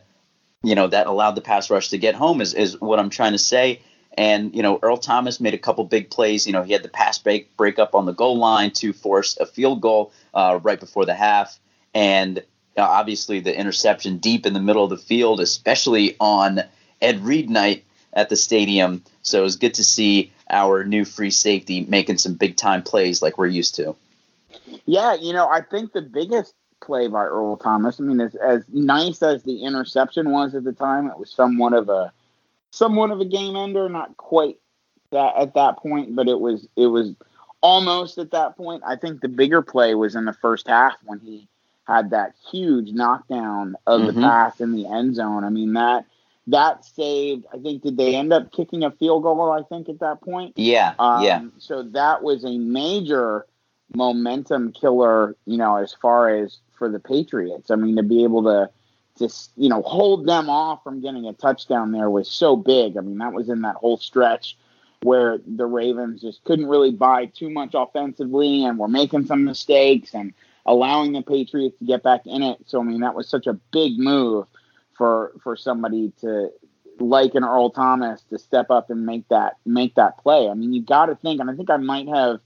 you 0.65 0.75
know 0.75 0.89
that 0.89 1.07
allowed 1.07 1.37
the 1.37 1.41
pass 1.41 1.71
rush 1.71 1.91
to 1.91 1.99
get 1.99 2.17
home 2.17 2.41
is 2.41 2.55
is 2.55 2.81
what 2.81 2.99
I'm 2.99 3.09
trying 3.09 3.35
to 3.35 3.39
say. 3.39 3.83
And 4.15 4.53
you 4.53 4.65
know 4.65 4.81
Earl 4.83 4.97
Thomas 4.97 5.39
made 5.39 5.55
a 5.55 5.59
couple 5.59 5.85
big 5.85 6.11
plays. 6.11 6.45
You 6.45 6.53
know 6.53 6.65
he 6.65 6.73
had 6.73 6.83
the 6.83 6.89
pass 6.89 7.19
break 7.19 7.57
break 7.57 7.79
up 7.79 7.95
on 7.95 8.05
the 8.05 8.13
goal 8.13 8.37
line 8.37 8.73
to 8.73 8.93
force 8.93 9.37
a 9.37 9.47
field 9.47 9.81
goal 9.81 10.13
uh, 10.35 10.59
right 10.61 10.81
before 10.81 11.07
the 11.07 11.15
half, 11.15 11.57
and 11.95 12.41
uh, 12.77 12.83
obviously 12.83 13.39
the 13.39 13.57
interception 13.57 14.19
deep 14.19 14.45
in 14.45 14.55
the 14.55 14.61
middle 14.61 14.83
of 14.83 14.91
the 14.91 14.99
field, 14.99 15.39
especially 15.39 16.17
on 16.19 16.65
Ed 17.01 17.21
Reed 17.21 17.49
night 17.49 17.85
at 18.13 18.29
the 18.29 18.35
stadium. 18.37 19.05
So 19.29 19.41
it 19.41 19.43
was 19.43 19.57
good 19.57 19.75
to 19.75 19.85
see 19.85 20.33
our 20.51 20.85
new 20.85 21.05
free 21.05 21.31
safety 21.31 21.85
making 21.89 22.19
some 22.19 22.35
big 22.35 22.57
time 22.57 22.83
plays 22.83 23.23
like 23.23 23.39
we're 23.39 23.47
used 23.47 23.75
to. 23.77 23.95
Yeah, 24.87 25.15
you 25.15 25.33
know, 25.33 25.49
I 25.49 25.61
think 25.61 25.93
the 25.93 26.03
biggest 26.03 26.55
play 26.81 27.09
by 27.09 27.25
Earl 27.25 27.57
Thomas, 27.57 28.01
I 28.01 28.05
mean, 28.05 28.21
as, 28.21 28.35
as 28.37 28.65
nice 28.73 29.23
as 29.23 29.43
the 29.43 29.65
interception 29.65 30.31
was 30.31 30.55
at 30.55 30.65
the 30.65 30.73
time, 30.73 31.09
it 31.09 31.19
was 31.19 31.31
somewhat 31.31 31.73
of 31.73 31.89
a 31.89 32.13
somewhat 32.71 33.11
of 33.11 33.21
a 33.21 33.25
game 33.25 33.57
ender, 33.57 33.89
not 33.89 34.17
quite 34.17 34.59
that 35.11 35.37
at 35.37 35.55
that 35.55 35.79
point, 35.79 36.15
but 36.15 36.29
it 36.29 36.41
was 36.41 36.67
it 36.77 36.87
was 36.87 37.15
almost 37.61 38.19
at 38.19 38.31
that 38.31 38.57
point. 38.57 38.83
I 38.87 38.97
think 38.97 39.21
the 39.21 39.29
bigger 39.29 39.63
play 39.63 39.95
was 39.95 40.15
in 40.15 40.25
the 40.25 40.33
first 40.33 40.69
half 40.69 40.97
when 41.05 41.19
he 41.21 41.49
had 41.87 42.11
that 42.11 42.35
huge 42.51 42.93
knockdown 42.93 43.77
of 43.87 44.03
mm-hmm. 44.03 44.21
the 44.21 44.27
pass 44.27 44.61
in 44.61 44.73
the 44.73 44.87
end 44.87 45.15
zone. 45.15 45.45
I 45.45 45.51
mean 45.51 45.75
that 45.75 46.05
that 46.49 46.85
saved. 46.85 47.47
I 47.53 47.59
think 47.59 47.83
did 47.83 47.97
they 47.97 48.15
end 48.15 48.33
up 48.33 48.53
kicking 48.53 48.83
a 48.83 48.91
field 48.91 49.23
goal? 49.23 49.53
I 49.53 49.63
think 49.63 49.89
at 49.89 50.01
that 50.01 50.21
point. 50.21 50.55
Yeah, 50.57 50.95
um, 50.99 51.23
yeah. 51.23 51.43
So 51.59 51.83
that 51.83 52.23
was 52.23 52.45
a 52.45 52.59
major 52.59 53.47
momentum 53.95 54.73
killer, 54.73 55.37
you 55.47 55.57
know, 55.57 55.77
as 55.77 55.95
far 55.95 56.29
as 56.29 56.59
for 56.77 56.91
the 56.91 57.01
Patriots. 57.01 57.71
I 57.71 57.77
mean, 57.77 57.97
to 57.97 58.03
be 58.03 58.25
able 58.25 58.45
to 58.45 58.71
just, 59.19 59.51
you 59.57 59.69
know, 59.69 59.83
hold 59.83 60.27
them 60.27 60.49
off 60.49 60.83
from 60.85 61.01
getting 61.01 61.27
a 61.27 61.33
touchdown 61.33 61.93
there 61.93 62.11
was 62.11 62.31
so 62.31 62.57
big. 62.57 62.97
I 62.97 63.01
mean, 63.01 63.19
that 63.19 63.33
was 63.33 63.49
in 63.49 63.63
that 63.63 63.77
whole 63.77 63.97
stretch 63.97 64.57
where 65.03 65.39
the 65.47 65.67
Ravens 65.67 66.21
just 66.21 66.43
couldn't 66.45 66.67
really 66.67 66.93
buy 66.93 67.27
too 67.27 67.51
much 67.51 67.73
offensively 67.75 68.65
and 68.65 68.79
were 68.79 68.89
making 68.89 69.27
some 69.27 69.45
mistakes 69.45 70.15
and 70.15 70.33
allowing 70.67 71.13
the 71.13 71.23
Patriots 71.23 71.79
to 71.79 71.85
get 71.85 72.03
back 72.03 72.27
in 72.27 72.43
it. 72.43 72.59
So 72.67 72.81
I 72.81 72.85
mean, 72.85 73.01
that 73.01 73.15
was 73.15 73.29
such 73.29 73.47
a 73.47 73.55
big 73.73 73.99
move 73.99 74.47
for 74.99 75.33
for 75.43 75.57
somebody 75.57 76.13
to 76.21 76.51
like 76.99 77.35
an 77.35 77.45
Earl 77.45 77.71
Thomas 77.71 78.23
to 78.25 78.39
step 78.39 78.71
up 78.71 78.91
and 78.91 79.07
make 79.07 79.27
that 79.29 79.57
make 79.65 79.95
that 79.95 80.19
play. 80.19 80.49
I 80.49 80.55
mean, 80.55 80.75
you 80.75 80.83
got 80.83 81.07
to 81.07 81.15
think, 81.15 81.41
and 81.41 81.49
I 81.49 81.55
think 81.55 81.71
I 81.71 81.77
might 81.77 82.09
have 82.09 82.41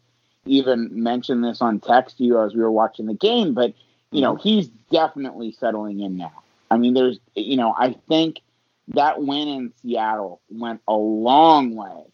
even 0.44 0.90
mentioned 0.92 1.42
this 1.42 1.62
on 1.62 1.80
text 1.80 2.18
to 2.18 2.24
you 2.24 2.40
as 2.40 2.54
we 2.54 2.60
were 2.60 2.70
watching 2.70 3.06
the 3.06 3.14
game, 3.14 3.54
but 3.54 3.74
you 4.10 4.20
know, 4.20 4.34
mm-hmm. 4.34 4.48
he's 4.48 4.68
definitely 4.90 5.52
settling 5.52 6.00
in 6.00 6.16
now. 6.16 6.42
I 6.70 6.76
mean, 6.76 6.94
there's, 6.94 7.18
you 7.34 7.56
know, 7.56 7.74
I 7.76 7.96
think 8.08 8.40
that 8.88 9.22
win 9.22 9.48
in 9.48 9.72
Seattle 9.80 10.40
went 10.50 10.80
a 10.86 10.94
long 10.94 11.74
way. 11.74 12.04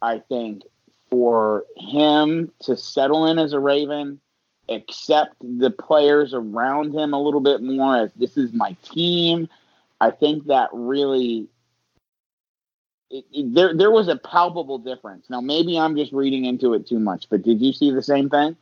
I 0.00 0.18
think 0.18 0.62
for 1.10 1.64
him 1.76 2.50
to 2.62 2.76
settle 2.76 3.26
in 3.26 3.38
as 3.38 3.52
a 3.52 3.60
Raven, 3.60 4.20
accept 4.74 5.36
the 5.40 5.70
players 5.70 6.34
around 6.34 6.94
him 6.94 7.12
a 7.12 7.20
little 7.20 7.40
bit 7.40 7.62
more 7.62 7.96
as 7.96 8.12
this 8.14 8.36
is 8.36 8.52
my 8.52 8.76
team. 8.82 9.48
I 10.00 10.10
think 10.10 10.46
that 10.46 10.70
really 10.72 11.48
it, 13.10 13.24
it, 13.32 13.54
there 13.54 13.74
there 13.74 13.90
was 13.90 14.08
a 14.08 14.16
palpable 14.16 14.78
difference. 14.78 15.28
Now 15.30 15.40
maybe 15.40 15.78
I'm 15.78 15.96
just 15.96 16.12
reading 16.12 16.44
into 16.44 16.74
it 16.74 16.86
too 16.86 16.98
much, 16.98 17.28
but 17.30 17.42
did 17.42 17.60
you 17.60 17.72
see 17.72 17.90
the 17.90 18.02
same 18.02 18.30
thing? 18.30 18.56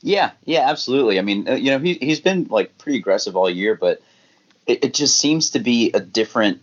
Yeah, 0.00 0.32
yeah, 0.44 0.68
absolutely. 0.68 1.18
I 1.18 1.22
mean, 1.22 1.48
uh, 1.48 1.54
you 1.54 1.70
know, 1.70 1.78
he 1.78 1.94
he's 1.94 2.20
been 2.20 2.46
like 2.50 2.78
pretty 2.78 2.98
aggressive 2.98 3.36
all 3.36 3.50
year, 3.50 3.74
but 3.74 4.02
it, 4.66 4.84
it 4.84 4.94
just 4.94 5.18
seems 5.18 5.50
to 5.50 5.58
be 5.58 5.92
a 5.92 6.00
different 6.00 6.60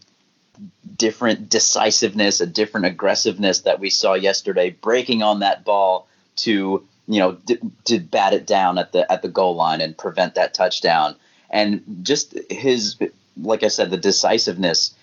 different 0.98 1.50
decisiveness, 1.50 2.41
a 2.41 2.48
different 2.48 2.86
aggressiveness 2.86 3.62
that 3.62 3.80
we 3.80 3.89
saw 3.89 4.13
yesterday, 4.13 4.70
breaking 4.70 5.24
on 5.24 5.39
that 5.39 5.65
ball 5.65 6.08
to 6.36 6.88
you 7.12 7.19
know 7.19 7.34
d- 7.45 7.60
to 7.86 8.00
bat 8.00 8.34
it 8.34 8.47
down 8.47 8.78
at 8.78 8.91
the 8.91 9.12
at 9.12 9.21
the 9.21 9.30
goal 9.30 9.56
line 9.56 9.82
and 9.82 9.97
prevent 9.97 10.36
that 10.36 10.54
touchdown, 10.54 11.15
and 11.50 11.84
just 12.04 12.38
his 12.50 12.97
like 13.38 13.63
I 13.63 13.67
said, 13.67 13.89
the 13.89 13.97
decisiveness 13.97 14.93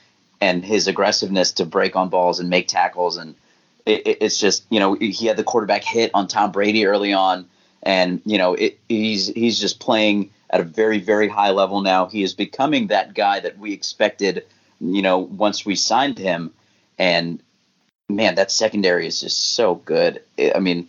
and 0.41 0.65
his 0.65 0.87
aggressiveness 0.87 1.53
to 1.53 1.65
break 1.67 1.97
on 1.97 2.09
balls 2.09 2.41
and 2.41 2.51
make 2.51 2.69
tackles. 2.69 3.17
And 3.17 3.35
it, 3.87 4.19
it's 4.21 4.39
just, 4.39 4.65
you 4.71 4.81
know, 4.81 4.95
he 4.95 5.27
had 5.27 5.37
the 5.37 5.45
quarterback 5.45 5.85
hit 5.85 6.11
on 6.15 6.29
Tom 6.29 6.53
Brady 6.53 6.87
early 6.87 7.13
on. 7.13 7.47
And, 7.83 8.21
you 8.25 8.39
know, 8.39 8.55
it, 8.55 8.79
he's, 8.89 9.29
he's 9.29 9.59
just 9.59 9.81
playing 9.81 10.31
at 10.51 10.61
a 10.61 10.65
very, 10.65 10.99
very 10.99 11.29
high 11.29 11.51
level 11.51 11.81
now. 11.81 12.07
He 12.07 12.23
is 12.23 12.35
becoming 12.35 12.89
that 12.89 13.15
guy 13.15 13.41
that 13.41 13.59
we 13.59 13.73
expected, 13.73 14.45
you 14.81 15.03
know, 15.03 15.19
once 15.19 15.65
we 15.65 15.75
signed 15.75 16.19
him. 16.19 16.53
And 16.99 17.43
man, 18.09 18.37
that 18.37 18.51
secondary 18.51 19.07
is 19.07 19.21
just 19.21 19.55
so 19.55 19.77
good. 19.77 20.23
I 20.55 20.59
mean, 20.61 20.89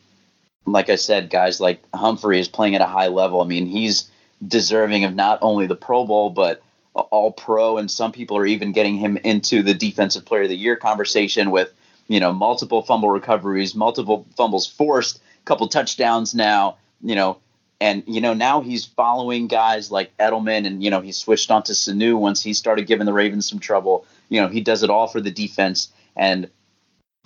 like 0.71 0.89
I 0.89 0.95
said, 0.95 1.29
guys 1.29 1.59
like 1.59 1.81
Humphrey 1.93 2.39
is 2.39 2.47
playing 2.47 2.75
at 2.75 2.81
a 2.81 2.85
high 2.85 3.07
level. 3.07 3.41
I 3.41 3.45
mean, 3.45 3.67
he's 3.67 4.09
deserving 4.45 5.03
of 5.05 5.15
not 5.15 5.39
only 5.41 5.67
the 5.67 5.75
Pro 5.75 6.05
Bowl, 6.05 6.29
but 6.29 6.61
all 6.93 7.31
pro, 7.31 7.77
and 7.77 7.89
some 7.89 8.11
people 8.11 8.37
are 8.37 8.45
even 8.45 8.71
getting 8.71 8.95
him 8.95 9.17
into 9.17 9.63
the 9.63 9.73
Defensive 9.73 10.25
Player 10.25 10.43
of 10.43 10.49
the 10.49 10.55
Year 10.55 10.75
conversation 10.75 11.51
with, 11.51 11.71
you 12.07 12.19
know, 12.19 12.33
multiple 12.33 12.81
fumble 12.81 13.09
recoveries, 13.09 13.75
multiple 13.75 14.25
fumbles 14.35 14.67
forced, 14.67 15.21
couple 15.45 15.67
touchdowns 15.67 16.35
now, 16.35 16.77
you 17.01 17.15
know, 17.15 17.37
and 17.81 18.03
you 18.07 18.21
know 18.21 18.33
now 18.33 18.61
he's 18.61 18.85
following 18.85 19.47
guys 19.47 19.91
like 19.91 20.15
Edelman, 20.17 20.65
and 20.67 20.83
you 20.83 20.89
know 20.89 21.01
he 21.01 21.11
switched 21.11 21.49
on 21.49 21.63
to 21.63 21.73
Sanu 21.73 22.19
once 22.19 22.41
he 22.41 22.53
started 22.53 22.87
giving 22.87 23.05
the 23.05 23.13
Ravens 23.13 23.49
some 23.49 23.59
trouble. 23.59 24.05
You 24.27 24.41
know 24.41 24.47
he 24.47 24.61
does 24.61 24.83
it 24.83 24.89
all 24.89 25.07
for 25.07 25.21
the 25.21 25.31
defense, 25.31 25.91
and 26.15 26.49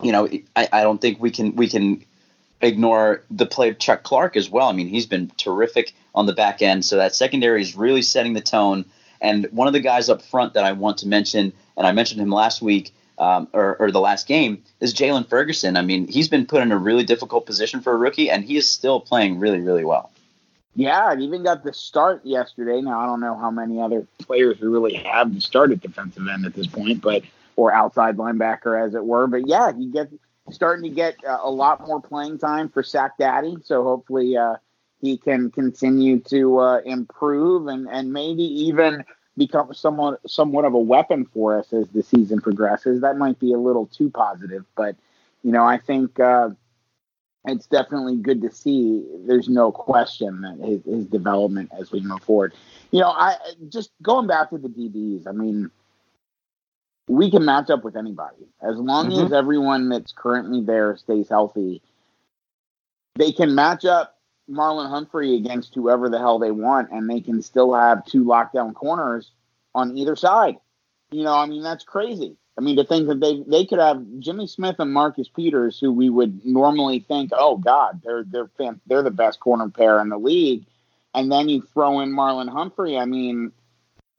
you 0.01 0.12
know 0.12 0.29
I, 0.56 0.69
I 0.71 0.84
don't 0.84 1.01
think 1.01 1.19
we 1.19 1.32
can 1.32 1.56
we 1.56 1.67
can 1.67 2.06
ignore 2.63 3.21
the 3.30 3.45
play 3.45 3.69
of 3.69 3.78
Chuck 3.78 4.04
Clark 4.04 4.36
as 4.36 4.49
well. 4.49 4.67
I 4.67 4.73
mean 4.73 4.88
he's 4.88 5.06
been 5.06 5.32
terrific 5.38 5.93
on 6.15 6.26
the 6.26 6.34
back 6.34 6.62
end, 6.62 6.86
so 6.86 6.97
that 6.97 7.15
secondary 7.15 7.62
is 7.62 7.76
really 7.76 8.02
setting 8.02 8.34
the 8.34 8.41
tone. 8.41 8.86
And 9.21 9.47
one 9.52 9.67
of 9.67 9.73
the 9.73 9.80
guys 9.80 10.10
up 10.10 10.21
front 10.21 10.54
that 10.56 10.65
I 10.65 10.73
want 10.73 10.97
to 10.99 11.08
mention, 11.08 11.54
and 11.78 11.88
I 11.88 11.91
mentioned 11.91 12.21
him 12.21 12.30
last 12.30 12.62
week, 12.62 12.93
um, 13.19 13.47
or, 13.54 13.76
or, 13.78 13.91
the 13.91 13.99
last 13.99 14.28
game 14.28 14.63
is 14.80 14.93
Jaylon 14.93 15.28
Ferguson. 15.28 15.78
I 15.78 15.84
mean, 15.84 16.08
he's 16.08 16.28
been 16.28 16.47
put 16.47 16.63
in 16.63 16.71
a 16.71 16.78
really 16.78 17.04
difficult 17.04 17.45
position 17.45 17.80
for 17.80 17.93
a 17.93 17.97
rookie, 17.97 18.30
and 18.32 18.43
he 18.43 18.58
is 18.58 18.67
still 18.67 18.99
playing 18.99 19.39
really, 19.39 19.60
really 19.60 19.86
well. 19.86 20.12
Yeah, 20.76 21.12
and 21.12 21.21
even 21.21 21.43
got 21.43 21.63
the 21.63 21.73
start 21.73 22.26
yesterday. 22.26 22.82
Now 22.82 22.99
I 22.99 23.06
don't 23.06 23.19
know 23.19 23.38
how 23.38 23.52
many 23.52 23.80
other 23.80 24.08
players 24.19 24.60
we 24.60 24.67
really 24.67 24.95
have 24.95 25.32
to 25.32 25.41
start 25.41 25.71
at 25.71 25.82
defensive 25.82 26.28
end 26.28 26.45
at 26.45 26.56
this 26.56 26.67
point, 26.67 27.02
but 27.02 27.23
or 27.56 27.71
outside 27.71 28.17
linebacker 28.17 28.84
as 28.84 28.95
it 28.95 29.06
were. 29.06 29.28
But 29.28 29.47
yeah, 29.47 29.71
he 29.71 29.88
gets 29.88 30.12
starting 30.51 30.84
to 30.84 30.95
get 30.95 31.15
uh, 31.25 31.39
a 31.41 31.49
lot 31.49 31.86
more 31.88 32.01
playing 32.01 32.38
time 32.38 32.69
for 32.69 32.84
Sack 32.84 33.17
Daddy. 33.17 33.58
So 33.63 33.84
hopefully 33.84 34.38
uh, 34.38 34.56
he 35.01 35.17
can 35.17 35.51
continue 35.51 36.19
to 36.19 36.60
uh, 36.60 36.82
improve 36.86 37.67
and 37.67 37.88
and 37.89 38.13
maybe 38.13 38.43
even 38.43 39.03
become 39.38 39.73
somewhat 39.73 40.19
somewhat 40.29 40.65
of 40.65 40.73
a 40.73 40.79
weapon 40.79 41.25
for 41.25 41.58
us 41.58 41.73
as 41.73 41.88
the 41.89 42.03
season 42.03 42.41
progresses. 42.41 43.01
That 43.01 43.17
might 43.17 43.39
be 43.39 43.53
a 43.53 43.58
little 43.58 43.88
too 43.88 44.10
positive, 44.10 44.65
but 44.75 44.95
you 45.43 45.51
know 45.51 45.63
I 45.63 45.77
think 45.77 46.19
uh, 46.19 46.49
it's 47.45 47.67
definitely 47.67 48.17
good 48.17 48.41
to 48.41 48.51
see. 48.51 49.06
There's 49.25 49.49
no 49.49 49.71
question 49.71 50.41
that 50.41 50.58
his, 50.65 50.84
his, 50.86 51.06
development 51.06 51.71
as 51.77 51.91
we 51.91 51.99
move 51.99 52.21
forward. 52.23 52.53
You 52.91 53.01
know, 53.01 53.10
I 53.10 53.36
just 53.69 53.91
going 54.01 54.27
back 54.27 54.49
to 54.51 54.58
the 54.58 54.69
DBs. 54.69 55.27
I 55.27 55.32
mean, 55.32 55.69
we 57.07 57.29
can 57.29 57.45
match 57.45 57.69
up 57.69 57.83
with 57.83 57.95
anybody 57.95 58.47
as 58.61 58.77
long 58.77 59.09
mm-hmm. 59.09 59.25
as 59.25 59.33
everyone 59.33 59.89
that's 59.89 60.13
currently 60.13 60.61
there 60.61 60.95
stays 60.97 61.29
healthy. 61.29 61.81
They 63.15 63.31
can 63.31 63.53
match 63.53 63.85
up 63.85 64.17
Marlon 64.49 64.89
Humphrey 64.89 65.35
against 65.35 65.75
whoever 65.75 66.09
the 66.09 66.19
hell 66.19 66.39
they 66.39 66.51
want, 66.51 66.91
and 66.91 67.09
they 67.09 67.21
can 67.21 67.41
still 67.41 67.73
have 67.73 68.05
two 68.05 68.23
lockdown 68.23 68.73
corners 68.73 69.31
on 69.75 69.97
either 69.97 70.15
side. 70.15 70.57
You 71.11 71.23
know, 71.23 71.35
I 71.35 71.45
mean, 71.45 71.63
that's 71.63 71.83
crazy. 71.83 72.37
I 72.57 72.61
mean, 72.61 72.75
to 72.75 72.83
think 72.83 73.07
that 73.07 73.19
they 73.19 73.43
they 73.47 73.65
could 73.65 73.79
have 73.79 74.03
Jimmy 74.19 74.47
Smith 74.47 74.75
and 74.79 74.93
Marcus 74.93 75.27
Peters, 75.27 75.79
who 75.79 75.91
we 75.91 76.09
would 76.09 76.45
normally 76.45 76.99
think, 76.99 77.31
oh 77.33 77.57
God, 77.57 78.01
they're 78.03 78.23
they're 78.23 78.49
fan- 78.57 78.81
they're 78.85 79.03
the 79.03 79.11
best 79.11 79.39
corner 79.39 79.69
pair 79.69 79.99
in 79.99 80.09
the 80.09 80.19
league, 80.19 80.65
and 81.15 81.31
then 81.31 81.49
you 81.49 81.61
throw 81.61 81.99
in 82.01 82.11
Marlon 82.11 82.49
Humphrey. 82.49 82.97
I 82.97 83.05
mean, 83.05 83.51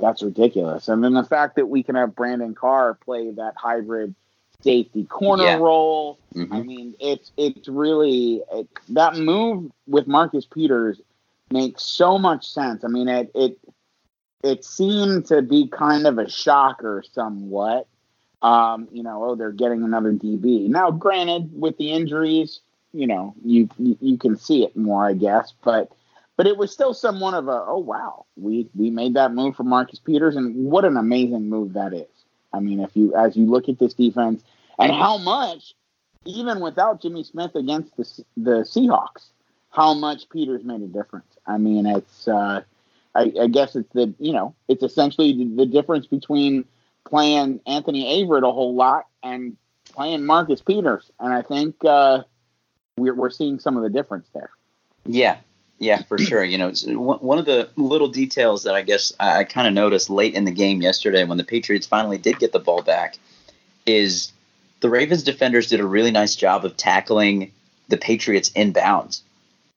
that's 0.01 0.23
ridiculous. 0.23 0.89
And 0.89 1.03
then 1.03 1.15
the 1.15 1.25
fact 1.25 1.57
that 1.57 1.67
we 1.67 1.83
can 1.83 1.95
have 1.95 2.15
Brandon 2.15 2.55
Carr 2.55 2.95
play 2.95 3.31
that 3.33 3.55
hybrid 3.57 4.15
safety 4.63 5.05
corner 5.05 5.45
yeah. 5.45 5.57
role. 5.57 6.19
Mm-hmm. 6.35 6.53
I 6.53 6.63
mean, 6.63 6.95
it's 6.99 7.33
it's 7.37 7.69
really 7.69 8.43
it, 8.53 8.69
that 8.91 9.17
move 9.17 9.71
with 9.87 10.07
Marcus 10.07 10.47
Peters 10.47 11.01
makes 11.51 11.83
so 11.83 12.19
much 12.19 12.49
sense. 12.49 12.85
I 12.85 12.89
mean, 12.89 13.09
it 13.09 13.31
it 13.35 13.59
it 14.43 14.65
seemed 14.65 15.27
to 15.27 15.43
be 15.43 15.69
kind 15.69 16.07
of 16.07 16.19
a 16.19 16.29
shocker 16.29 17.03
somewhat 17.13 17.87
um, 18.45 18.89
you 18.93 19.03
know, 19.03 19.25
oh, 19.25 19.35
they're 19.35 19.53
getting 19.53 19.83
another 19.85 20.13
DB. 20.13 20.69
Now, 20.69 20.91
granted, 20.91 21.51
with 21.59 21.79
the 21.79 21.91
injuries, 21.91 22.61
you 22.93 23.07
know, 23.07 23.35
you 23.43 23.71
you 23.79 24.19
can 24.19 24.37
see 24.37 24.65
it 24.65 24.77
more, 24.77 25.07
I 25.07 25.15
guess, 25.15 25.55
but 25.65 25.91
but 26.37 26.47
it 26.47 26.57
was 26.57 26.73
still 26.73 26.95
somewhat 26.95 27.35
of 27.35 27.49
a 27.49 27.65
oh 27.67 27.79
wow, 27.79 28.27
we 28.37 28.69
we 28.75 28.91
made 28.91 29.15
that 29.15 29.33
move 29.33 29.57
for 29.57 29.65
Marcus 29.65 29.99
Peters, 29.99 30.37
and 30.37 30.55
what 30.57 30.85
an 30.85 30.97
amazing 30.97 31.49
move 31.49 31.75
that 31.75 31.93
is. 31.93 32.09
I 32.53 32.61
mean, 32.61 32.81
if 32.81 32.97
you 32.97 33.15
as 33.15 33.37
you 33.37 33.47
look 33.47 33.69
at 33.69 33.79
this 33.79 33.95
defense 33.95 34.43
and 34.79 34.93
how 34.93 35.19
much, 35.19 35.75
even 36.25 36.61
without 36.61 37.01
Jimmy 37.03 37.25
Smith 37.25 37.55
against 37.55 37.97
the 37.97 38.25
the 38.37 38.51
Seahawks, 38.63 39.31
how 39.71 39.95
much 39.95 40.29
Peters 40.29 40.65
made 40.65 40.83
a 40.83 40.87
difference. 40.87 41.37
I 41.47 41.59
mean, 41.59 41.87
it's 41.87 42.29
uh, 42.29 42.63
I, 43.15 43.33
I 43.41 43.47
guess 43.49 43.77
it's 43.77 43.93
the 43.93 44.15
you 44.19 44.33
know 44.33 44.55
it's 44.69 44.83
essentially 44.83 45.33
the, 45.33 45.65
the 45.65 45.67
difference 45.67 46.07
between 46.07 46.65
playing 47.05 47.61
Anthony 47.67 48.25
Averett 48.25 48.49
a 48.49 48.53
whole 48.53 48.75
lot 48.75 49.07
and 49.23 49.57
playing 49.93 50.25
Marcus 50.25 50.61
Peters, 50.63 51.11
and 51.21 51.33
I 51.33 51.43
think 51.43 51.77
uh, 51.85 52.23
we're 52.97 53.15
we're 53.15 53.31
seeing 53.31 53.59
some 53.59 53.77
of 53.77 53.83
the 53.83 53.91
difference 53.91 54.29
there. 54.35 54.51
Yeah, 55.07 55.39
yeah, 55.79 56.03
for 56.03 56.19
sure. 56.19 56.45
You 56.45 56.59
know, 56.59 56.73
one 56.97 57.39
of 57.39 57.45
the 57.45 57.69
little 57.77 58.09
details 58.09 58.65
that 58.65 58.75
I 58.75 58.83
guess 58.83 59.13
I 59.19 59.45
kind 59.45 59.67
of 59.67 59.75
noticed 59.75 60.11
late 60.11 60.35
in 60.35 60.45
the 60.45 60.53
game 60.53 60.83
yesterday 60.83 61.25
when 61.25 61.39
the 61.39 61.45
Patriots 61.45 61.87
finally 61.87 62.19
did 62.19 62.39
get 62.39 62.53
the 62.53 62.59
ball 62.59 62.83
back 62.83 63.19
is 63.87 64.33
the 64.81 64.91
Ravens 64.91 65.23
defenders 65.23 65.69
did 65.69 65.81
a 65.81 65.87
really 65.87 66.11
nice 66.11 66.37
job 66.37 66.65
of 66.65 66.77
tackling 66.77 67.53
the 67.89 67.97
Patriots 67.97 68.51
inbounds. 68.51 69.21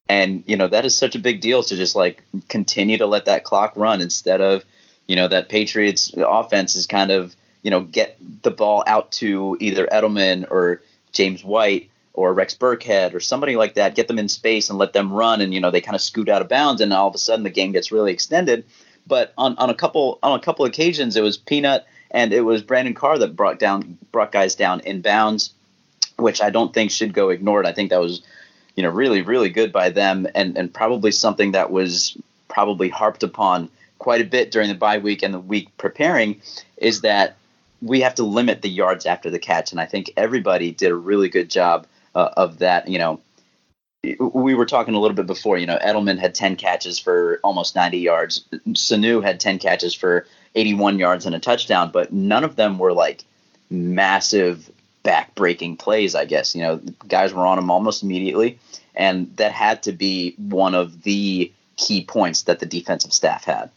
And, 0.08 0.42
you 0.46 0.56
know, 0.56 0.68
that 0.68 0.86
is 0.86 0.96
such 0.96 1.14
a 1.14 1.18
big 1.18 1.42
deal 1.42 1.62
to 1.62 1.76
just 1.76 1.94
like 1.94 2.22
continue 2.48 2.96
to 2.98 3.06
let 3.06 3.26
that 3.26 3.44
clock 3.44 3.74
run 3.76 4.00
instead 4.00 4.40
of 4.40 4.64
you 5.08 5.16
know 5.16 5.26
that 5.26 5.48
Patriots 5.48 6.12
offense 6.16 6.76
is 6.76 6.86
kind 6.86 7.10
of 7.10 7.34
you 7.62 7.72
know 7.72 7.80
get 7.80 8.16
the 8.42 8.52
ball 8.52 8.84
out 8.86 9.10
to 9.12 9.56
either 9.58 9.88
Edelman 9.88 10.48
or 10.48 10.82
James 11.10 11.42
White 11.42 11.90
or 12.18 12.34
Rex 12.34 12.54
Burkhead 12.54 13.14
or 13.14 13.20
somebody 13.20 13.54
like 13.54 13.74
that, 13.74 13.94
get 13.94 14.08
them 14.08 14.18
in 14.18 14.28
space 14.28 14.70
and 14.70 14.78
let 14.78 14.92
them 14.92 15.12
run, 15.12 15.40
and 15.40 15.54
you 15.54 15.60
know 15.60 15.70
they 15.70 15.80
kind 15.80 15.94
of 15.94 16.02
scoot 16.02 16.28
out 16.28 16.42
of 16.42 16.48
bounds, 16.48 16.80
and 16.80 16.92
all 16.92 17.08
of 17.08 17.14
a 17.14 17.18
sudden 17.18 17.44
the 17.44 17.50
game 17.50 17.70
gets 17.70 17.92
really 17.92 18.12
extended. 18.12 18.64
But 19.06 19.32
on, 19.38 19.56
on 19.56 19.70
a 19.70 19.74
couple 19.74 20.18
on 20.22 20.38
a 20.38 20.42
couple 20.42 20.64
occasions, 20.64 21.16
it 21.16 21.22
was 21.22 21.36
Peanut 21.36 21.86
and 22.10 22.32
it 22.32 22.40
was 22.40 22.62
Brandon 22.62 22.94
Carr 22.94 23.18
that 23.18 23.36
brought 23.36 23.60
down 23.60 23.98
brought 24.10 24.32
guys 24.32 24.56
down 24.56 24.80
in 24.80 25.00
bounds, 25.00 25.54
which 26.16 26.42
I 26.42 26.50
don't 26.50 26.74
think 26.74 26.90
should 26.90 27.14
go 27.14 27.30
ignored. 27.30 27.66
I 27.66 27.72
think 27.72 27.90
that 27.90 28.00
was 28.00 28.22
you 28.74 28.82
know 28.82 28.90
really 28.90 29.22
really 29.22 29.50
good 29.50 29.72
by 29.72 29.90
them, 29.90 30.26
and 30.34 30.58
and 30.58 30.74
probably 30.74 31.12
something 31.12 31.52
that 31.52 31.70
was 31.70 32.16
probably 32.48 32.88
harped 32.88 33.22
upon 33.22 33.70
quite 33.98 34.20
a 34.20 34.24
bit 34.24 34.50
during 34.50 34.68
the 34.68 34.74
bye 34.74 34.98
week 34.98 35.22
and 35.22 35.34
the 35.34 35.40
week 35.40 35.68
preparing 35.76 36.40
is 36.78 37.02
that 37.02 37.36
we 37.80 38.00
have 38.00 38.14
to 38.16 38.24
limit 38.24 38.62
the 38.62 38.68
yards 38.68 39.06
after 39.06 39.30
the 39.30 39.38
catch, 39.38 39.70
and 39.70 39.80
I 39.80 39.86
think 39.86 40.10
everybody 40.16 40.72
did 40.72 40.90
a 40.90 40.96
really 40.96 41.28
good 41.28 41.48
job 41.48 41.86
uh, 42.14 42.30
of 42.36 42.58
that. 42.58 42.88
You 42.88 42.98
know, 42.98 43.20
we 44.18 44.54
were 44.54 44.66
talking 44.66 44.94
a 44.94 45.00
little 45.00 45.14
bit 45.14 45.26
before. 45.26 45.58
You 45.58 45.66
know, 45.66 45.78
Edelman 45.78 46.18
had 46.18 46.34
10 46.34 46.56
catches 46.56 46.98
for 46.98 47.40
almost 47.42 47.74
90 47.74 47.98
yards. 47.98 48.44
Sanu 48.70 49.22
had 49.22 49.40
10 49.40 49.58
catches 49.58 49.94
for 49.94 50.26
81 50.54 50.98
yards 50.98 51.26
and 51.26 51.34
a 51.34 51.40
touchdown, 51.40 51.90
but 51.92 52.12
none 52.12 52.44
of 52.44 52.56
them 52.56 52.78
were 52.78 52.92
like 52.92 53.24
massive 53.70 54.70
back-breaking 55.02 55.76
plays. 55.76 56.14
I 56.14 56.24
guess 56.24 56.54
you 56.54 56.62
know, 56.62 56.80
guys 57.06 57.32
were 57.32 57.46
on 57.46 57.56
them 57.56 57.70
almost 57.70 58.02
immediately, 58.02 58.58
and 58.94 59.36
that 59.36 59.52
had 59.52 59.82
to 59.84 59.92
be 59.92 60.34
one 60.38 60.74
of 60.74 61.02
the 61.02 61.52
key 61.76 62.04
points 62.04 62.42
that 62.42 62.58
the 62.58 62.66
defensive 62.66 63.12
staff 63.12 63.44
had 63.44 63.70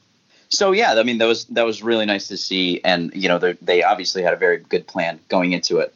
so 0.52 0.74
yeah, 0.74 0.94
I 0.98 1.04
mean 1.04 1.18
that 1.20 1.28
was 1.28 1.46
that 1.46 1.66
was 1.66 1.82
really 1.82 2.06
nice 2.06 2.28
to 2.28 2.38
see, 2.38 2.82
and 2.84 3.12
you 3.16 3.30
know 3.30 3.40
they 3.40 3.84
obviously 3.84 4.22
had 4.22 4.34
a 4.34 4.38
very 4.38 4.58
good 4.58 4.86
plan 4.86 5.20
going 5.30 5.54
into 5.54 5.80
it. 5.80 5.96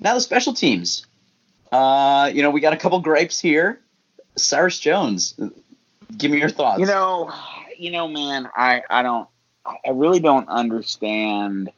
Now 0.00 0.14
the 0.14 0.20
special 0.20 0.52
teams, 0.52 1.06
uh, 1.72 2.30
you 2.32 2.42
know 2.42 2.50
we 2.50 2.60
got 2.60 2.72
a 2.72 2.76
couple 2.76 3.00
gripes 3.00 3.40
here. 3.40 3.80
Cyrus 4.36 4.78
Jones, 4.78 5.34
give 6.16 6.30
me 6.30 6.38
your 6.38 6.48
thoughts. 6.48 6.80
You 6.80 6.86
know, 6.86 7.32
you 7.78 7.90
know, 7.90 8.08
man, 8.08 8.48
I 8.54 8.82
I 8.88 9.02
don't, 9.02 9.28
I 9.66 9.90
really 9.92 10.20
don't 10.20 10.48
understand 10.48 11.70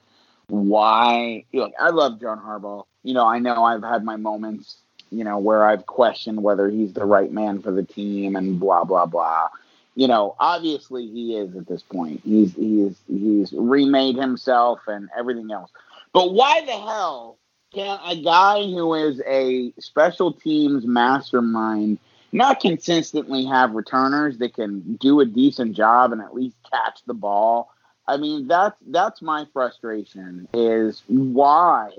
why. 0.49 1.45
Look, 1.53 1.73
I 1.79 1.91
love 1.91 2.21
John 2.21 2.39
Harbaugh. 2.39 2.85
You 3.03 3.15
know, 3.15 3.27
I 3.27 3.39
know 3.39 3.65
I've 3.65 3.83
had 3.83 4.05
my 4.05 4.17
moments, 4.17 4.77
you 5.11 5.25
know, 5.25 5.39
where 5.39 5.65
I've 5.65 5.87
questioned 5.87 6.43
whether 6.43 6.69
he's 6.69 6.93
the 6.93 7.05
right 7.05 7.31
man 7.31 7.63
for 7.63 7.71
the 7.71 7.83
team 7.83 8.37
and 8.37 8.59
blah 8.59 8.85
blah 8.85 9.07
blah 9.07 9.49
you 9.97 10.07
know, 10.07 10.37
obviously 10.39 11.07
he 11.07 11.37
is 11.37 11.57
at 11.57 11.67
this 11.67 11.83
point. 11.83 12.21
He's 12.23 12.55
he's 12.55 12.97
he's 13.09 13.53
remade 13.53 14.17
himself 14.17 14.81
and 14.87 15.09
everything 15.17 15.51
else. 15.51 15.71
But 16.13 16.35
why 16.35 16.61
the 16.61 16.73
hell 16.73 17.39
can 17.77 17.99
a 18.05 18.23
guy 18.23 18.63
who 18.63 18.95
is 18.95 19.21
a 19.27 19.73
special 19.79 20.33
teams 20.33 20.87
mastermind 20.87 21.99
not 22.33 22.61
consistently 22.61 23.45
have 23.45 23.73
returners 23.73 24.39
that 24.39 24.55
can 24.55 24.97
do 24.97 25.21
a 25.21 25.27
decent 25.27 25.77
job 25.77 26.13
and 26.13 26.23
at 26.23 26.35
least 26.35 26.57
catch 26.71 27.01
the 27.07 27.15
ball? 27.15 27.71
I 28.09 28.17
mean, 28.17 28.49
that's 28.49 28.77
that's 28.87 29.21
my 29.21 29.47
frustration 29.53 30.49
is 30.55 31.03
why 31.07 31.91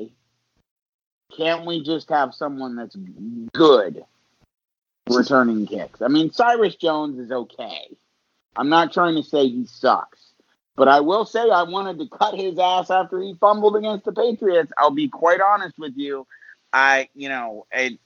can't 1.36 1.66
we 1.66 1.84
just 1.84 2.10
have 2.10 2.34
someone 2.34 2.76
that's 2.76 2.98
good 3.54 4.04
returning 5.10 5.68
kicks? 5.68 6.02
I 6.02 6.08
mean, 6.08 6.32
Cyrus 6.32 6.76
Jones 6.76 7.20
is 7.20 7.32
okay. 7.32 7.96
I'm 8.56 8.70
not 8.70 8.94
trying 8.94 9.16
to 9.16 9.24
say 9.24 9.48
he 9.48 9.68
sucks, 9.68 10.27
but 10.78 10.88
I 10.88 11.02
will 11.02 11.26
say 11.26 11.50
I 11.50 11.64
wanted 11.64 11.98
to 11.98 12.08
cut 12.08 12.36
his 12.36 12.58
ass 12.60 12.92
after 12.92 13.20
he 13.20 13.34
fumbled 13.34 13.76
against 13.76 14.06
the 14.06 14.14
Patriots. 14.14 14.72
I'll 14.78 14.92
be 14.92 15.10
quite 15.10 15.42
honest 15.42 15.78
with 15.78 15.98
you. 15.98 16.26
I, 16.72 17.10
you 17.16 17.28
know, 17.28 17.66
and 17.72 17.98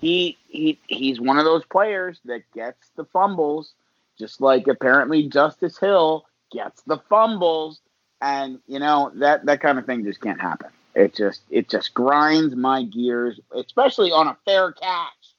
he 0.00 0.36
he 0.48 0.78
he's 0.88 1.20
one 1.20 1.38
of 1.38 1.44
those 1.44 1.64
players 1.64 2.20
that 2.24 2.42
gets 2.52 2.90
the 2.96 3.04
fumbles, 3.04 3.72
just 4.18 4.40
like 4.40 4.66
apparently 4.66 5.28
Justice 5.28 5.78
Hill 5.78 6.26
gets 6.52 6.82
the 6.82 6.98
fumbles, 7.08 7.80
and 8.20 8.58
you 8.66 8.80
know 8.80 9.12
that 9.14 9.46
that 9.46 9.60
kind 9.60 9.78
of 9.78 9.86
thing 9.86 10.04
just 10.04 10.20
can't 10.20 10.40
happen. 10.40 10.70
It 10.96 11.14
just 11.14 11.42
it 11.48 11.68
just 11.68 11.94
grinds 11.94 12.56
my 12.56 12.82
gears, 12.82 13.38
especially 13.54 14.10
on 14.10 14.26
a 14.26 14.36
fair 14.44 14.72
catch. 14.72 15.34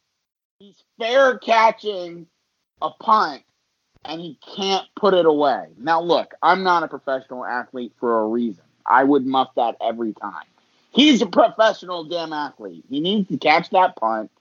He's 0.60 0.82
fair 0.98 1.38
catching 1.38 2.28
a 2.82 2.92
punt 2.92 3.44
and 4.06 4.22
he 4.22 4.38
can't 4.56 4.86
put 4.96 5.14
it 5.14 5.26
away. 5.26 5.68
Now 5.78 6.02
look, 6.02 6.34
I'm 6.42 6.64
not 6.64 6.84
a 6.84 6.88
professional 6.88 7.46
athlete 7.46 7.94
for 8.00 8.22
a 8.22 8.28
reason. 8.28 8.64
I 8.86 9.04
would 9.04 9.26
muff 9.26 9.50
that 9.56 9.76
every 9.82 10.14
time. 10.14 10.46
He's 10.92 11.22
a 11.22 11.28
professional 11.28 12.06
damn 12.06 12.34
athlete. 12.34 12.86
He 12.90 13.00
needs 13.00 13.28
to 13.30 13.38
catch 13.38 13.70
that 13.72 13.96
punt. 13.96 14.32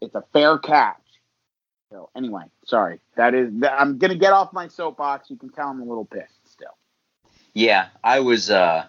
It's 0.00 0.14
a 0.14 0.24
fair 0.32 0.58
catch. 0.58 0.96
So 1.90 2.10
anyway, 2.14 2.44
sorry. 2.66 3.00
That 3.16 3.34
is 3.34 3.52
I'm 3.70 3.98
gonna 3.98 4.16
get 4.16 4.32
off 4.32 4.52
my 4.52 4.68
soapbox. 4.68 5.30
You 5.30 5.36
can 5.36 5.48
tell 5.50 5.68
I'm 5.68 5.80
a 5.80 5.84
little 5.84 6.04
pissed 6.04 6.50
still. 6.50 6.76
Yeah, 7.54 7.88
I 8.04 8.20
was 8.20 8.50
uh 8.50 8.84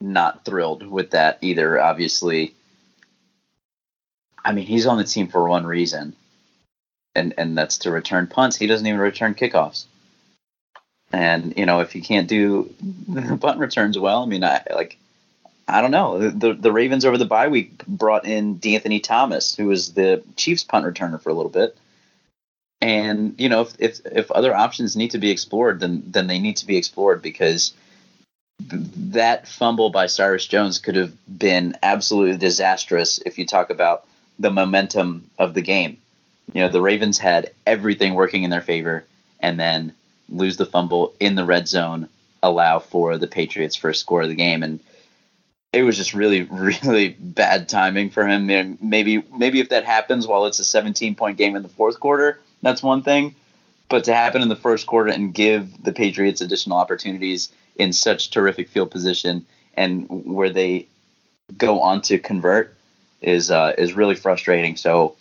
not 0.00 0.44
thrilled 0.44 0.86
with 0.86 1.12
that 1.12 1.38
either. 1.40 1.80
Obviously, 1.80 2.54
I 4.44 4.52
mean 4.52 4.66
he's 4.66 4.86
on 4.86 4.98
the 4.98 5.04
team 5.04 5.28
for 5.28 5.48
one 5.48 5.64
reason, 5.64 6.14
and 7.14 7.34
and 7.38 7.56
that's 7.56 7.78
to 7.78 7.90
return 7.90 8.26
punts. 8.26 8.56
He 8.56 8.66
doesn't 8.66 8.86
even 8.86 9.00
return 9.00 9.34
kickoffs. 9.34 9.84
And 11.12 11.56
you 11.56 11.66
know 11.66 11.80
if 11.80 11.94
you 11.94 12.02
can't 12.02 12.28
do 12.28 12.74
the 13.08 13.36
punt 13.36 13.58
returns 13.58 13.98
well, 13.98 14.22
I 14.22 14.26
mean 14.26 14.44
I 14.44 14.62
like 14.74 14.98
I 15.66 15.80
don't 15.80 15.90
know 15.90 16.30
the 16.30 16.54
the 16.54 16.72
Ravens 16.72 17.04
over 17.04 17.18
the 17.18 17.24
bye 17.24 17.48
week 17.48 17.84
brought 17.86 18.26
in 18.26 18.58
De'Anthony 18.58 19.02
Thomas, 19.02 19.54
who 19.54 19.66
was 19.66 19.94
the 19.94 20.22
Chiefs 20.36 20.64
punt 20.64 20.84
returner 20.84 21.20
for 21.20 21.30
a 21.30 21.34
little 21.34 21.52
bit. 21.52 21.76
And 22.80 23.34
you 23.38 23.48
know 23.48 23.62
if 23.62 23.74
if 23.78 24.00
if 24.04 24.30
other 24.30 24.54
options 24.54 24.96
need 24.96 25.12
to 25.12 25.18
be 25.18 25.30
explored, 25.30 25.80
then 25.80 26.02
then 26.06 26.26
they 26.26 26.38
need 26.38 26.58
to 26.58 26.66
be 26.66 26.76
explored 26.76 27.22
because 27.22 27.72
that 28.68 29.48
fumble 29.48 29.90
by 29.90 30.06
Cyrus 30.06 30.46
Jones 30.46 30.78
could 30.78 30.94
have 30.94 31.12
been 31.26 31.76
absolutely 31.82 32.36
disastrous 32.36 33.18
if 33.24 33.38
you 33.38 33.46
talk 33.46 33.70
about 33.70 34.06
the 34.38 34.50
momentum 34.50 35.30
of 35.38 35.54
the 35.54 35.62
game. 35.62 35.98
You 36.52 36.62
know, 36.62 36.68
the 36.68 36.82
Ravens 36.82 37.18
had 37.18 37.50
everything 37.66 38.14
working 38.14 38.42
in 38.44 38.50
their 38.50 38.60
favor 38.60 39.04
and 39.40 39.58
then 39.58 39.94
lose 40.28 40.56
the 40.56 40.66
fumble 40.66 41.14
in 41.20 41.34
the 41.34 41.44
red 41.44 41.68
zone, 41.68 42.08
allow 42.42 42.78
for 42.78 43.18
the 43.18 43.26
Patriots 43.26 43.76
first 43.76 44.00
score 44.00 44.22
of 44.22 44.28
the 44.28 44.34
game 44.34 44.62
and 44.62 44.80
it 45.74 45.82
was 45.82 45.96
just 45.96 46.14
really 46.14 46.42
really 46.84 47.08
bad 47.08 47.68
timing 47.68 48.10
for 48.10 48.26
him. 48.26 48.78
Maybe 48.80 49.22
maybe 49.36 49.60
if 49.60 49.70
that 49.70 49.84
happens 49.84 50.26
while 50.26 50.46
it's 50.46 50.58
a 50.58 50.64
17 50.64 51.14
point 51.14 51.36
game 51.36 51.56
in 51.56 51.62
the 51.62 51.68
fourth 51.68 52.00
quarter, 52.00 52.40
that's 52.62 52.82
one 52.82 53.02
thing, 53.02 53.34
but 53.88 54.04
to 54.04 54.14
happen 54.14 54.42
in 54.42 54.48
the 54.48 54.56
first 54.56 54.86
quarter 54.86 55.10
and 55.10 55.34
give 55.34 55.82
the 55.82 55.92
Patriots 55.92 56.40
additional 56.40 56.78
opportunities 56.78 57.50
in 57.76 57.92
such 57.92 58.30
terrific 58.30 58.68
field 58.68 58.90
position 58.90 59.44
and 59.76 60.06
where 60.08 60.50
they 60.50 60.86
go 61.58 61.80
on 61.80 62.00
to 62.02 62.18
convert 62.18 62.76
is 63.20 63.50
uh, 63.50 63.74
is 63.76 63.94
really 63.94 64.14
frustrating. 64.14 64.76
So 64.76 65.16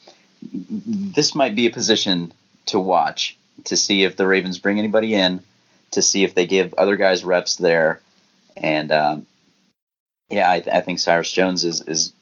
this 0.51 1.35
might 1.35 1.55
be 1.55 1.67
a 1.67 1.71
position 1.71 2.33
to 2.67 2.79
watch 2.79 3.37
to 3.65 3.77
see 3.77 4.03
if 4.03 4.15
the 4.15 4.27
Ravens 4.27 4.59
bring 4.59 4.79
anybody 4.79 5.13
in, 5.13 5.41
to 5.91 6.01
see 6.01 6.23
if 6.23 6.35
they 6.35 6.47
give 6.47 6.73
other 6.73 6.95
guys 6.95 7.23
reps 7.23 7.55
there, 7.55 8.01
and 8.57 8.91
um, 8.91 9.25
yeah, 10.29 10.49
I, 10.49 10.63
I, 10.71 10.81
think 10.81 10.99
Cyrus 10.99 11.31
Jones 11.31 11.63
is 11.63 11.81
is 11.81 12.13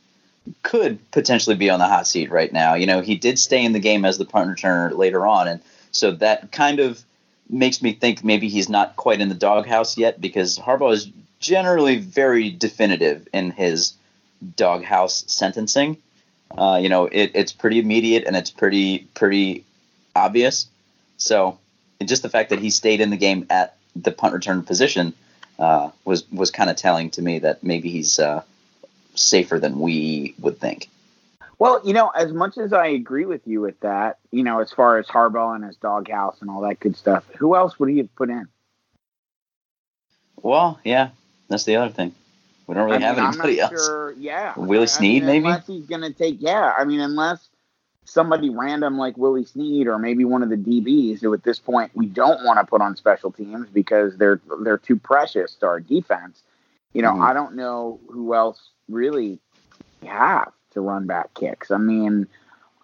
could 0.64 1.00
potentially 1.12 1.56
be 1.56 1.70
on 1.70 1.80
the 1.80 1.88
hot 1.88 2.08
seat 2.08 2.32
right 2.32 2.52
now. 2.52 2.74
You 2.76 2.86
know, 2.86 3.02
he 3.02 3.16
did 3.16 3.40
stay 3.40 3.64
in 3.64 3.74
the 3.74 3.80
game 3.80 4.06
as 4.06 4.18
the 4.18 4.26
punt 4.26 4.50
returner 4.50 4.96
later 4.96 5.26
on, 5.26 5.48
and 5.48 5.62
so 5.92 6.12
that 6.12 6.52
kind 6.52 6.80
of 6.80 7.02
makes 7.50 7.82
me 7.82 7.94
think 7.94 8.24
maybe 8.24 8.48
he's 8.48 8.70
not 8.70 8.96
quite 8.96 9.22
in 9.22 9.30
the 9.30 9.36
doghouse 9.36 9.98
yet 9.98 10.22
because 10.22 10.58
Harbaugh 10.58 10.94
is 10.94 11.10
generally 11.40 11.98
very 11.98 12.50
definitive 12.50 13.28
in 13.34 13.52
his 13.52 13.94
doghouse 14.56 15.24
sentencing. 15.28 15.98
Uh, 16.58 16.80
you 16.82 16.90
know, 16.90 17.06
it, 17.06 17.32
it's 17.34 17.52
pretty 17.52 17.80
immediate 17.80 18.26
and 18.26 18.36
it's 18.36 18.52
pretty 18.52 19.08
pretty 19.14 19.66
obvious. 20.16 20.68
So, 21.18 21.58
just 22.04 22.24
the 22.24 22.30
fact 22.30 22.50
that 22.50 22.60
he 22.60 22.70
stayed 22.70 23.02
in 23.02 23.10
the 23.10 23.18
game 23.18 23.46
at 23.50 23.78
the 23.96 24.12
punt 24.12 24.34
return 24.34 24.64
position 24.64 25.14
uh, 25.60 25.92
was 26.06 26.30
was 26.32 26.52
kind 26.52 26.70
of 26.70 26.76
telling 26.76 27.10
to 27.12 27.22
me 27.22 27.40
that 27.40 27.64
maybe 27.64 27.90
he's 27.90 28.20
uh, 28.20 28.44
safer 29.16 29.60
than 29.60 29.80
we 29.80 30.36
would 30.40 30.60
think. 30.60 30.90
Well, 31.60 31.80
you 31.84 31.94
know, 31.94 32.10
as 32.10 32.34
much 32.34 32.58
as 32.58 32.74
I 32.74 32.88
agree 32.88 33.26
with 33.26 33.42
you 33.46 33.62
with 33.62 33.80
that, 33.82 34.18
you 34.32 34.42
know, 34.42 34.62
as 34.62 34.72
far 34.72 34.98
as 34.98 35.06
Harbaugh 35.06 35.56
and 35.56 35.64
his 35.64 35.76
doghouse 35.76 36.42
and 36.42 36.50
all 36.50 36.62
that 36.62 36.80
good 36.80 36.98
stuff, 36.98 37.24
who 37.38 37.56
else 37.56 37.78
would 37.78 37.90
he 37.90 38.00
have 38.00 38.16
put 38.16 38.32
in? 38.32 38.48
Well, 40.42 40.80
yeah, 40.84 41.10
that's 41.50 41.66
the 41.66 41.76
other 41.76 41.94
thing. 41.94 42.16
We 42.72 42.76
don't 42.76 42.86
really 42.86 43.04
I 43.04 43.10
mean, 43.10 43.18
have 43.18 43.34
anybody 43.34 43.60
else. 43.60 43.86
Sure, 43.86 44.14
yeah, 44.14 44.54
Willie 44.56 44.88
Snead, 44.88 45.26
maybe. 45.26 45.46
Unless 45.46 45.68
he's 45.68 45.86
going 45.88 46.04
to 46.04 46.14
take, 46.14 46.38
yeah. 46.40 46.72
I 46.78 46.86
mean, 46.86 47.02
unless 47.02 47.50
somebody 48.06 48.50
random 48.50 48.98
like 48.98 49.18
Willie 49.18 49.44
Snead 49.44 49.88
or 49.88 50.00
maybe 50.00 50.24
one 50.24 50.42
of 50.42 50.50
the 50.50 50.56
DBs 50.56 51.20
who 51.20 51.34
at 51.34 51.44
this 51.44 51.60
point 51.60 51.92
we 51.96 52.06
don't 52.06 52.46
want 52.46 52.60
to 52.60 52.66
put 52.66 52.80
on 52.80 52.96
special 52.96 53.30
teams 53.30 53.68
because 53.74 54.16
they're 54.16 54.40
they're 54.64 54.78
too 54.78 54.96
precious 54.96 55.56
to 55.56 55.66
our 55.66 55.82
defense. 55.82 56.44
You 56.94 57.02
know, 57.02 57.12
mm-hmm. 57.12 57.24
I 57.24 57.34
don't 57.34 57.58
know 57.58 58.00
who 58.08 58.34
else 58.34 58.70
really 58.88 59.38
have 60.08 60.54
to 60.72 60.80
run 60.80 61.08
back 61.08 61.34
kicks. 61.34 61.72
I 61.72 61.78
mean, 61.78 62.26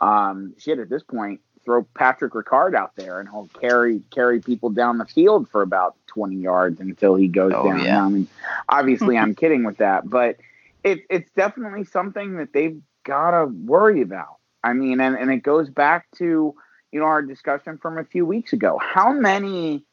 um, 0.02 0.54
shit, 0.58 0.80
at 0.80 0.90
this 0.90 1.04
point, 1.04 1.40
throw 1.68 1.84
Patrick 1.84 2.32
Ricard 2.32 2.76
out 2.76 2.96
there 2.96 3.20
and 3.20 3.28
he'll 3.28 3.50
carry 3.60 4.02
carry 4.10 4.40
people 4.40 4.70
down 4.70 4.98
the 4.98 5.06
field 5.06 5.50
for 5.50 5.62
about 5.62 5.96
20 6.08 6.38
yards 6.38 6.80
until 6.80 7.16
he 7.16 7.28
goes 7.28 7.52
oh, 7.54 7.68
down. 7.68 7.84
Yeah. 7.84 8.06
I 8.06 8.08
mean, 8.08 8.28
obviously, 8.70 9.18
I'm 9.18 9.36
kidding 9.36 9.66
with 9.66 9.78
that, 9.78 10.10
but 10.10 10.38
it, 10.86 11.02
it's 11.10 11.30
definitely 11.36 11.84
something 11.84 12.38
that 12.38 12.54
they've 12.54 12.82
got 13.04 13.32
to 13.32 13.48
worry 13.48 14.02
about. 14.02 14.38
I 14.64 14.72
mean, 14.72 15.02
and, 15.02 15.18
and 15.18 15.30
it 15.30 15.44
goes 15.44 15.70
back 15.70 16.08
to 16.20 16.56
you 16.94 17.00
know 17.02 17.06
our 17.06 17.22
discussion 17.22 17.78
from 17.78 17.98
a 17.98 18.06
few 18.06 18.26
weeks 18.26 18.54
ago. 18.54 18.80
How 18.82 19.12
many 19.12 19.84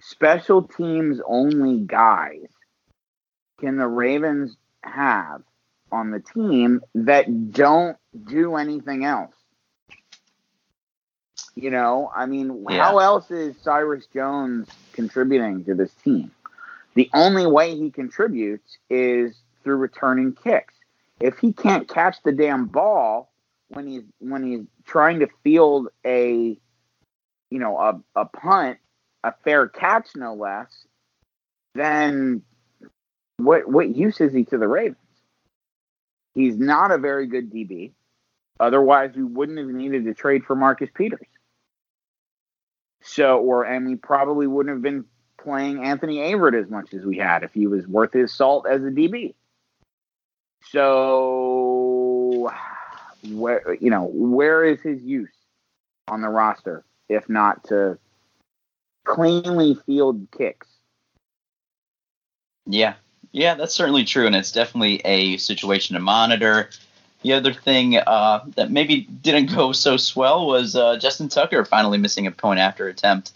special 0.00 0.62
teams 0.62 1.20
only 1.26 1.80
guys 1.80 2.46
can 3.58 3.78
the 3.78 3.88
Ravens 3.88 4.56
have 4.84 5.42
on 5.90 6.10
the 6.10 6.20
team 6.20 6.82
that 6.94 7.52
don't 7.52 7.96
do 8.26 8.56
anything 8.56 9.04
else. 9.04 9.34
You 11.56 11.70
know, 11.70 12.10
I 12.14 12.26
mean, 12.26 12.64
yeah. 12.68 12.82
how 12.82 12.98
else 12.98 13.30
is 13.30 13.54
Cyrus 13.62 14.06
Jones 14.12 14.68
contributing 14.92 15.64
to 15.66 15.74
this 15.74 15.92
team? 16.02 16.32
The 16.94 17.08
only 17.14 17.46
way 17.46 17.76
he 17.76 17.90
contributes 17.90 18.78
is 18.90 19.36
through 19.62 19.76
returning 19.76 20.32
kicks. 20.32 20.74
If 21.20 21.38
he 21.38 21.52
can't 21.52 21.88
catch 21.88 22.22
the 22.24 22.32
damn 22.32 22.66
ball 22.66 23.32
when 23.68 23.86
he's 23.86 24.02
when 24.18 24.44
he's 24.44 24.66
trying 24.84 25.20
to 25.20 25.28
field 25.42 25.88
a 26.04 26.58
you 27.50 27.58
know 27.58 27.78
a, 27.78 28.00
a 28.20 28.24
punt, 28.24 28.78
a 29.22 29.32
fair 29.44 29.68
catch 29.68 30.08
no 30.16 30.34
less, 30.34 30.86
then 31.74 32.42
what 33.36 33.68
what 33.68 33.94
use 33.94 34.20
is 34.20 34.32
he 34.32 34.44
to 34.46 34.58
the 34.58 34.68
Ravens? 34.68 34.96
He's 36.34 36.56
not 36.56 36.90
a 36.90 36.98
very 36.98 37.26
good 37.26 37.52
DB. 37.52 37.92
Otherwise, 38.60 39.12
we 39.14 39.22
wouldn't 39.22 39.58
have 39.58 39.68
needed 39.68 40.04
to 40.04 40.14
trade 40.14 40.44
for 40.44 40.54
Marcus 40.54 40.90
Peters. 40.94 41.26
So, 43.04 43.38
or 43.38 43.64
and 43.64 43.86
we 43.86 43.96
probably 43.96 44.46
wouldn't 44.46 44.74
have 44.74 44.82
been 44.82 45.04
playing 45.38 45.84
Anthony 45.84 46.16
Averett 46.16 46.58
as 46.58 46.70
much 46.70 46.94
as 46.94 47.04
we 47.04 47.18
had 47.18 47.44
if 47.44 47.52
he 47.52 47.66
was 47.66 47.86
worth 47.86 48.14
his 48.14 48.32
salt 48.32 48.66
as 48.66 48.82
a 48.82 48.86
DB. 48.86 49.34
So, 50.70 52.50
where 53.30 53.74
you 53.74 53.90
know 53.90 54.04
where 54.12 54.64
is 54.64 54.80
his 54.80 55.02
use 55.02 55.30
on 56.08 56.22
the 56.22 56.30
roster 56.30 56.84
if 57.10 57.28
not 57.28 57.64
to 57.64 57.98
cleanly 59.04 59.76
field 59.84 60.26
kicks? 60.36 60.68
Yeah, 62.66 62.94
yeah, 63.32 63.54
that's 63.54 63.74
certainly 63.74 64.04
true, 64.04 64.26
and 64.26 64.34
it's 64.34 64.50
definitely 64.50 65.02
a 65.04 65.36
situation 65.36 65.94
to 65.94 66.00
monitor. 66.00 66.70
The 67.24 67.32
other 67.32 67.54
thing 67.54 67.96
uh, 67.96 68.44
that 68.54 68.70
maybe 68.70 69.00
didn't 69.00 69.46
go 69.54 69.72
so 69.72 69.96
swell 69.96 70.46
was 70.46 70.76
uh, 70.76 70.98
Justin 70.98 71.28
Tucker 71.30 71.64
finally 71.64 71.96
missing 71.96 72.26
a 72.26 72.30
point 72.30 72.60
after 72.60 72.86
attempt. 72.86 73.32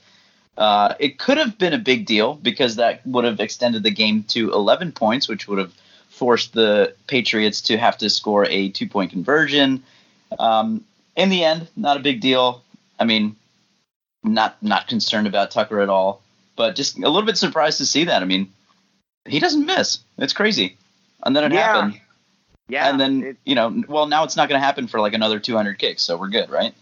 Uh, 0.58 0.94
it 0.98 1.18
could 1.18 1.38
have 1.38 1.56
been 1.56 1.72
a 1.72 1.78
big 1.78 2.04
deal 2.04 2.34
because 2.34 2.76
that 2.76 3.04
would 3.06 3.24
have 3.24 3.40
extended 3.40 3.82
the 3.82 3.90
game 3.90 4.24
to 4.24 4.52
11 4.52 4.92
points, 4.92 5.26
which 5.26 5.48
would 5.48 5.58
have 5.58 5.72
forced 6.10 6.52
the 6.52 6.94
Patriots 7.06 7.62
to 7.62 7.78
have 7.78 7.96
to 7.98 8.10
score 8.10 8.44
a 8.44 8.68
two 8.68 8.86
point 8.86 9.10
conversion. 9.10 9.82
Um, 10.38 10.84
in 11.16 11.30
the 11.30 11.42
end, 11.42 11.66
not 11.74 11.96
a 11.96 12.00
big 12.00 12.20
deal. 12.20 12.62
I 13.00 13.04
mean, 13.04 13.36
not 14.22 14.62
not 14.62 14.86
concerned 14.86 15.26
about 15.26 15.50
Tucker 15.50 15.80
at 15.80 15.88
all, 15.88 16.20
but 16.56 16.76
just 16.76 16.98
a 16.98 17.08
little 17.08 17.22
bit 17.22 17.38
surprised 17.38 17.78
to 17.78 17.86
see 17.86 18.04
that. 18.04 18.20
I 18.20 18.26
mean, 18.26 18.52
he 19.24 19.38
doesn't 19.38 19.64
miss. 19.64 20.00
It's 20.18 20.34
crazy. 20.34 20.76
And 21.24 21.34
then 21.34 21.44
it 21.44 21.52
Yeah. 21.52 21.62
happened. 21.72 22.00
Yeah. 22.68 22.88
and 22.90 23.00
then 23.00 23.22
it- 23.22 23.36
you 23.44 23.54
know, 23.54 23.82
well, 23.88 24.06
now 24.06 24.24
it's 24.24 24.36
not 24.36 24.48
going 24.48 24.60
to 24.60 24.64
happen 24.64 24.86
for 24.86 25.00
like 25.00 25.14
another 25.14 25.40
200 25.40 25.78
kicks, 25.78 26.02
so 26.02 26.16
we're 26.16 26.28
good, 26.28 26.50
right? 26.50 26.74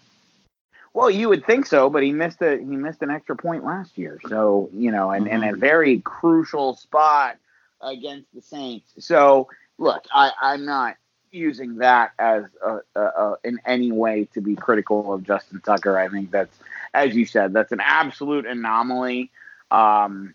Well, 0.93 1.11
you 1.11 1.29
would 1.29 1.45
think 1.45 1.67
so, 1.67 1.91
but 1.91 2.03
he 2.03 2.11
missed 2.13 2.41
a 2.41 2.57
he 2.57 2.65
missed 2.65 3.03
an 3.03 3.11
extra 3.11 3.37
point 3.37 3.65
last 3.65 3.99
year. 3.99 4.19
So 4.31 4.71
you 4.73 4.91
know, 4.91 5.11
and, 5.11 5.29
and 5.29 5.45
a 5.45 5.55
very 5.55 6.01
crucial 6.01 6.75
spot 6.75 7.37
against 7.83 8.33
the 8.35 8.41
Saints. 8.41 8.93
So 8.99 9.49
look, 9.79 10.07
I, 10.11 10.33
I'm 10.41 10.65
not 10.65 10.97
using 11.31 11.77
that 11.77 12.13
as 12.19 12.45
a, 12.65 12.79
a, 12.95 13.01
a, 13.01 13.37
in 13.45 13.61
any 13.67 13.93
way 13.93 14.27
to 14.33 14.41
be 14.41 14.57
critical 14.57 15.13
of 15.13 15.23
Justin 15.23 15.61
Tucker. 15.61 15.99
I 15.99 16.09
think 16.09 16.31
that's, 16.31 16.57
as 16.95 17.15
you 17.15 17.27
said, 17.27 17.53
that's 17.53 17.73
an 17.73 17.81
absolute 17.81 18.47
anomaly. 18.47 19.31
Um, 19.71 20.35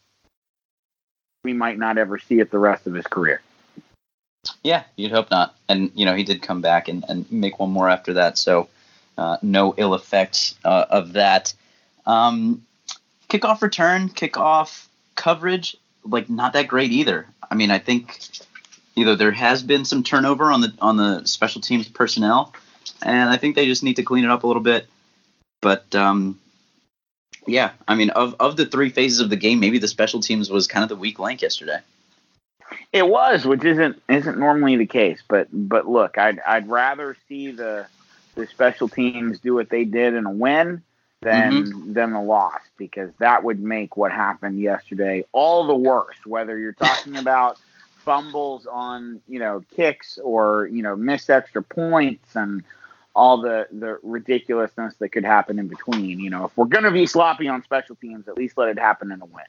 we 1.43 1.53
might 1.53 1.79
not 1.79 1.97
ever 1.97 2.19
see 2.19 2.39
it 2.39 2.51
the 2.51 2.59
rest 2.59 2.85
of 2.85 2.93
his 2.93 3.07
career. 3.07 3.41
Yeah, 4.63 4.83
you'd 4.95 5.11
hope 5.11 5.31
not. 5.31 5.55
And 5.69 5.91
you 5.95 6.05
know, 6.05 6.15
he 6.15 6.23
did 6.23 6.41
come 6.41 6.61
back 6.61 6.87
and, 6.87 7.05
and 7.07 7.31
make 7.31 7.59
one 7.59 7.71
more 7.71 7.89
after 7.89 8.13
that, 8.13 8.37
so 8.37 8.69
uh, 9.17 9.37
no 9.41 9.73
ill 9.77 9.93
effects 9.93 10.55
uh, 10.65 10.85
of 10.89 11.13
that. 11.13 11.53
Um, 12.05 12.65
kickoff 13.29 13.61
return, 13.61 14.09
kickoff 14.09 14.87
coverage, 15.15 15.77
like 16.03 16.29
not 16.29 16.53
that 16.53 16.67
great 16.67 16.91
either. 16.91 17.27
I 17.49 17.55
mean, 17.55 17.71
I 17.71 17.79
think 17.79 18.19
either 18.95 19.15
there 19.15 19.31
has 19.31 19.61
been 19.63 19.85
some 19.85 20.03
turnover 20.03 20.51
on 20.51 20.61
the 20.61 20.73
on 20.81 20.97
the 20.97 21.25
special 21.25 21.61
teams 21.61 21.87
personnel, 21.87 22.53
and 23.01 23.29
I 23.29 23.37
think 23.37 23.55
they 23.55 23.65
just 23.65 23.83
need 23.83 23.97
to 23.97 24.03
clean 24.03 24.23
it 24.23 24.31
up 24.31 24.43
a 24.43 24.47
little 24.47 24.61
bit. 24.61 24.87
But 25.61 25.93
um, 25.93 26.39
yeah, 27.45 27.71
I 27.87 27.95
mean, 27.95 28.09
of 28.11 28.35
of 28.39 28.57
the 28.57 28.65
three 28.65 28.89
phases 28.89 29.19
of 29.19 29.29
the 29.29 29.35
game, 29.35 29.59
maybe 29.59 29.77
the 29.77 29.87
special 29.87 30.19
teams 30.19 30.49
was 30.49 30.67
kind 30.67 30.83
of 30.83 30.89
the 30.89 30.95
weak 30.95 31.19
link 31.19 31.41
yesterday. 31.41 31.79
It 32.91 33.07
was, 33.07 33.45
which 33.45 33.63
isn't 33.63 34.01
isn't 34.09 34.37
normally 34.37 34.75
the 34.75 34.85
case. 34.85 35.21
But 35.27 35.47
but 35.51 35.87
look, 35.87 36.17
I'd 36.17 36.39
I'd 36.41 36.67
rather 36.67 37.15
see 37.27 37.51
the 37.51 37.85
the 38.35 38.47
special 38.47 38.87
teams 38.87 39.39
do 39.39 39.53
what 39.53 39.69
they 39.69 39.85
did 39.85 40.13
in 40.13 40.25
a 40.25 40.31
win 40.31 40.81
than 41.21 41.65
mm-hmm. 41.65 41.93
than 41.93 42.13
a 42.13 42.23
loss 42.23 42.61
because 42.77 43.11
that 43.19 43.43
would 43.43 43.61
make 43.61 43.95
what 43.95 44.11
happened 44.11 44.59
yesterday 44.59 45.23
all 45.31 45.67
the 45.67 45.75
worse. 45.75 46.17
Whether 46.25 46.57
you're 46.57 46.73
talking 46.73 47.15
about 47.17 47.57
fumbles 47.97 48.65
on 48.65 49.21
you 49.27 49.39
know 49.39 49.63
kicks 49.75 50.17
or 50.23 50.67
you 50.67 50.81
know 50.81 50.95
missed 50.95 51.29
extra 51.29 51.61
points 51.61 52.35
and 52.35 52.63
all 53.15 53.41
the 53.41 53.67
the 53.71 53.99
ridiculousness 54.03 54.95
that 54.99 55.09
could 55.09 55.25
happen 55.25 55.59
in 55.59 55.67
between. 55.67 56.19
You 56.19 56.29
know, 56.29 56.45
if 56.45 56.57
we're 56.57 56.65
gonna 56.65 56.91
be 56.91 57.05
sloppy 57.05 57.47
on 57.47 57.63
special 57.63 57.95
teams, 57.95 58.27
at 58.27 58.37
least 58.37 58.57
let 58.57 58.69
it 58.69 58.79
happen 58.79 59.11
in 59.11 59.21
a 59.21 59.25
win. 59.25 59.45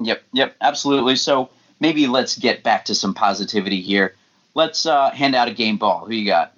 Yep, 0.00 0.22
yep, 0.32 0.56
absolutely. 0.60 1.16
So 1.16 1.50
maybe 1.80 2.06
let's 2.06 2.36
get 2.36 2.62
back 2.62 2.86
to 2.86 2.94
some 2.94 3.14
positivity 3.14 3.80
here. 3.80 4.14
Let's 4.54 4.86
uh, 4.86 5.10
hand 5.10 5.34
out 5.34 5.48
a 5.48 5.54
game 5.54 5.76
ball. 5.76 6.06
Who 6.06 6.14
you 6.14 6.26
got? 6.26 6.54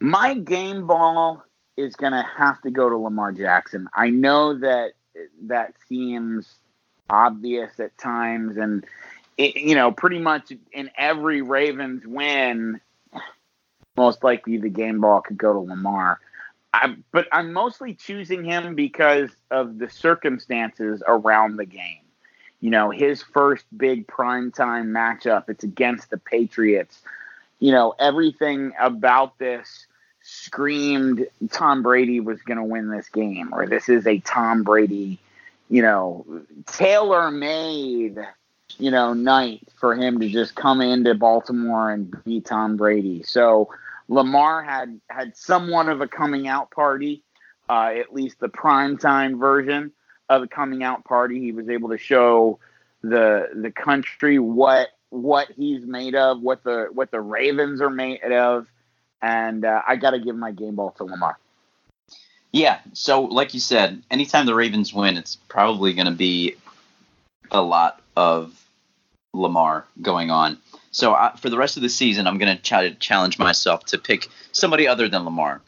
My 0.00 0.34
game 0.34 0.86
ball 0.86 1.42
is 1.76 1.96
going 1.96 2.12
to 2.12 2.24
have 2.36 2.60
to 2.62 2.70
go 2.70 2.88
to 2.88 2.96
Lamar 2.96 3.32
Jackson. 3.32 3.88
I 3.94 4.10
know 4.10 4.58
that 4.58 4.92
that 5.42 5.74
seems 5.88 6.46
obvious 7.08 7.78
at 7.78 7.96
times, 7.98 8.56
and 8.56 8.84
it, 9.36 9.56
you 9.56 9.74
know, 9.74 9.92
pretty 9.92 10.18
much 10.18 10.52
in 10.72 10.90
every 10.96 11.42
Ravens 11.42 12.06
win, 12.06 12.80
most 13.96 14.24
likely 14.24 14.56
the 14.56 14.68
game 14.68 15.00
ball 15.00 15.20
could 15.20 15.38
go 15.38 15.52
to 15.52 15.58
Lamar. 15.60 16.20
I, 16.72 16.96
but 17.12 17.28
I'm 17.30 17.52
mostly 17.52 17.94
choosing 17.94 18.44
him 18.44 18.74
because 18.74 19.30
of 19.50 19.78
the 19.78 19.88
circumstances 19.88 21.02
around 21.06 21.56
the 21.56 21.66
game. 21.66 22.03
You 22.64 22.70
know, 22.70 22.88
his 22.88 23.22
first 23.22 23.66
big 23.76 24.06
primetime 24.06 24.86
matchup, 24.86 25.50
it's 25.50 25.64
against 25.64 26.08
the 26.08 26.16
Patriots. 26.16 26.98
You 27.58 27.72
know, 27.72 27.94
everything 27.98 28.72
about 28.80 29.38
this 29.38 29.86
screamed 30.22 31.26
Tom 31.50 31.82
Brady 31.82 32.20
was 32.20 32.40
going 32.40 32.56
to 32.56 32.64
win 32.64 32.88
this 32.88 33.10
game, 33.10 33.50
or 33.52 33.66
this 33.66 33.90
is 33.90 34.06
a 34.06 34.18
Tom 34.20 34.62
Brady, 34.62 35.18
you 35.68 35.82
know, 35.82 36.24
tailor 36.66 37.30
made, 37.30 38.16
you 38.78 38.90
know, 38.90 39.12
night 39.12 39.68
for 39.78 39.94
him 39.94 40.18
to 40.20 40.28
just 40.30 40.54
come 40.54 40.80
into 40.80 41.14
Baltimore 41.14 41.90
and 41.90 42.16
be 42.24 42.40
Tom 42.40 42.78
Brady. 42.78 43.24
So 43.24 43.68
Lamar 44.08 44.62
had 44.62 45.02
had 45.10 45.36
somewhat 45.36 45.90
of 45.90 46.00
a 46.00 46.08
coming 46.08 46.48
out 46.48 46.70
party, 46.70 47.24
uh, 47.68 47.92
at 47.94 48.14
least 48.14 48.40
the 48.40 48.48
primetime 48.48 49.38
version 49.38 49.92
of 50.28 50.42
a 50.42 50.48
coming 50.48 50.82
out 50.82 51.04
party. 51.04 51.40
He 51.40 51.52
was 51.52 51.68
able 51.68 51.90
to 51.90 51.98
show 51.98 52.58
the 53.02 53.50
the 53.54 53.70
country 53.70 54.38
what 54.38 54.88
what 55.10 55.48
he's 55.56 55.86
made 55.86 56.14
of, 56.14 56.40
what 56.40 56.64
the 56.64 56.88
what 56.92 57.10
the 57.10 57.20
Ravens 57.20 57.80
are 57.80 57.90
made 57.90 58.22
of 58.22 58.66
and 59.24 59.64
uh, 59.64 59.80
I 59.86 59.96
got 59.96 60.10
to 60.10 60.18
give 60.18 60.36
my 60.36 60.52
game 60.52 60.74
ball 60.74 60.90
to 60.98 61.04
Lamar. 61.04 61.38
Yeah, 62.52 62.78
so 62.92 63.22
like 63.22 63.54
you 63.54 63.60
said, 63.60 64.02
anytime 64.10 64.46
the 64.46 64.54
Ravens 64.54 64.92
win, 64.92 65.16
it's 65.16 65.36
probably 65.48 65.94
going 65.94 66.06
to 66.06 66.12
be 66.12 66.56
a 67.50 67.62
lot 67.62 68.00
of 68.16 68.54
Lamar 69.32 69.86
going 70.02 70.30
on. 70.30 70.58
So 70.90 71.14
I, 71.14 71.34
for 71.36 71.48
the 71.48 71.56
rest 71.56 71.76
of 71.76 71.82
the 71.82 71.88
season, 71.88 72.26
I'm 72.26 72.38
going 72.38 72.54
to 72.54 72.62
try 72.62 72.88
to 72.88 72.94
challenge 72.94 73.38
myself 73.38 73.86
to 73.86 73.98
pick 73.98 74.28
somebody 74.52 74.86
other 74.86 75.08
than 75.08 75.24
Lamar. 75.24 75.62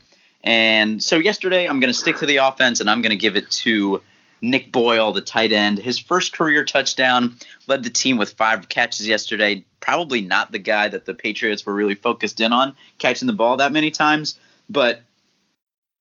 And 0.44 1.02
so 1.02 1.16
yesterday, 1.16 1.66
I'm 1.66 1.80
going 1.80 1.92
to 1.92 1.98
stick 1.98 2.18
to 2.18 2.26
the 2.26 2.36
offense, 2.36 2.80
and 2.80 2.90
I'm 2.90 3.02
going 3.02 3.10
to 3.10 3.16
give 3.16 3.36
it 3.36 3.50
to 3.50 4.02
Nick 4.40 4.72
Boyle, 4.72 5.12
the 5.12 5.20
tight 5.20 5.52
end. 5.52 5.78
His 5.78 5.98
first 5.98 6.32
career 6.32 6.64
touchdown 6.64 7.36
led 7.66 7.82
the 7.82 7.90
team 7.90 8.16
with 8.16 8.32
five 8.34 8.68
catches 8.68 9.08
yesterday. 9.08 9.64
Probably 9.80 10.20
not 10.20 10.52
the 10.52 10.58
guy 10.58 10.88
that 10.88 11.06
the 11.06 11.14
Patriots 11.14 11.64
were 11.64 11.74
really 11.74 11.94
focused 11.94 12.40
in 12.40 12.52
on 12.52 12.76
catching 12.98 13.26
the 13.26 13.32
ball 13.32 13.56
that 13.58 13.72
many 13.72 13.90
times, 13.90 14.38
but 14.68 15.02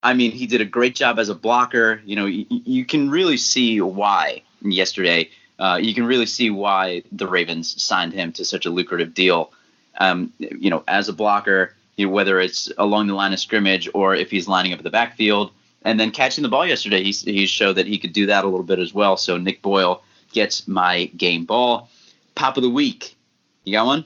I 0.06 0.14
mean, 0.14 0.32
he 0.32 0.46
did 0.46 0.62
a 0.62 0.66
great 0.66 0.94
job 0.94 1.18
as 1.18 1.30
a 1.30 1.36
blocker. 1.36 2.00
You 2.06 2.16
know, 2.16 2.28
you, 2.28 2.46
you 2.50 2.86
can 2.86 3.10
really 3.10 3.38
see 3.38 3.82
why 3.82 4.44
yesterday. 4.62 5.32
Uh, 5.58 5.80
you 5.82 5.96
can 5.96 6.06
really 6.06 6.28
see 6.28 6.52
why 6.52 7.02
the 7.12 7.28
Ravens 7.28 7.82
signed 7.82 8.14
him 8.14 8.32
to 8.34 8.46
such 8.46 8.68
a 8.68 8.70
lucrative 8.70 9.16
deal. 9.16 9.52
Um, 9.98 10.32
you 10.38 10.70
know, 10.70 10.84
as 10.88 11.10
a 11.10 11.14
blocker, 11.14 11.74
you 11.96 12.06
know, 12.06 12.12
whether 12.12 12.40
it's 12.40 12.72
along 12.78 13.08
the 13.08 13.16
line 13.16 13.34
of 13.34 13.40
scrimmage 13.40 13.90
or 13.96 14.14
if 14.14 14.30
he's 14.30 14.48
lining 14.48 14.74
up 14.74 14.80
at 14.80 14.84
the 14.84 14.92
backfield, 14.92 15.52
and 15.86 16.00
then 16.00 16.12
catching 16.12 16.42
the 16.42 16.50
ball 16.50 16.66
yesterday, 16.66 17.04
he, 17.04 17.12
he 17.12 17.46
showed 17.46 17.74
that 17.74 17.88
he 17.88 17.98
could 17.98 18.12
do 18.12 18.26
that 18.26 18.44
a 18.44 18.48
little 18.48 18.66
bit 18.66 18.80
as 18.80 18.94
well. 18.94 19.16
So 19.16 19.38
Nick 19.38 19.62
Boyle 19.62 20.04
gets 20.32 20.68
my 20.68 21.06
game 21.16 21.46
ball. 21.46 21.90
Pop 22.34 22.58
of 22.58 22.64
the 22.64 22.70
week. 22.70 23.16
You 23.64 23.74
got 23.74 23.86
one? 23.86 24.06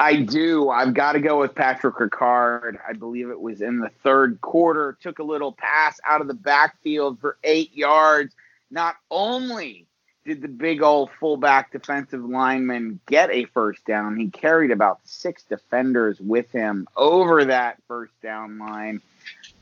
I 0.00 0.16
do. 0.16 0.68
I've 0.68 0.94
got 0.94 1.12
to 1.12 1.20
go 1.20 1.38
with 1.38 1.54
Patrick 1.54 1.96
Ricard. 1.96 2.78
I 2.86 2.94
believe 2.94 3.30
it 3.30 3.40
was 3.40 3.62
in 3.62 3.78
the 3.78 3.90
third 4.02 4.40
quarter. 4.40 4.96
Took 5.00 5.18
a 5.18 5.22
little 5.22 5.52
pass 5.52 6.00
out 6.06 6.20
of 6.20 6.28
the 6.28 6.34
backfield 6.34 7.20
for 7.20 7.36
eight 7.44 7.74
yards. 7.74 8.34
Not 8.70 8.96
only 9.10 9.86
did 10.24 10.42
the 10.42 10.48
big 10.48 10.82
old 10.82 11.10
fullback 11.20 11.72
defensive 11.72 12.24
lineman 12.24 13.00
get 13.06 13.30
a 13.30 13.44
first 13.46 13.84
down, 13.84 14.16
he 14.16 14.28
carried 14.28 14.70
about 14.70 15.00
six 15.04 15.44
defenders 15.44 16.20
with 16.20 16.50
him 16.52 16.88
over 16.96 17.44
that 17.44 17.78
first 17.86 18.12
down 18.22 18.58
line. 18.58 19.00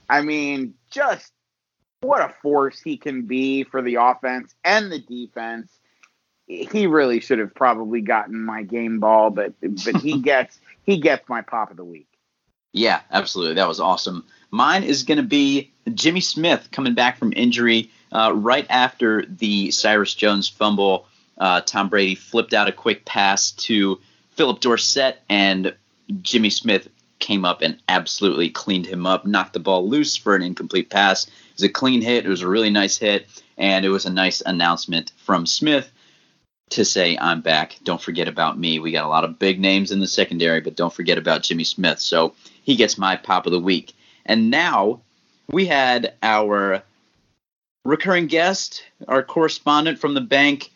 I 0.08 0.22
mean, 0.22 0.74
just 0.90 1.32
what 2.00 2.20
a 2.20 2.34
force 2.42 2.80
he 2.80 2.96
can 2.96 3.22
be 3.22 3.64
for 3.64 3.82
the 3.82 3.96
offense 3.96 4.54
and 4.64 4.92
the 4.92 4.98
defense. 4.98 5.72
He 6.46 6.86
really 6.86 7.20
should 7.20 7.38
have 7.38 7.54
probably 7.54 8.02
gotten 8.02 8.44
my 8.44 8.62
game 8.62 9.00
ball, 9.00 9.30
but 9.30 9.54
but 9.60 9.96
he 9.96 10.18
gets 10.22 10.58
he 10.84 10.98
gets 10.98 11.28
my 11.28 11.40
pop 11.40 11.70
of 11.70 11.76
the 11.76 11.84
week. 11.84 12.08
Yeah, 12.72 13.00
absolutely. 13.10 13.54
That 13.54 13.68
was 13.68 13.80
awesome. 13.80 14.26
Mine 14.50 14.82
is 14.82 15.04
going 15.04 15.18
to 15.18 15.22
be 15.22 15.72
Jimmy 15.94 16.20
Smith 16.20 16.68
coming 16.72 16.94
back 16.94 17.18
from 17.18 17.32
injury 17.34 17.90
uh, 18.12 18.32
right 18.34 18.66
after 18.68 19.24
the 19.26 19.70
Cyrus 19.70 20.14
Jones 20.14 20.48
fumble. 20.48 21.06
Uh, 21.38 21.60
Tom 21.60 21.88
Brady 21.88 22.14
flipped 22.14 22.52
out 22.52 22.68
a 22.68 22.72
quick 22.72 23.04
pass 23.04 23.52
to 23.52 24.00
Phillip 24.32 24.60
Dorsett, 24.60 25.22
and 25.28 25.74
Jimmy 26.22 26.50
Smith 26.50 26.88
came 27.24 27.44
up 27.46 27.62
and 27.62 27.80
absolutely 27.88 28.50
cleaned 28.50 28.84
him 28.84 29.06
up, 29.06 29.24
knocked 29.24 29.54
the 29.54 29.58
ball 29.58 29.88
loose 29.88 30.14
for 30.14 30.36
an 30.36 30.42
incomplete 30.42 30.90
pass. 30.90 31.26
It 31.26 31.32
was 31.54 31.62
a 31.62 31.68
clean 31.70 32.02
hit. 32.02 32.26
It 32.26 32.28
was 32.28 32.42
a 32.42 32.48
really 32.48 32.68
nice 32.68 32.98
hit, 32.98 33.26
and 33.56 33.84
it 33.84 33.88
was 33.88 34.04
a 34.04 34.12
nice 34.12 34.42
announcement 34.42 35.10
from 35.16 35.46
Smith 35.46 35.90
to 36.70 36.84
say, 36.84 37.16
I'm 37.18 37.40
back. 37.40 37.78
Don't 37.82 38.00
forget 38.00 38.28
about 38.28 38.58
me. 38.58 38.78
We 38.78 38.92
got 38.92 39.06
a 39.06 39.08
lot 39.08 39.24
of 39.24 39.38
big 39.38 39.58
names 39.58 39.90
in 39.90 40.00
the 40.00 40.06
secondary, 40.06 40.60
but 40.60 40.76
don't 40.76 40.92
forget 40.92 41.16
about 41.16 41.42
Jimmy 41.42 41.64
Smith. 41.64 41.98
So 41.98 42.34
he 42.62 42.76
gets 42.76 42.98
my 42.98 43.16
pop 43.16 43.46
of 43.46 43.52
the 43.52 43.60
week. 43.60 43.94
And 44.26 44.50
now 44.50 45.00
we 45.50 45.64
had 45.64 46.14
our 46.22 46.82
recurring 47.86 48.26
guest, 48.26 48.82
our 49.08 49.22
correspondent 49.22 49.98
from 49.98 50.12
the 50.12 50.20
bank, 50.20 50.70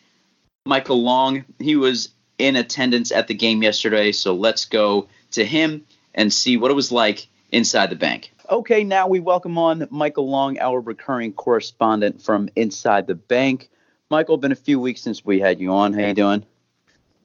Michael 0.65 1.03
Long. 1.03 1.45
He 1.59 1.75
was 1.75 2.09
in 2.39 2.55
attendance 2.55 3.11
at 3.11 3.27
the 3.27 3.35
game 3.35 3.61
yesterday. 3.61 4.11
So 4.11 4.33
let's 4.33 4.65
go 4.65 5.07
to 5.31 5.45
him 5.45 5.85
and 6.13 6.31
see 6.31 6.57
what 6.57 6.71
it 6.71 6.75
was 6.75 6.91
like 6.91 7.27
inside 7.51 7.89
the 7.89 7.95
bank. 7.95 8.31
Okay, 8.49 8.83
now 8.83 9.07
we 9.07 9.19
welcome 9.19 9.57
on 9.57 9.87
Michael 9.91 10.29
Long, 10.29 10.57
our 10.59 10.79
recurring 10.79 11.33
correspondent 11.33 12.21
from 12.21 12.49
Inside 12.55 13.05
the 13.05 13.15
Bank. 13.15 13.69
Michael, 14.09 14.37
been 14.37 14.51
a 14.51 14.55
few 14.55 14.79
weeks 14.79 15.01
since 15.01 15.23
we 15.23 15.39
had 15.39 15.59
you 15.59 15.71
on. 15.71 15.93
How 15.93 16.07
you 16.07 16.13
doing? 16.13 16.43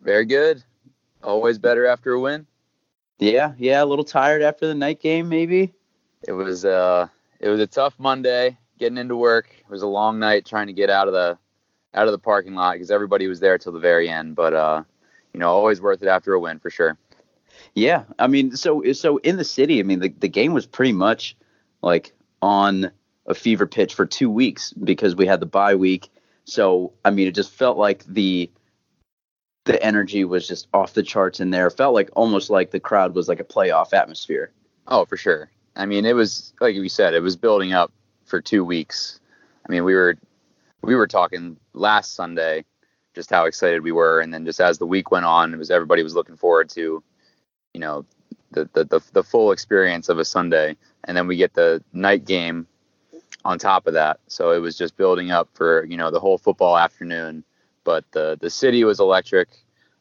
Very 0.03 0.27
good. 0.27 0.63
Always 1.23 1.59
better 1.59 1.87
after 1.87 2.13
a 2.13 2.21
win. 2.21 2.47
Yeah, 3.19 3.55
yeah, 3.57 3.83
a 3.83 3.87
little 3.87 4.05
tired 4.05 4.43
after 4.43 4.67
the 4.67 4.75
night 4.75 5.01
game, 5.01 5.29
maybe. 5.29 5.73
It 6.27 6.33
was 6.33 6.65
uh, 6.65 7.09
it 7.41 7.49
was 7.49 7.61
a 7.61 7.67
tough 7.67 7.95
Monday 7.99 8.59
getting 8.79 8.99
into 8.99 9.17
work. 9.17 9.49
It 9.59 9.71
was 9.71 9.83
a 9.83 9.87
long 9.87 10.19
night 10.19 10.45
trying 10.45 10.67
to 10.67 10.73
get 10.73 10.91
out 10.91 11.09
of 11.09 11.15
the 11.15 11.39
out 11.95 12.07
of 12.07 12.13
the 12.13 12.19
parking 12.19 12.55
lot 12.55 12.75
because 12.75 12.91
everybody 12.91 13.29
was 13.29 13.41
there 13.41 13.57
till 13.57 13.73
the 13.73 13.79
very 13.79 14.11
end. 14.11 14.37
But 14.37 14.53
uh, 14.53 14.83
you 15.33 15.41
know, 15.41 15.49
always 15.49 15.81
worth 15.81 16.03
it 16.03 16.09
after 16.09 16.35
a 16.35 16.41
win 16.41 16.59
for 16.59 16.71
sure. 16.71 16.99
Yeah, 17.75 18.05
I 18.19 18.29
mean, 18.29 18.57
so 18.57 18.93
so 18.93 19.17
in 19.19 19.37
the 19.37 19.45
city, 19.45 19.81
I 19.81 19.83
mean, 19.83 20.01
the 20.01 20.09
the 20.09 20.29
game 20.29 20.53
was 20.53 20.67
pretty 20.67 20.93
much 20.93 21.37
like 21.83 22.13
on 22.41 22.91
a 23.27 23.35
fever 23.35 23.67
pitch 23.67 23.95
for 23.95 24.07
two 24.07 24.31
weeks 24.31 24.73
because 24.73 25.17
we 25.17 25.27
had 25.27 25.41
the 25.41 25.47
bye 25.47 25.75
week. 25.75 26.11
So 26.45 26.93
I 27.05 27.11
mean, 27.11 27.27
it 27.27 27.35
just 27.35 27.51
felt 27.51 27.77
like 27.77 28.05
the 28.05 28.51
the 29.65 29.83
energy 29.83 30.25
was 30.25 30.47
just 30.47 30.69
off 30.73 30.95
the 30.95 31.03
charts 31.03 31.41
in 31.41 31.51
there. 31.51 31.67
It 31.67 31.77
felt 31.77 31.95
like 31.95 32.11
almost 32.15 32.51
like 32.51 32.71
the 32.71 32.81
crowd 32.81 33.15
was 33.15 33.29
like 33.29 33.41
a 33.41 33.45
playoff 33.45 33.93
atmosphere. 33.93 34.53
Oh, 34.87 35.05
for 35.05 35.17
sure. 35.17 35.51
I 35.75 35.87
mean, 35.87 36.05
it 36.05 36.15
was 36.15 36.53
like 36.61 36.77
we 36.77 36.89
said, 36.89 37.15
it 37.15 37.21
was 37.21 37.37
building 37.37 37.73
up 37.73 37.93
for 38.25 38.41
two 38.41 38.65
weeks. 38.65 39.19
I 39.69 39.73
mean, 39.73 39.83
we 39.83 39.95
were 39.95 40.17
we 40.83 40.95
were 40.95 41.09
talking 41.09 41.57
last 41.73 42.15
Sunday 42.15 42.65
just 43.15 43.31
how 43.31 43.45
excited 43.47 43.83
we 43.83 43.93
were, 43.93 44.21
and 44.21 44.35
then 44.35 44.45
just 44.45 44.61
as 44.61 44.79
the 44.79 44.87
week 44.87 45.11
went 45.11 45.25
on, 45.25 45.55
it 45.55 45.57
was 45.57 45.71
everybody 45.71 46.03
was 46.03 46.15
looking 46.15 46.37
forward 46.37 46.69
to, 46.71 47.03
you 47.75 47.81
know, 47.81 48.05
the 48.53 48.69
the 48.73 48.85
the, 48.85 49.01
the 49.13 49.23
full 49.23 49.53
experience 49.53 50.09
of 50.09 50.19
a 50.19 50.25
Sunday, 50.25 50.77
and 51.05 51.17
then 51.17 51.27
we 51.27 51.37
get 51.37 51.55
the 51.55 51.83
night 51.93 52.25
game 52.25 52.67
on 53.45 53.59
top 53.59 53.87
of 53.87 53.95
that. 53.95 54.21
So 54.27 54.53
it 54.53 54.59
was 54.59 54.79
just 54.79 54.97
building 54.97 55.31
up 55.31 55.49
for 55.55 55.85
you 55.85 55.97
know 55.97 56.11
the 56.11 56.21
whole 56.21 56.39
football 56.39 56.79
afternoon. 56.79 57.45
But 57.85 58.05
the 58.13 58.39
the 58.41 58.51
city 58.51 58.85
was 58.85 59.01
electric. 59.01 59.49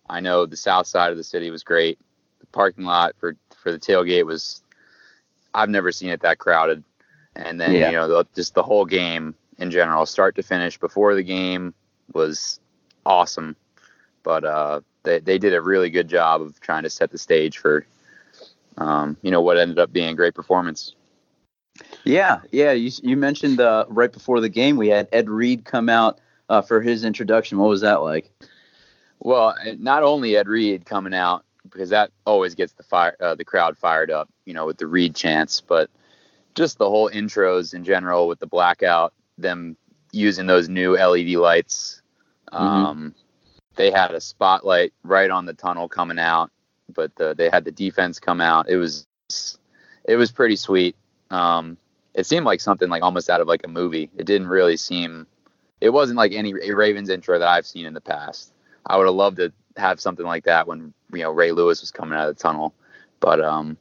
I 0.09 0.19
know 0.19 0.45
the 0.45 0.55
south 0.55 0.87
side 0.87 1.11
of 1.11 1.17
the 1.17 1.23
city 1.23 1.49
was 1.49 1.63
great. 1.63 1.99
The 2.39 2.45
parking 2.47 2.85
lot 2.85 3.15
for 3.19 3.35
for 3.61 3.71
the 3.71 3.79
tailgate 3.79 4.25
was 4.25 4.61
I've 5.53 5.69
never 5.69 5.91
seen 5.91 6.09
it 6.09 6.21
that 6.21 6.37
crowded. 6.37 6.83
And 7.35 7.59
then 7.59 7.73
yeah. 7.73 7.89
you 7.89 7.97
know 7.97 8.07
the, 8.07 8.27
just 8.35 8.53
the 8.53 8.63
whole 8.63 8.85
game 8.85 9.35
in 9.57 9.71
general, 9.71 10.05
start 10.05 10.35
to 10.35 10.43
finish, 10.43 10.79
before 10.79 11.15
the 11.15 11.23
game 11.23 11.73
was 12.13 12.59
awesome. 13.05 13.55
But 14.23 14.43
uh, 14.43 14.81
they 15.03 15.19
they 15.19 15.37
did 15.37 15.53
a 15.53 15.61
really 15.61 15.89
good 15.89 16.07
job 16.07 16.41
of 16.41 16.59
trying 16.59 16.83
to 16.83 16.89
set 16.89 17.11
the 17.11 17.17
stage 17.17 17.57
for 17.57 17.85
um, 18.77 19.17
you 19.21 19.31
know 19.31 19.41
what 19.41 19.57
ended 19.57 19.79
up 19.79 19.91
being 19.93 20.09
a 20.09 20.13
great 20.15 20.33
performance. 20.33 20.95
Yeah, 22.03 22.41
yeah. 22.51 22.71
You 22.71 22.91
you 23.01 23.17
mentioned 23.17 23.59
uh, 23.59 23.85
right 23.89 24.11
before 24.11 24.39
the 24.39 24.49
game 24.49 24.77
we 24.77 24.89
had 24.89 25.07
Ed 25.11 25.29
Reed 25.29 25.65
come 25.65 25.89
out 25.89 26.19
uh, 26.49 26.61
for 26.61 26.81
his 26.81 27.03
introduction. 27.03 27.57
What 27.57 27.69
was 27.69 27.81
that 27.81 28.01
like? 28.01 28.31
Well, 29.19 29.55
not 29.77 30.03
only 30.03 30.35
Ed 30.35 30.47
Reed 30.47 30.85
coming 30.85 31.13
out 31.13 31.45
because 31.69 31.89
that 31.89 32.11
always 32.25 32.55
gets 32.55 32.73
the 32.73 32.83
fire 32.83 33.15
uh, 33.19 33.35
the 33.35 33.45
crowd 33.45 33.77
fired 33.77 34.11
up, 34.11 34.29
you 34.45 34.53
know, 34.53 34.65
with 34.65 34.77
the 34.77 34.87
Reed 34.87 35.15
chants, 35.15 35.61
but 35.61 35.89
just 36.55 36.77
the 36.77 36.89
whole 36.89 37.09
intros 37.09 37.73
in 37.73 37.83
general 37.83 38.27
with 38.27 38.39
the 38.39 38.47
blackout, 38.47 39.13
them 39.37 39.75
using 40.11 40.45
those 40.45 40.69
new 40.69 40.95
LED 40.95 41.29
lights. 41.29 42.01
Mm-hmm. 42.51 43.09
They 43.75 43.91
had 43.91 44.11
a 44.11 44.21
spotlight 44.21 44.93
right 45.03 45.29
on 45.29 45.45
the 45.45 45.53
tunnel 45.53 45.89
coming 45.89 46.19
out, 46.19 46.51
but 46.93 47.15
the, 47.15 47.33
they 47.33 47.49
had 47.49 47.65
the 47.65 47.71
defense 47.71 48.19
come 48.19 48.41
out. 48.41 48.69
It 48.69 48.77
was 48.77 49.07
it 50.05 50.15
was 50.15 50.31
pretty 50.31 50.55
sweet. 50.55 50.95
Um, 51.29 51.77
it 52.13 52.25
seemed 52.25 52.45
like 52.45 52.61
something 52.61 52.89
like 52.89 53.01
almost 53.01 53.29
out 53.29 53.41
of 53.41 53.47
like 53.47 53.65
a 53.65 53.69
movie. 53.69 54.09
It 54.17 54.25
didn't 54.25 54.47
really 54.47 54.77
seem. 54.77 55.25
It 55.81 55.89
wasn't 55.89 56.17
like 56.17 56.33
any 56.33 56.53
Ravens 56.53 57.09
intro 57.09 57.39
that 57.39 57.47
I've 57.47 57.65
seen 57.65 57.85
in 57.85 57.93
the 57.93 58.01
past. 58.01 58.53
I 58.85 58.97
would 58.97 59.07
have 59.07 59.15
loved 59.15 59.37
to 59.37 59.51
have 59.77 59.99
something 59.99 60.25
like 60.25 60.43
that 60.43 60.67
when 60.67 60.93
you 61.11 61.23
know 61.23 61.31
Ray 61.31 61.51
Lewis 61.51 61.81
was 61.81 61.91
coming 61.91 62.17
out 62.17 62.29
of 62.29 62.35
the 62.35 62.41
tunnel, 62.41 62.73
but 63.19 63.41
um, 63.41 63.77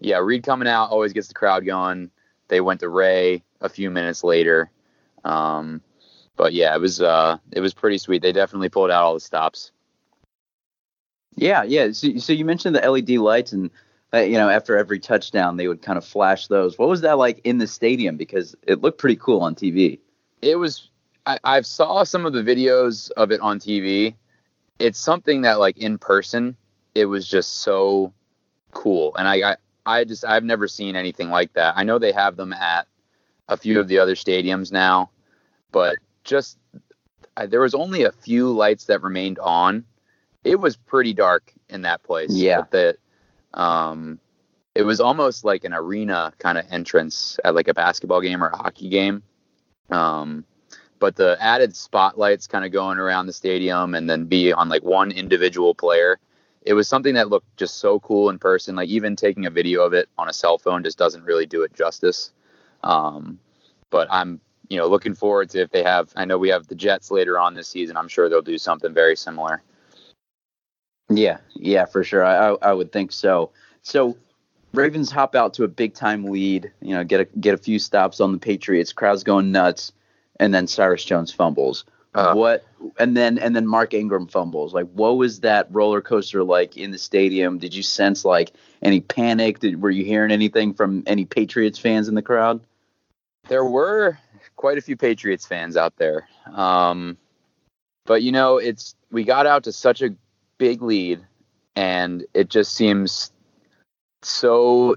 yeah, 0.00 0.18
Reed 0.18 0.42
coming 0.42 0.68
out 0.68 0.90
always 0.90 1.12
gets 1.12 1.28
the 1.28 1.34
crowd 1.34 1.64
going. 1.64 2.10
They 2.48 2.60
went 2.60 2.80
to 2.80 2.88
Ray 2.88 3.44
a 3.60 3.68
few 3.68 3.90
minutes 3.90 4.24
later. 4.24 4.70
Um, 5.24 5.82
but 6.36 6.52
yeah, 6.52 6.74
it 6.74 6.80
was 6.80 7.00
uh, 7.00 7.38
it 7.52 7.60
was 7.60 7.74
pretty 7.74 7.98
sweet. 7.98 8.22
They 8.22 8.32
definitely 8.32 8.68
pulled 8.68 8.90
out 8.90 9.02
all 9.02 9.14
the 9.14 9.20
stops. 9.20 9.72
Yeah, 11.36 11.62
yeah. 11.62 11.92
So, 11.92 12.16
so 12.18 12.32
you 12.32 12.44
mentioned 12.44 12.74
the 12.74 12.90
LED 12.90 13.10
lights, 13.10 13.52
and 13.52 13.70
uh, 14.12 14.18
you 14.18 14.38
know, 14.38 14.48
after 14.48 14.76
every 14.76 14.98
touchdown, 14.98 15.56
they 15.56 15.68
would 15.68 15.82
kind 15.82 15.98
of 15.98 16.04
flash 16.04 16.48
those. 16.48 16.78
What 16.78 16.88
was 16.88 17.02
that 17.02 17.18
like 17.18 17.40
in 17.44 17.58
the 17.58 17.66
stadium? 17.66 18.16
Because 18.16 18.56
it 18.66 18.80
looked 18.80 18.98
pretty 18.98 19.16
cool 19.16 19.40
on 19.40 19.54
TV. 19.54 19.98
It 20.42 20.56
was. 20.56 20.88
I, 21.26 21.38
I've 21.44 21.66
saw 21.66 22.02
some 22.02 22.24
of 22.24 22.32
the 22.32 22.42
videos 22.42 23.10
of 23.12 23.30
it 23.30 23.40
on 23.40 23.58
TV. 23.58 24.14
It's 24.78 24.98
something 24.98 25.42
that, 25.42 25.60
like 25.60 25.76
in 25.76 25.98
person, 25.98 26.56
it 26.94 27.04
was 27.04 27.28
just 27.28 27.58
so 27.58 28.12
cool, 28.72 29.14
and 29.16 29.28
I, 29.28 29.52
I 29.52 29.56
I 29.86 30.04
just 30.04 30.24
I've 30.24 30.44
never 30.44 30.68
seen 30.68 30.96
anything 30.96 31.30
like 31.30 31.52
that. 31.54 31.74
I 31.76 31.84
know 31.84 31.98
they 31.98 32.12
have 32.12 32.36
them 32.36 32.52
at 32.52 32.86
a 33.48 33.56
few 33.56 33.80
of 33.80 33.88
the 33.88 33.98
other 33.98 34.14
stadiums 34.14 34.72
now, 34.72 35.10
but 35.72 35.96
just 36.24 36.58
I, 37.36 37.46
there 37.46 37.60
was 37.60 37.74
only 37.74 38.04
a 38.04 38.12
few 38.12 38.50
lights 38.50 38.84
that 38.86 39.02
remained 39.02 39.38
on. 39.38 39.84
It 40.44 40.58
was 40.58 40.76
pretty 40.76 41.12
dark 41.12 41.52
in 41.68 41.82
that 41.82 42.02
place. 42.02 42.32
Yeah. 42.32 42.62
That 42.70 42.96
um, 43.54 44.18
it 44.74 44.82
was 44.82 45.00
almost 45.00 45.44
like 45.44 45.64
an 45.64 45.74
arena 45.74 46.32
kind 46.38 46.58
of 46.58 46.64
entrance 46.70 47.38
at 47.44 47.54
like 47.54 47.68
a 47.68 47.74
basketball 47.74 48.20
game 48.20 48.42
or 48.42 48.48
a 48.48 48.56
hockey 48.56 48.88
game. 48.88 49.22
Um, 49.90 50.44
but 50.98 51.16
the 51.16 51.36
added 51.40 51.74
spotlights 51.74 52.46
kind 52.46 52.64
of 52.64 52.72
going 52.72 52.98
around 52.98 53.26
the 53.26 53.32
stadium 53.32 53.94
and 53.94 54.08
then 54.08 54.26
be 54.26 54.52
on 54.52 54.68
like 54.68 54.82
one 54.82 55.10
individual 55.10 55.74
player 55.74 56.18
it 56.62 56.74
was 56.74 56.88
something 56.88 57.14
that 57.14 57.30
looked 57.30 57.56
just 57.56 57.78
so 57.78 58.00
cool 58.00 58.28
in 58.28 58.38
person. 58.38 58.76
Like 58.76 58.88
even 58.88 59.16
taking 59.16 59.46
a 59.46 59.50
video 59.50 59.82
of 59.82 59.92
it 59.92 60.08
on 60.18 60.28
a 60.28 60.32
cell 60.32 60.58
phone 60.58 60.82
just 60.82 60.98
doesn't 60.98 61.24
really 61.24 61.46
do 61.46 61.62
it 61.62 61.74
justice. 61.74 62.32
Um, 62.82 63.38
but 63.88 64.08
I'm, 64.10 64.40
you 64.70 64.78
know, 64.78 64.86
looking 64.86 65.14
forward 65.14 65.50
to 65.50 65.60
if 65.60 65.70
they 65.70 65.82
have. 65.82 66.10
I 66.16 66.24
know 66.24 66.38
we 66.38 66.48
have 66.48 66.68
the 66.68 66.74
Jets 66.74 67.10
later 67.10 67.38
on 67.38 67.54
this 67.54 67.68
season. 67.68 67.96
I'm 67.96 68.08
sure 68.08 68.28
they'll 68.28 68.40
do 68.40 68.56
something 68.56 68.94
very 68.94 69.16
similar. 69.16 69.62
Yeah, 71.10 71.38
yeah, 71.54 71.84
for 71.84 72.04
sure. 72.04 72.24
I, 72.24 72.50
I, 72.50 72.56
I 72.62 72.72
would 72.72 72.92
think 72.92 73.10
so. 73.10 73.50
So 73.82 74.16
Ravens 74.72 75.10
hop 75.10 75.34
out 75.34 75.54
to 75.54 75.64
a 75.64 75.68
big 75.68 75.92
time 75.94 76.24
lead. 76.24 76.70
You 76.80 76.94
know, 76.94 77.04
get 77.04 77.20
a 77.20 77.24
get 77.40 77.52
a 77.52 77.58
few 77.58 77.80
stops 77.80 78.20
on 78.20 78.32
the 78.32 78.38
Patriots. 78.38 78.92
Crowd's 78.92 79.24
going 79.24 79.50
nuts, 79.50 79.92
and 80.38 80.54
then 80.54 80.68
Cyrus 80.68 81.04
Jones 81.04 81.32
fumbles. 81.32 81.84
Uh, 82.14 82.34
what 82.34 82.64
and 82.98 83.16
then 83.16 83.38
and 83.38 83.54
then 83.54 83.66
Mark 83.66 83.92
Ingram 83.92 84.28
fumbles. 84.28 84.72
Like, 84.72 84.88
what 84.92 85.16
was 85.16 85.40
that 85.40 85.66
roller 85.70 86.00
coaster 86.00 86.44
like 86.44 86.76
in 86.76 86.92
the 86.92 86.98
stadium? 86.98 87.58
Did 87.58 87.74
you 87.74 87.82
sense 87.82 88.24
like 88.24 88.52
any 88.82 89.00
panic? 89.00 89.58
Did, 89.58 89.82
were 89.82 89.90
you 89.90 90.04
hearing 90.04 90.30
anything 90.30 90.74
from 90.74 91.02
any 91.06 91.24
Patriots 91.24 91.78
fans 91.78 92.06
in 92.06 92.14
the 92.14 92.22
crowd? 92.22 92.60
There 93.48 93.64
were 93.64 94.18
quite 94.60 94.76
a 94.76 94.82
few 94.82 94.94
Patriots 94.94 95.46
fans 95.46 95.74
out 95.74 95.96
there, 95.96 96.28
um, 96.52 97.16
but 98.04 98.22
you 98.22 98.30
know, 98.30 98.58
it's 98.58 98.94
we 99.10 99.24
got 99.24 99.46
out 99.46 99.64
to 99.64 99.72
such 99.72 100.02
a 100.02 100.14
big 100.58 100.82
lead, 100.82 101.24
and 101.76 102.26
it 102.34 102.50
just 102.50 102.74
seems 102.74 103.32
so 104.20 104.96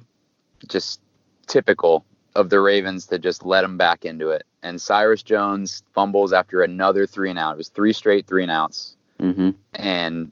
just 0.67 0.99
typical 1.47 2.03
of 2.35 2.49
the 2.49 2.59
Ravens 2.59 3.07
to 3.07 3.17
just 3.17 3.45
let 3.45 3.61
them 3.61 3.77
back 3.77 4.03
into 4.03 4.31
it. 4.31 4.43
And 4.63 4.81
Cyrus 4.81 5.23
Jones 5.23 5.81
fumbles 5.93 6.33
after 6.33 6.61
another 6.61 7.07
three 7.07 7.29
and 7.29 7.39
out. 7.39 7.53
It 7.53 7.57
was 7.57 7.69
three 7.69 7.93
straight 7.93 8.27
three 8.27 8.43
and 8.43 8.51
outs. 8.51 8.97
Mm-hmm. 9.21 9.51
And 9.75 10.31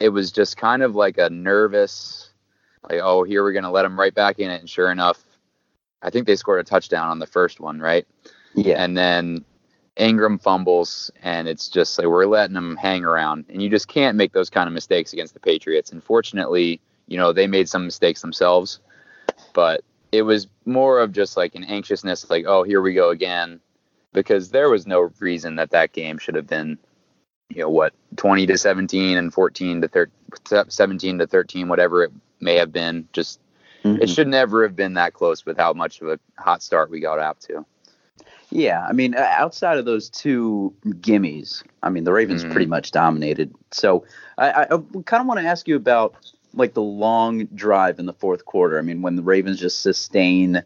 it 0.00 0.10
was 0.10 0.32
just 0.32 0.58
kind 0.58 0.82
of 0.82 0.94
like 0.94 1.16
a 1.16 1.30
nervous, 1.30 2.30
like, 2.90 3.00
oh, 3.02 3.22
here 3.22 3.42
we're 3.42 3.52
going 3.52 3.64
to 3.64 3.70
let 3.70 3.84
them 3.84 3.98
right 3.98 4.14
back 4.14 4.38
in 4.38 4.50
it. 4.50 4.60
And 4.60 4.68
sure 4.68 4.92
enough, 4.92 5.24
I 6.02 6.10
think 6.10 6.26
they 6.26 6.36
scored 6.36 6.60
a 6.60 6.64
touchdown 6.64 7.08
on 7.08 7.18
the 7.18 7.26
first 7.26 7.60
one, 7.60 7.80
right? 7.80 8.06
Yeah. 8.54 8.82
And 8.82 8.96
then 8.96 9.44
Ingram 9.96 10.38
fumbles, 10.38 11.10
and 11.22 11.48
it's 11.48 11.68
just 11.68 11.98
like 11.98 12.06
we're 12.06 12.26
letting 12.26 12.54
them 12.54 12.76
hang 12.76 13.04
around. 13.04 13.46
And 13.48 13.60
you 13.60 13.68
just 13.68 13.88
can't 13.88 14.16
make 14.16 14.32
those 14.32 14.50
kind 14.50 14.68
of 14.68 14.72
mistakes 14.72 15.12
against 15.12 15.34
the 15.34 15.40
Patriots. 15.40 15.90
Unfortunately, 15.92 16.80
you 17.06 17.16
know, 17.16 17.32
they 17.32 17.46
made 17.46 17.68
some 17.68 17.84
mistakes 17.84 18.20
themselves, 18.20 18.80
but 19.54 19.82
it 20.12 20.22
was 20.22 20.46
more 20.64 21.00
of 21.00 21.12
just 21.12 21.36
like 21.36 21.54
an 21.54 21.64
anxiousness, 21.64 22.30
like, 22.30 22.44
oh, 22.46 22.62
here 22.62 22.80
we 22.80 22.94
go 22.94 23.10
again, 23.10 23.60
because 24.12 24.50
there 24.50 24.70
was 24.70 24.86
no 24.86 25.10
reason 25.18 25.56
that 25.56 25.70
that 25.70 25.92
game 25.92 26.18
should 26.18 26.34
have 26.34 26.46
been, 26.46 26.78
you 27.48 27.60
know, 27.60 27.68
what, 27.68 27.92
20 28.16 28.46
to 28.46 28.56
17 28.56 29.18
and 29.18 29.34
14 29.34 29.80
to 29.80 29.88
13, 29.88 30.70
17 30.70 31.18
to 31.18 31.26
13, 31.26 31.68
whatever 31.68 32.04
it 32.04 32.12
may 32.40 32.54
have 32.54 32.72
been. 32.72 33.08
Just, 33.12 33.40
mm-hmm. 33.94 34.02
it 34.02 34.08
should 34.08 34.28
never 34.28 34.62
have 34.62 34.76
been 34.76 34.94
that 34.94 35.12
close 35.12 35.44
with 35.44 35.56
how 35.56 35.72
much 35.72 36.00
of 36.00 36.08
a 36.08 36.18
hot 36.38 36.62
start 36.62 36.90
we 36.90 37.00
got 37.00 37.18
out 37.18 37.40
to. 37.42 37.64
Yeah, 38.50 38.86
I 38.88 38.92
mean, 38.92 39.14
outside 39.14 39.76
of 39.76 39.84
those 39.84 40.08
two 40.08 40.74
gimmies, 40.86 41.62
I 41.82 41.90
mean, 41.90 42.04
the 42.04 42.12
Ravens 42.12 42.42
mm-hmm. 42.42 42.52
pretty 42.52 42.66
much 42.66 42.92
dominated. 42.92 43.54
So 43.72 44.06
I, 44.38 44.62
I 44.62 44.66
kind 45.04 45.20
of 45.20 45.26
want 45.26 45.40
to 45.40 45.46
ask 45.46 45.68
you 45.68 45.76
about 45.76 46.14
like 46.54 46.72
the 46.72 46.82
long 46.82 47.44
drive 47.46 47.98
in 47.98 48.06
the 48.06 48.14
fourth 48.14 48.46
quarter. 48.46 48.78
I 48.78 48.82
mean, 48.82 49.02
when 49.02 49.16
the 49.16 49.22
Ravens 49.22 49.60
just 49.60 49.82
sustain 49.82 50.62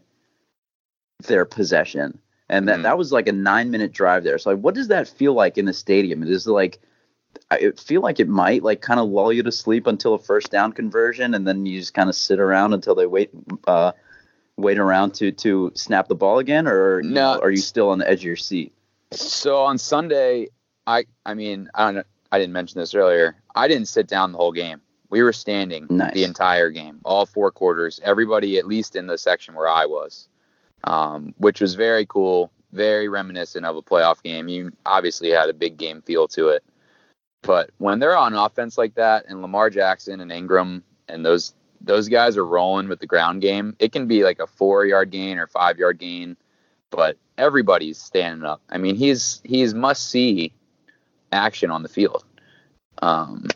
their 1.27 1.43
possession, 1.43 2.19
and 2.47 2.67
that 2.67 2.75
mm-hmm. 2.75 2.83
that 2.83 2.97
was 2.97 3.11
like 3.11 3.27
a 3.27 3.33
nine 3.33 3.69
minute 3.69 3.91
drive 3.91 4.23
there. 4.23 4.37
So 4.37 4.51
like, 4.51 4.59
what 4.59 4.75
does 4.75 4.87
that 4.87 5.07
feel 5.07 5.33
like 5.33 5.57
in 5.57 5.65
the 5.65 5.73
stadium? 5.73 6.23
It 6.23 6.29
is 6.29 6.47
like 6.47 6.79
I 7.51 7.71
feel 7.71 8.01
like 8.01 8.19
it 8.19 8.27
might 8.27 8.63
like 8.63 8.81
kind 8.81 8.99
of 8.99 9.09
lull 9.09 9.31
you 9.31 9.43
to 9.43 9.51
sleep 9.51 9.87
until 9.87 10.13
a 10.13 10.19
first 10.19 10.51
down 10.51 10.73
conversion, 10.73 11.33
and 11.33 11.47
then 11.47 11.65
you 11.65 11.79
just 11.79 11.93
kind 11.93 12.09
of 12.09 12.15
sit 12.15 12.39
around 12.39 12.73
until 12.73 12.95
they 12.95 13.05
wait 13.05 13.31
uh, 13.67 13.91
wait 14.57 14.77
around 14.77 15.13
to 15.15 15.31
to 15.31 15.71
snap 15.75 16.07
the 16.07 16.15
ball 16.15 16.39
again, 16.39 16.67
or 16.67 17.01
no, 17.03 17.39
are 17.39 17.51
you 17.51 17.57
still 17.57 17.89
on 17.89 17.99
the 17.99 18.09
edge 18.09 18.19
of 18.19 18.25
your 18.25 18.35
seat? 18.35 18.73
So 19.11 19.63
on 19.63 19.77
Sunday, 19.77 20.47
I 20.87 21.05
I 21.25 21.33
mean 21.33 21.69
I 21.73 21.91
don't 21.91 22.07
I 22.31 22.39
didn't 22.39 22.53
mention 22.53 22.79
this 22.79 22.95
earlier. 22.95 23.35
I 23.55 23.67
didn't 23.67 23.87
sit 23.87 24.07
down 24.07 24.31
the 24.31 24.37
whole 24.39 24.51
game. 24.51 24.81
We 25.09 25.21
were 25.21 25.33
standing 25.33 25.85
nice. 25.91 26.13
the 26.13 26.23
entire 26.23 26.71
game, 26.71 26.99
all 27.05 27.27
four 27.27 27.51
quarters. 27.51 27.99
Everybody, 28.03 28.57
at 28.57 28.65
least 28.65 28.95
in 28.95 29.05
the 29.05 29.19
section 29.19 29.53
where 29.53 29.67
I 29.67 29.85
was, 29.85 30.27
um, 30.85 31.35
which 31.37 31.61
was 31.61 31.75
very 31.75 32.07
cool, 32.07 32.51
very 32.71 33.07
reminiscent 33.07 33.63
of 33.63 33.75
a 33.75 33.83
playoff 33.83 34.23
game. 34.23 34.47
You 34.47 34.71
obviously 34.87 35.29
had 35.29 35.49
a 35.49 35.53
big 35.53 35.77
game 35.77 36.01
feel 36.01 36.27
to 36.29 36.47
it. 36.49 36.63
But 37.43 37.69
when 37.77 37.99
they're 37.99 38.17
on 38.17 38.33
offense 38.33 38.77
like 38.77 38.95
that, 38.95 39.25
and 39.27 39.41
Lamar 39.41 39.69
Jackson 39.69 40.19
and 40.19 40.31
Ingram 40.31 40.83
and 41.07 41.25
those 41.25 41.53
those 41.81 42.07
guys 42.07 42.37
are 42.37 42.45
rolling 42.45 42.87
with 42.87 42.99
the 42.99 43.07
ground 43.07 43.41
game, 43.41 43.75
it 43.77 43.91
can 43.91 44.07
be 44.07 44.23
like 44.23 44.39
a 44.39 44.47
four 44.47 44.85
yard 44.85 45.11
gain 45.11 45.37
or 45.37 45.47
five 45.47 45.77
yard 45.77 45.99
gain, 45.99 46.37
but 46.89 47.17
everybody's 47.37 47.97
standing 47.97 48.45
up. 48.45 48.61
I 48.69 48.77
mean, 48.77 48.95
he's 48.95 49.41
he's 49.43 49.73
must 49.73 50.09
see 50.09 50.53
action 51.31 51.69
on 51.69 51.83
the 51.83 51.89
field. 51.89 52.23
Um, 53.01 53.47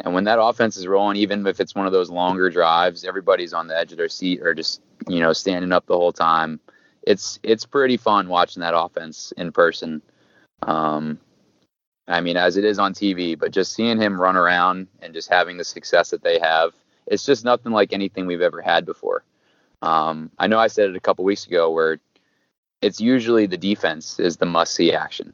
and 0.00 0.14
when 0.14 0.24
that 0.24 0.40
offense 0.40 0.76
is 0.76 0.86
rolling, 0.86 1.16
even 1.16 1.46
if 1.46 1.60
it's 1.60 1.74
one 1.74 1.86
of 1.86 1.92
those 1.92 2.10
longer 2.10 2.48
drives, 2.48 3.04
everybody's 3.04 3.52
on 3.52 3.66
the 3.66 3.76
edge 3.76 3.92
of 3.92 3.98
their 3.98 4.08
seat 4.08 4.40
or 4.42 4.54
just 4.54 4.80
you 5.06 5.20
know 5.20 5.34
standing 5.34 5.72
up 5.72 5.86
the 5.86 5.96
whole 5.96 6.12
time. 6.12 6.60
It's 7.02 7.38
it's 7.42 7.66
pretty 7.66 7.98
fun 7.98 8.28
watching 8.28 8.62
that 8.62 8.76
offense 8.76 9.32
in 9.36 9.52
person. 9.52 10.00
Um, 10.62 11.18
I 12.08 12.20
mean, 12.20 12.36
as 12.36 12.56
it 12.56 12.64
is 12.64 12.78
on 12.78 12.94
TV, 12.94 13.38
but 13.38 13.52
just 13.52 13.74
seeing 13.74 14.00
him 14.00 14.20
run 14.20 14.36
around 14.36 14.88
and 15.02 15.12
just 15.12 15.28
having 15.28 15.58
the 15.58 15.64
success 15.64 16.10
that 16.10 16.22
they 16.22 16.38
have, 16.38 16.72
it's 17.06 17.24
just 17.24 17.44
nothing 17.44 17.72
like 17.72 17.92
anything 17.92 18.26
we've 18.26 18.40
ever 18.40 18.62
had 18.62 18.86
before. 18.86 19.24
Um, 19.82 20.30
I 20.38 20.46
know 20.46 20.58
I 20.58 20.68
said 20.68 20.90
it 20.90 20.96
a 20.96 21.00
couple 21.00 21.24
weeks 21.24 21.46
ago 21.46 21.70
where 21.70 22.00
it's 22.80 23.00
usually 23.00 23.46
the 23.46 23.56
defense 23.56 24.18
is 24.18 24.38
the 24.38 24.46
must 24.46 24.74
see 24.74 24.92
action. 24.92 25.32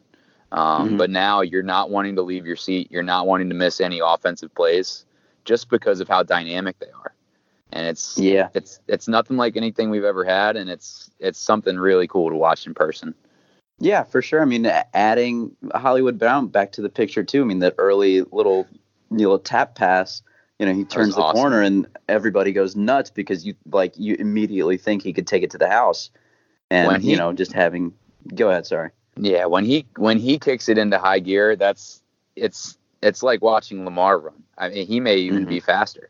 Um, 0.53 0.89
mm-hmm. 0.89 0.97
But 0.99 1.11
now 1.11 1.41
you're 1.41 1.63
not 1.63 1.91
wanting 1.91 2.17
to 2.17 2.23
leave 2.23 2.47
your 2.47 2.57
seat. 2.57 2.91
You're 2.91 3.03
not 3.03 3.27
wanting 3.27 3.49
to 3.49 3.55
miss 3.55 3.81
any 3.81 4.01
offensive 4.05 4.55
plays 4.55 5.05
just 5.45 5.69
because 5.69 6.01
of 6.01 6.09
how 6.09 6.23
dynamic 6.23 6.79
they 6.79 6.91
are. 6.91 7.15
And 7.73 7.89
it's 7.89 8.17
yeah, 8.17 8.51
it's 8.55 8.79
it's 8.87 9.09
nothing 9.09 9.37
like 9.37 9.57
anything 9.57 9.91
we've 9.91 10.05
ever 10.05 10.25
had, 10.25 10.57
and 10.57 10.71
it's 10.71 11.11
it's 11.19 11.41
something 11.41 11.77
really 11.77 12.07
cool 12.07 12.31
to 12.31 12.37
watch 12.37 12.69
in 12.69 12.75
person. 12.75 13.17
Yeah, 13.79 14.05
for 14.05 14.23
sure. 14.23 14.41
I 14.41 14.45
mean, 14.45 14.67
adding 14.95 15.57
Hollywood 15.75 16.19
Brown 16.19 16.49
back 16.49 16.73
to 16.73 16.83
the 16.83 16.89
picture 16.89 17.25
too. 17.25 17.43
I 17.43 17.45
mean, 17.45 17.59
that 17.59 17.75
early 17.79 18.23
little 18.23 18.67
you 19.11 19.27
know 19.27 19.39
tap 19.39 19.75
pass. 19.75 20.23
You 20.59 20.67
know, 20.67 20.73
he 20.73 20.85
turns 20.85 21.17
the 21.17 21.21
awesome. 21.21 21.41
corner 21.41 21.61
and 21.61 21.87
everybody 22.09 22.53
goes 22.53 22.77
nuts 22.77 23.11
because 23.11 23.45
you 23.45 23.55
like 23.71 23.99
you 23.99 24.15
immediately 24.19 24.77
think 24.77 25.03
he 25.03 25.13
could 25.13 25.27
take 25.27 25.43
it 25.43 25.51
to 25.51 25.59
the 25.59 25.69
house, 25.69 26.11
and 26.71 27.03
he, 27.03 27.11
you 27.11 27.17
know, 27.17 27.33
just 27.33 27.53
having. 27.53 27.93
Go 28.35 28.51
ahead. 28.51 28.67
Sorry. 28.67 28.91
Yeah, 29.17 29.47
when 29.47 29.65
he 29.65 29.87
when 29.97 30.19
he 30.19 30.39
kicks 30.39 30.69
it 30.69 30.79
into 30.79 30.99
high 30.99 31.19
gear, 31.19 31.57
that's 31.57 32.03
it's 32.37 32.79
it's 33.03 33.23
like 33.23 33.43
watching 33.43 33.85
Lamar 33.85 34.19
run. 34.19 34.43
I 34.57 34.69
mean, 34.69 34.87
he 34.87 35.01
may 35.01 35.17
even 35.17 35.41
mm-hmm. 35.41 35.49
be 35.49 35.61
faster. 35.61 36.09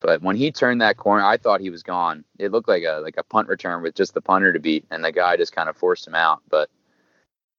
But 0.00 0.20
when 0.20 0.36
he 0.36 0.52
turned 0.52 0.82
that 0.82 0.98
corner, 0.98 1.24
I 1.24 1.38
thought 1.38 1.60
he 1.60 1.70
was 1.70 1.82
gone. 1.82 2.24
It 2.38 2.52
looked 2.52 2.68
like 2.68 2.82
a 2.82 3.00
like 3.02 3.16
a 3.16 3.22
punt 3.22 3.48
return 3.48 3.82
with 3.82 3.94
just 3.94 4.14
the 4.14 4.20
punter 4.20 4.52
to 4.52 4.60
beat, 4.60 4.84
and 4.90 5.04
the 5.04 5.12
guy 5.12 5.36
just 5.36 5.54
kind 5.54 5.68
of 5.68 5.76
forced 5.76 6.06
him 6.06 6.14
out. 6.14 6.42
But 6.48 6.68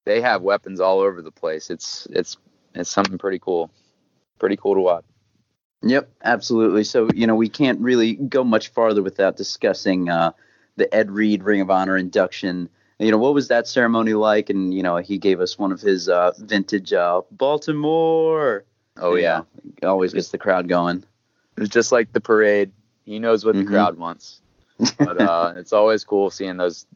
they 0.06 0.22
have 0.22 0.40
weapons 0.40 0.80
all 0.80 1.00
over 1.00 1.20
the 1.20 1.30
place. 1.30 1.68
It's 1.68 2.06
it's 2.10 2.38
it's 2.74 2.88
something 2.88 3.18
pretty 3.18 3.38
cool. 3.38 3.70
Pretty 4.38 4.56
cool 4.56 4.74
to 4.74 4.80
watch. 4.80 5.04
Yep, 5.82 6.08
absolutely. 6.24 6.84
So 6.84 7.10
you 7.14 7.26
know 7.26 7.34
we 7.34 7.50
can't 7.50 7.80
really 7.80 8.14
go 8.14 8.42
much 8.42 8.68
farther 8.68 9.02
without 9.02 9.36
discussing 9.36 10.08
uh, 10.08 10.32
the 10.76 10.92
Ed 10.94 11.10
Reed 11.10 11.42
Ring 11.42 11.60
of 11.60 11.70
Honor 11.70 11.98
induction. 11.98 12.70
You 12.98 13.10
know 13.10 13.18
what 13.18 13.34
was 13.34 13.48
that 13.48 13.68
ceremony 13.68 14.14
like? 14.14 14.48
And 14.48 14.72
you 14.72 14.82
know 14.82 14.96
he 14.96 15.18
gave 15.18 15.40
us 15.40 15.58
one 15.58 15.72
of 15.72 15.80
his 15.82 16.08
uh, 16.08 16.32
vintage 16.38 16.94
uh, 16.94 17.20
Baltimore. 17.30 18.64
Oh 18.96 19.16
yeah, 19.16 19.42
know, 19.82 19.90
always 19.90 20.14
gets 20.14 20.30
the 20.30 20.38
crowd 20.38 20.68
going. 20.68 21.04
It 21.56 21.60
was 21.60 21.68
just 21.68 21.92
like 21.92 22.12
the 22.12 22.20
parade. 22.20 22.72
He 23.04 23.18
knows 23.18 23.44
what 23.44 23.54
mm-hmm. 23.54 23.64
the 23.64 23.70
crowd 23.70 23.98
wants. 23.98 24.40
But 24.98 25.20
uh, 25.20 25.54
it's 25.56 25.72
always 25.72 26.04
cool 26.04 26.30
seeing 26.30 26.56
those 26.56 26.86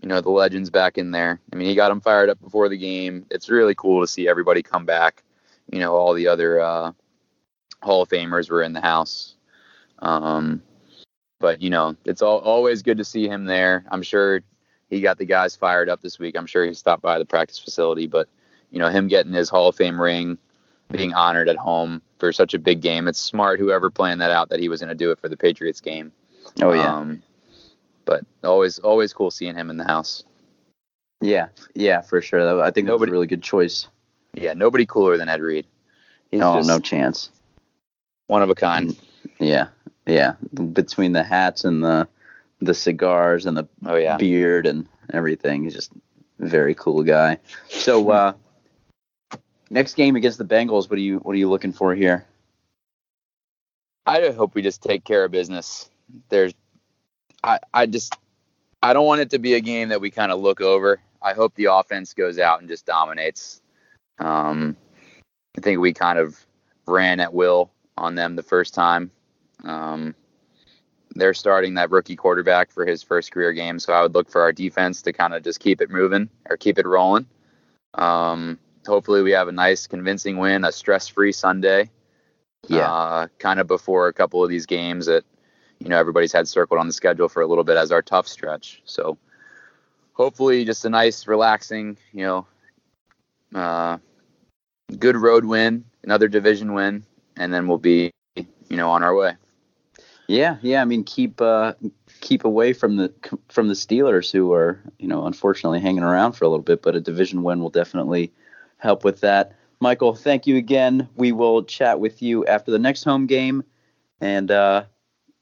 you 0.00 0.08
know 0.08 0.20
the 0.20 0.30
legends 0.30 0.70
back 0.70 0.98
in 0.98 1.10
there. 1.10 1.40
I 1.52 1.56
mean, 1.56 1.68
he 1.68 1.74
got 1.74 1.88
them 1.88 2.00
fired 2.00 2.30
up 2.30 2.40
before 2.40 2.68
the 2.68 2.78
game. 2.78 3.26
It's 3.30 3.48
really 3.48 3.74
cool 3.74 4.00
to 4.00 4.06
see 4.06 4.28
everybody 4.28 4.62
come 4.62 4.84
back. 4.84 5.22
You 5.70 5.80
know, 5.80 5.94
all 5.94 6.14
the 6.14 6.28
other 6.28 6.60
uh, 6.60 6.92
Hall 7.82 8.02
of 8.02 8.08
Famers 8.08 8.50
were 8.50 8.62
in 8.62 8.72
the 8.72 8.80
house. 8.80 9.34
Um, 9.98 10.62
but 11.40 11.62
you 11.62 11.70
know, 11.70 11.96
it's 12.04 12.22
all, 12.22 12.38
always 12.38 12.82
good 12.82 12.98
to 12.98 13.04
see 13.04 13.28
him 13.28 13.44
there. 13.44 13.84
I'm 13.90 14.02
sure 14.02 14.42
he 14.88 15.00
got 15.00 15.18
the 15.18 15.24
guys 15.24 15.56
fired 15.56 15.88
up 15.88 16.00
this 16.00 16.18
week. 16.18 16.36
I'm 16.36 16.46
sure 16.46 16.64
he 16.64 16.74
stopped 16.74 17.02
by 17.02 17.18
the 17.18 17.24
practice 17.24 17.58
facility, 17.58 18.06
but 18.06 18.28
you 18.70 18.78
know, 18.78 18.88
him 18.88 19.08
getting 19.08 19.32
his 19.32 19.48
Hall 19.48 19.68
of 19.68 19.76
Fame 19.76 20.00
ring, 20.00 20.38
being 20.90 21.14
honored 21.14 21.48
at 21.48 21.56
home 21.56 22.02
for 22.18 22.32
such 22.32 22.54
a 22.54 22.58
big 22.58 22.80
game. 22.80 23.08
It's 23.08 23.18
smart 23.18 23.58
whoever 23.58 23.90
planned 23.90 24.20
that 24.20 24.30
out 24.30 24.50
that 24.50 24.60
he 24.60 24.68
was 24.68 24.80
going 24.80 24.88
to 24.88 24.94
do 24.94 25.10
it 25.10 25.18
for 25.18 25.28
the 25.28 25.36
Patriots 25.36 25.80
game. 25.80 26.12
Oh 26.62 26.72
yeah. 26.72 26.94
Um, 26.94 27.22
but 28.08 28.24
always 28.42 28.78
always 28.78 29.12
cool 29.12 29.30
seeing 29.30 29.54
him 29.54 29.68
in 29.68 29.76
the 29.76 29.84
house. 29.84 30.24
Yeah, 31.20 31.48
yeah, 31.74 32.00
for 32.00 32.22
sure. 32.22 32.62
I 32.62 32.70
think 32.70 32.86
that 32.86 32.98
was 32.98 33.06
a 33.06 33.12
really 33.12 33.26
good 33.26 33.42
choice. 33.42 33.86
Yeah, 34.32 34.54
nobody 34.54 34.86
cooler 34.86 35.18
than 35.18 35.28
Ed 35.28 35.42
Reed. 35.42 35.66
He's 36.30 36.40
oh, 36.40 36.60
no 36.60 36.80
chance. 36.80 37.30
One 38.26 38.42
of 38.42 38.48
a 38.48 38.54
kind. 38.54 38.96
Yeah, 39.38 39.68
yeah. 40.06 40.36
Between 40.72 41.12
the 41.12 41.22
hats 41.22 41.64
and 41.64 41.84
the 41.84 42.08
the 42.60 42.72
cigars 42.72 43.44
and 43.44 43.56
the 43.56 43.68
oh, 43.84 43.96
yeah. 43.96 44.16
beard 44.16 44.66
and 44.66 44.88
everything, 45.12 45.64
he's 45.64 45.74
just 45.74 45.92
a 46.40 46.46
very 46.46 46.74
cool 46.74 47.02
guy. 47.02 47.38
So 47.68 48.10
uh, 48.18 48.32
next 49.68 49.94
game 49.94 50.16
against 50.16 50.38
the 50.38 50.46
Bengals, 50.46 50.88
what 50.88 50.98
are 50.98 51.02
you 51.02 51.18
what 51.18 51.32
are 51.32 51.38
you 51.38 51.50
looking 51.50 51.72
for 51.72 51.94
here? 51.94 52.24
I 54.06 54.30
hope 54.30 54.54
we 54.54 54.62
just 54.62 54.82
take 54.82 55.04
care 55.04 55.24
of 55.24 55.30
business. 55.30 55.90
There's 56.30 56.54
I, 57.42 57.58
I 57.72 57.86
just 57.86 58.16
I 58.82 58.92
don't 58.92 59.06
want 59.06 59.20
it 59.20 59.30
to 59.30 59.38
be 59.38 59.54
a 59.54 59.60
game 59.60 59.88
that 59.88 60.00
we 60.00 60.10
kind 60.10 60.32
of 60.32 60.40
look 60.40 60.60
over. 60.60 61.00
I 61.20 61.32
hope 61.32 61.54
the 61.54 61.66
offense 61.66 62.14
goes 62.14 62.38
out 62.38 62.60
and 62.60 62.68
just 62.68 62.86
dominates. 62.86 63.60
Um, 64.18 64.76
I 65.56 65.60
think 65.60 65.80
we 65.80 65.92
kind 65.92 66.18
of 66.18 66.44
ran 66.86 67.20
at 67.20 67.34
will 67.34 67.70
on 67.96 68.14
them 68.14 68.36
the 68.36 68.42
first 68.42 68.74
time. 68.74 69.10
Um, 69.64 70.14
they're 71.14 71.34
starting 71.34 71.74
that 71.74 71.90
rookie 71.90 72.16
quarterback 72.16 72.70
for 72.70 72.86
his 72.86 73.02
first 73.02 73.32
career 73.32 73.52
game, 73.52 73.78
so 73.78 73.92
I 73.92 74.02
would 74.02 74.14
look 74.14 74.30
for 74.30 74.40
our 74.40 74.52
defense 74.52 75.02
to 75.02 75.12
kind 75.12 75.34
of 75.34 75.42
just 75.42 75.58
keep 75.58 75.80
it 75.80 75.90
moving 75.90 76.28
or 76.48 76.56
keep 76.56 76.78
it 76.78 76.86
rolling. 76.86 77.26
Um, 77.94 78.58
hopefully, 78.86 79.22
we 79.22 79.32
have 79.32 79.48
a 79.48 79.52
nice, 79.52 79.86
convincing 79.86 80.36
win, 80.36 80.64
a 80.64 80.70
stress-free 80.70 81.32
Sunday. 81.32 81.90
Yeah, 82.68 82.92
uh, 82.92 83.26
kind 83.38 83.58
of 83.58 83.66
before 83.66 84.08
a 84.08 84.12
couple 84.12 84.44
of 84.44 84.50
these 84.50 84.66
games 84.66 85.06
that 85.06 85.24
you 85.78 85.88
know 85.88 85.98
everybody's 85.98 86.32
had 86.32 86.48
circled 86.48 86.80
on 86.80 86.86
the 86.86 86.92
schedule 86.92 87.28
for 87.28 87.42
a 87.42 87.46
little 87.46 87.64
bit 87.64 87.76
as 87.76 87.92
our 87.92 88.02
tough 88.02 88.26
stretch. 88.28 88.82
So 88.84 89.18
hopefully, 90.12 90.64
just 90.64 90.84
a 90.84 90.90
nice, 90.90 91.26
relaxing, 91.26 91.96
you 92.12 92.24
know, 92.24 92.46
uh, 93.54 93.98
good 94.98 95.16
road 95.16 95.44
win, 95.44 95.84
another 96.02 96.28
division 96.28 96.74
win, 96.74 97.04
and 97.36 97.52
then 97.52 97.68
we'll 97.68 97.78
be, 97.78 98.12
you 98.36 98.76
know, 98.76 98.90
on 98.90 99.02
our 99.02 99.14
way. 99.14 99.34
Yeah, 100.26 100.56
yeah. 100.60 100.82
I 100.82 100.84
mean, 100.84 101.04
keep 101.04 101.40
uh, 101.40 101.72
keep 102.20 102.44
away 102.44 102.74
from 102.74 102.96
the 102.96 103.12
from 103.48 103.68
the 103.68 103.74
Steelers, 103.74 104.30
who 104.30 104.52
are, 104.52 104.78
you 104.98 105.08
know, 105.08 105.26
unfortunately 105.26 105.80
hanging 105.80 106.02
around 106.02 106.32
for 106.32 106.44
a 106.44 106.48
little 106.48 106.62
bit. 106.62 106.82
But 106.82 106.96
a 106.96 107.00
division 107.00 107.42
win 107.42 107.60
will 107.60 107.70
definitely 107.70 108.32
help 108.76 109.04
with 109.04 109.20
that. 109.20 109.54
Michael, 109.80 110.14
thank 110.14 110.46
you 110.46 110.56
again. 110.56 111.08
We 111.16 111.32
will 111.32 111.62
chat 111.62 112.00
with 112.00 112.20
you 112.20 112.44
after 112.44 112.70
the 112.70 112.78
next 112.78 113.04
home 113.04 113.26
game, 113.26 113.64
and 114.20 114.50
uh, 114.50 114.84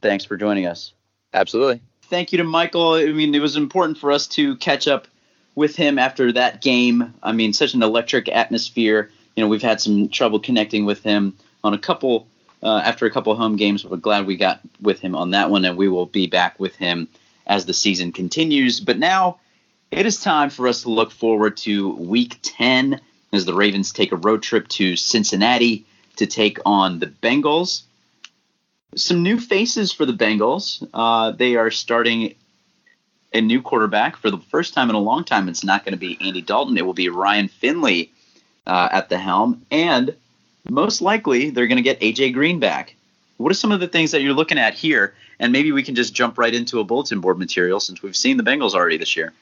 thanks 0.01 0.25
for 0.25 0.37
joining 0.37 0.67
us. 0.67 0.93
Absolutely. 1.35 1.81
Thank 2.05 2.33
you 2.33 2.39
to 2.39 2.45
Michael. 2.45 2.95
I 2.95 3.07
mean, 3.13 3.35
it 3.35 3.43
was 3.43 3.57
important 3.57 3.99
for 3.99 4.13
us 4.13 4.27
to 4.29 4.57
catch 4.57 4.87
up 4.87 5.09
with 5.55 5.75
him 5.75 5.99
after 5.99 6.33
that 6.33 6.63
game. 6.63 7.15
I 7.23 7.33
mean, 7.33 7.53
such 7.53 7.75
an 7.75 7.83
electric 7.83 8.29
atmosphere. 8.29 9.11
You 9.35 9.43
know, 9.43 9.49
we've 9.49 9.63
had 9.63 9.81
some 9.81 10.09
trouble 10.09 10.39
connecting 10.39 10.85
with 10.85 11.03
him 11.03 11.37
on 11.65 11.75
a 11.75 11.79
couple 11.79 12.27
uh, 12.63 12.81
after 12.85 13.07
a 13.07 13.11
couple 13.11 13.35
home 13.35 13.57
games. 13.57 13.85
We're 13.85 13.97
glad 13.97 14.27
we 14.27 14.37
got 14.37 14.61
with 14.81 15.01
him 15.01 15.15
on 15.15 15.33
that 15.33 15.51
one, 15.51 15.65
and 15.65 15.77
we 15.77 15.89
will 15.89 16.07
be 16.07 16.27
back 16.27 16.59
with 16.61 16.77
him 16.77 17.09
as 17.47 17.67
the 17.67 17.75
season 17.75 18.13
continues. 18.13 18.81
But 18.81 18.99
now 18.99 19.39
It 19.91 20.05
is 20.05 20.21
time 20.21 20.51
for 20.51 20.67
us 20.69 20.83
to 20.83 20.91
look 20.91 21.13
forward 21.13 21.57
to 21.59 21.91
week 21.95 22.39
10 22.43 23.01
as 23.33 23.45
the 23.45 23.55
Ravens 23.55 23.93
take 23.93 24.13
a 24.13 24.17
road 24.17 24.43
trip 24.43 24.67
to 24.69 24.97
Cincinnati 24.97 25.87
to 26.17 26.27
take 26.27 26.59
on 26.67 26.99
the 26.99 27.07
Bengals. 27.07 27.83
Some 28.95 29.23
new 29.23 29.39
faces 29.39 29.93
for 29.93 30.07
the 30.07 30.13
Bengals. 30.13 30.87
Uh, 30.95 31.33
they 31.33 31.57
are 31.57 31.71
starting 31.71 32.35
a 33.33 33.41
new 33.41 33.61
quarterback 33.61 34.17
for 34.17 34.31
the 34.31 34.39
first 34.39 34.75
time 34.75 34.89
in 34.89 34.97
a 34.97 35.01
long 35.01 35.25
time. 35.25 35.49
It's 35.49 35.65
not 35.65 35.85
going 35.85 35.93
to 35.93 35.99
be 35.99 36.17
Andy 36.21 36.41
Dalton. 36.41 36.79
It 36.79 36.87
will 36.87 36.95
be 36.95 37.09
Ryan 37.09 37.49
Finley 37.49 38.13
uh, 38.67 38.89
at 38.91 39.09
the 39.09 39.19
helm. 39.19 39.67
And 39.71 40.17
most 40.69 41.03
likely, 41.03 41.51
they're 41.51 41.67
going 41.67 41.77
to 41.77 41.83
get 41.83 42.01
AJ 42.01 42.33
Green 42.33 42.59
back. 42.59 42.95
What 43.37 43.51
are 43.51 43.55
some 43.55 43.73
of 43.73 43.81
the 43.81 43.89
things 43.89 44.13
that 44.13 44.23
you're 44.23 44.33
looking 44.33 44.59
at 44.59 44.75
here? 44.75 45.15
And 45.39 45.53
maybe 45.53 45.73
we 45.73 45.83
can 45.83 45.95
just 45.95 46.15
jump 46.15 46.39
right 46.39 46.55
into 46.55 46.81
a 46.81 46.85
bulletin 46.85 47.21
board 47.21 47.39
material 47.39 47.81
since 47.81 48.03
we've 48.03 48.17
seen 48.17 48.39
the 48.39 48.43
Bengals 48.43 48.73
already 48.73 48.97
this 48.97 49.17
year. 49.17 49.33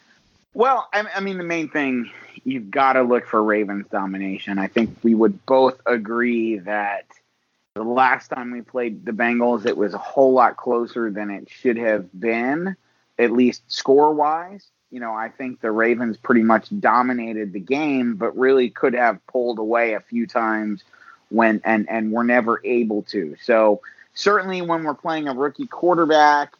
Well, 0.52 0.88
I, 0.92 1.04
I 1.16 1.20
mean, 1.20 1.38
the 1.38 1.44
main 1.44 1.68
thing 1.68 2.10
you've 2.44 2.70
got 2.70 2.94
to 2.94 3.02
look 3.02 3.26
for 3.26 3.42
Ravens 3.42 3.86
domination. 3.90 4.58
I 4.58 4.66
think 4.66 4.98
we 5.02 5.14
would 5.14 5.46
both 5.46 5.80
agree 5.86 6.58
that 6.58 7.06
the 7.74 7.82
last 7.82 8.28
time 8.28 8.52
we 8.52 8.62
played 8.62 9.04
the 9.04 9.12
Bengals, 9.12 9.66
it 9.66 9.76
was 9.76 9.94
a 9.94 9.98
whole 9.98 10.32
lot 10.32 10.56
closer 10.56 11.10
than 11.10 11.30
it 11.30 11.50
should 11.50 11.76
have 11.76 12.08
been, 12.18 12.76
at 13.18 13.32
least 13.32 13.62
score 13.66 14.14
wise. 14.14 14.68
You 14.92 15.00
know, 15.00 15.12
I 15.12 15.28
think 15.28 15.60
the 15.60 15.72
Ravens 15.72 16.16
pretty 16.16 16.44
much 16.44 16.68
dominated 16.78 17.52
the 17.52 17.58
game, 17.58 18.14
but 18.14 18.36
really 18.36 18.70
could 18.70 18.94
have 18.94 19.24
pulled 19.26 19.58
away 19.58 19.94
a 19.94 20.00
few 20.00 20.24
times 20.26 20.84
when 21.30 21.60
and 21.64 21.88
and 21.90 22.12
were 22.12 22.22
never 22.22 22.60
able 22.62 23.02
to. 23.02 23.34
So 23.42 23.80
certainly 24.14 24.62
when 24.62 24.84
we're 24.84 24.94
playing 24.94 25.26
a 25.26 25.34
rookie 25.34 25.66
quarterback, 25.66 26.54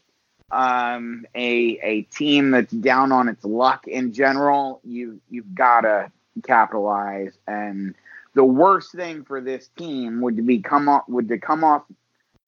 um, 0.50 1.26
a 1.36 1.78
a 1.80 2.02
team 2.02 2.50
that's 2.50 2.72
down 2.72 3.12
on 3.12 3.28
its 3.28 3.44
luck 3.44 3.86
in 3.86 4.12
general, 4.12 4.80
you 4.82 5.20
you've 5.30 5.54
got 5.54 5.82
to 5.82 6.10
capitalize. 6.42 7.34
And 7.46 7.94
the 8.34 8.44
worst 8.44 8.92
thing 8.92 9.24
for 9.24 9.40
this 9.40 9.68
team 9.76 10.20
would 10.20 10.46
be 10.46 10.60
come 10.60 10.88
off 10.88 11.08
would 11.08 11.28
to 11.28 11.38
come 11.38 11.64
off 11.64 11.84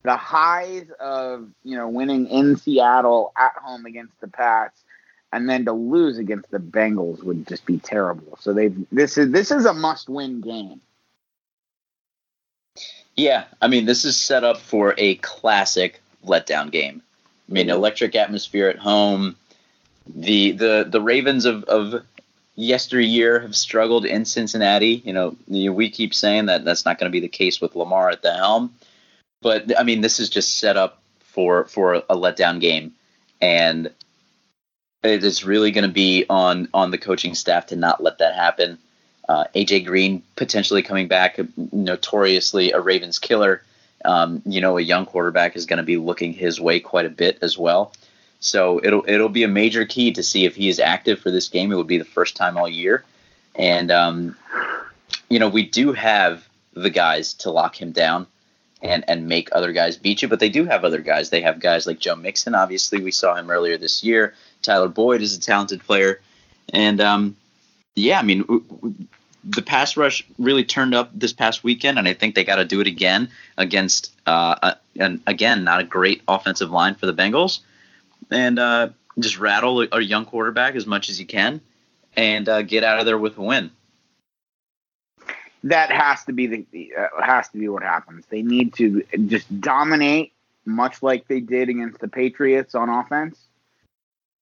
the 0.02 0.16
highs 0.16 0.86
of 1.00 1.48
you 1.64 1.76
know 1.76 1.88
winning 1.88 2.26
in 2.28 2.56
Seattle 2.56 3.32
at 3.36 3.52
home 3.62 3.86
against 3.86 4.20
the 4.20 4.28
Pats, 4.28 4.84
and 5.32 5.48
then 5.48 5.64
to 5.64 5.72
lose 5.72 6.18
against 6.18 6.50
the 6.50 6.58
Bengals 6.58 7.22
would 7.22 7.46
just 7.46 7.66
be 7.66 7.78
terrible. 7.78 8.38
So 8.40 8.52
they 8.52 8.68
this 8.92 9.18
is 9.18 9.30
this 9.30 9.50
is 9.50 9.64
a 9.64 9.74
must 9.74 10.08
win 10.08 10.40
game. 10.40 10.80
Yeah, 13.16 13.44
I 13.60 13.68
mean 13.68 13.86
this 13.86 14.04
is 14.04 14.16
set 14.16 14.44
up 14.44 14.58
for 14.58 14.94
a 14.98 15.16
classic 15.16 16.00
letdown 16.24 16.70
game. 16.70 17.02
I 17.48 17.52
mean, 17.52 17.66
mm-hmm. 17.66 17.76
electric 17.76 18.14
atmosphere 18.14 18.68
at 18.68 18.78
home. 18.78 19.36
The 20.08 20.52
the 20.52 20.86
the 20.88 21.00
Ravens 21.00 21.46
of 21.46 21.64
of 21.64 22.04
yesteryear 22.56 23.40
have 23.40 23.54
struggled 23.54 24.04
in 24.04 24.24
Cincinnati. 24.24 25.02
You 25.04 25.12
know, 25.12 25.36
we 25.46 25.90
keep 25.90 26.14
saying 26.14 26.46
that 26.46 26.64
that's 26.64 26.84
not 26.84 26.98
going 26.98 27.10
to 27.10 27.14
be 27.14 27.20
the 27.20 27.28
case 27.28 27.60
with 27.60 27.76
Lamar 27.76 28.10
at 28.10 28.22
the 28.22 28.34
helm. 28.34 28.74
But 29.42 29.78
I 29.78 29.84
mean, 29.84 30.00
this 30.00 30.18
is 30.18 30.28
just 30.28 30.58
set 30.58 30.76
up 30.76 31.02
for 31.20 31.66
for 31.66 31.94
a 31.94 32.16
letdown 32.16 32.60
game, 32.60 32.94
and 33.40 33.90
it 35.02 35.22
is 35.22 35.44
really 35.44 35.70
going 35.70 35.86
to 35.86 35.92
be 35.92 36.24
on 36.28 36.68
on 36.74 36.90
the 36.90 36.98
coaching 36.98 37.34
staff 37.34 37.66
to 37.66 37.76
not 37.76 38.02
let 38.02 38.18
that 38.18 38.34
happen. 38.34 38.78
Uh, 39.28 39.44
AJ 39.54 39.86
Green 39.86 40.22
potentially 40.36 40.82
coming 40.82 41.08
back, 41.08 41.38
notoriously 41.72 42.72
a 42.72 42.80
Ravens 42.80 43.18
killer 43.18 43.62
um, 44.06 44.42
you 44.46 44.60
know, 44.60 44.78
a 44.78 44.82
young 44.82 45.06
quarterback 45.06 45.56
is 45.56 45.66
going 45.66 45.78
to 45.78 45.82
be 45.82 45.96
looking 45.96 46.32
his 46.32 46.60
way 46.60 46.80
quite 46.80 47.06
a 47.06 47.10
bit 47.10 47.38
as 47.42 47.58
well. 47.58 47.92
So 48.40 48.80
it'll 48.82 49.04
it'll 49.08 49.28
be 49.28 49.42
a 49.42 49.48
major 49.48 49.84
key 49.84 50.12
to 50.12 50.22
see 50.22 50.44
if 50.44 50.56
he 50.56 50.68
is 50.68 50.78
active 50.78 51.20
for 51.20 51.30
this 51.30 51.48
game. 51.48 51.72
It 51.72 51.76
would 51.76 51.86
be 51.86 51.98
the 51.98 52.04
first 52.04 52.36
time 52.36 52.56
all 52.56 52.68
year, 52.68 53.04
and 53.54 53.90
um, 53.90 54.36
you 55.28 55.38
know 55.38 55.48
we 55.48 55.66
do 55.66 55.92
have 55.92 56.46
the 56.74 56.90
guys 56.90 57.32
to 57.34 57.50
lock 57.50 57.80
him 57.80 57.92
down 57.92 58.26
and 58.82 59.04
and 59.08 59.26
make 59.26 59.48
other 59.52 59.72
guys 59.72 59.96
beat 59.96 60.22
you. 60.22 60.28
But 60.28 60.40
they 60.40 60.50
do 60.50 60.64
have 60.66 60.84
other 60.84 61.00
guys. 61.00 61.30
They 61.30 61.40
have 61.40 61.60
guys 61.60 61.86
like 61.86 61.98
Joe 61.98 62.16
Mixon. 62.16 62.54
Obviously, 62.54 63.00
we 63.00 63.10
saw 63.10 63.34
him 63.34 63.50
earlier 63.50 63.78
this 63.78 64.04
year. 64.04 64.34
Tyler 64.62 64.88
Boyd 64.88 65.22
is 65.22 65.36
a 65.36 65.40
talented 65.40 65.82
player, 65.82 66.20
and 66.72 67.00
um, 67.00 67.36
yeah, 67.94 68.18
I 68.18 68.22
mean 68.22 68.44
the 69.46 69.62
pass 69.62 69.96
rush 69.96 70.26
really 70.38 70.64
turned 70.64 70.94
up 70.94 71.10
this 71.14 71.32
past 71.32 71.62
weekend, 71.62 71.98
and 71.98 72.08
I 72.08 72.14
think 72.14 72.34
they 72.34 72.44
got 72.44 72.56
to 72.56 72.64
do 72.64 72.80
it 72.80 72.86
again 72.86 73.30
against, 73.56 74.12
uh, 74.26 74.56
a, 74.62 74.76
and 74.98 75.20
again, 75.26 75.62
not 75.62 75.80
a 75.80 75.84
great 75.84 76.22
offensive 76.26 76.70
line 76.70 76.96
for 76.96 77.06
the 77.06 77.14
Bengals, 77.14 77.60
and 78.30 78.58
uh, 78.58 78.88
just 79.18 79.38
rattle 79.38 79.86
a 79.92 80.00
young 80.00 80.24
quarterback 80.24 80.74
as 80.74 80.86
much 80.86 81.08
as 81.08 81.18
you 81.18 81.26
can, 81.26 81.60
and 82.16 82.48
uh, 82.48 82.62
get 82.62 82.84
out 82.84 82.98
of 82.98 83.06
there 83.06 83.18
with 83.18 83.36
a 83.38 83.42
win. 83.42 83.70
That 85.64 85.90
has 85.90 86.24
to 86.24 86.32
be 86.32 86.46
the 86.46 86.92
uh, 86.96 87.22
has 87.22 87.48
to 87.48 87.58
be 87.58 87.68
what 87.68 87.82
happens. 87.82 88.24
They 88.26 88.42
need 88.42 88.74
to 88.74 89.02
just 89.26 89.60
dominate, 89.60 90.32
much 90.64 91.02
like 91.02 91.26
they 91.26 91.40
did 91.40 91.68
against 91.68 91.98
the 92.00 92.08
Patriots 92.08 92.74
on 92.74 92.88
offense. 92.88 93.38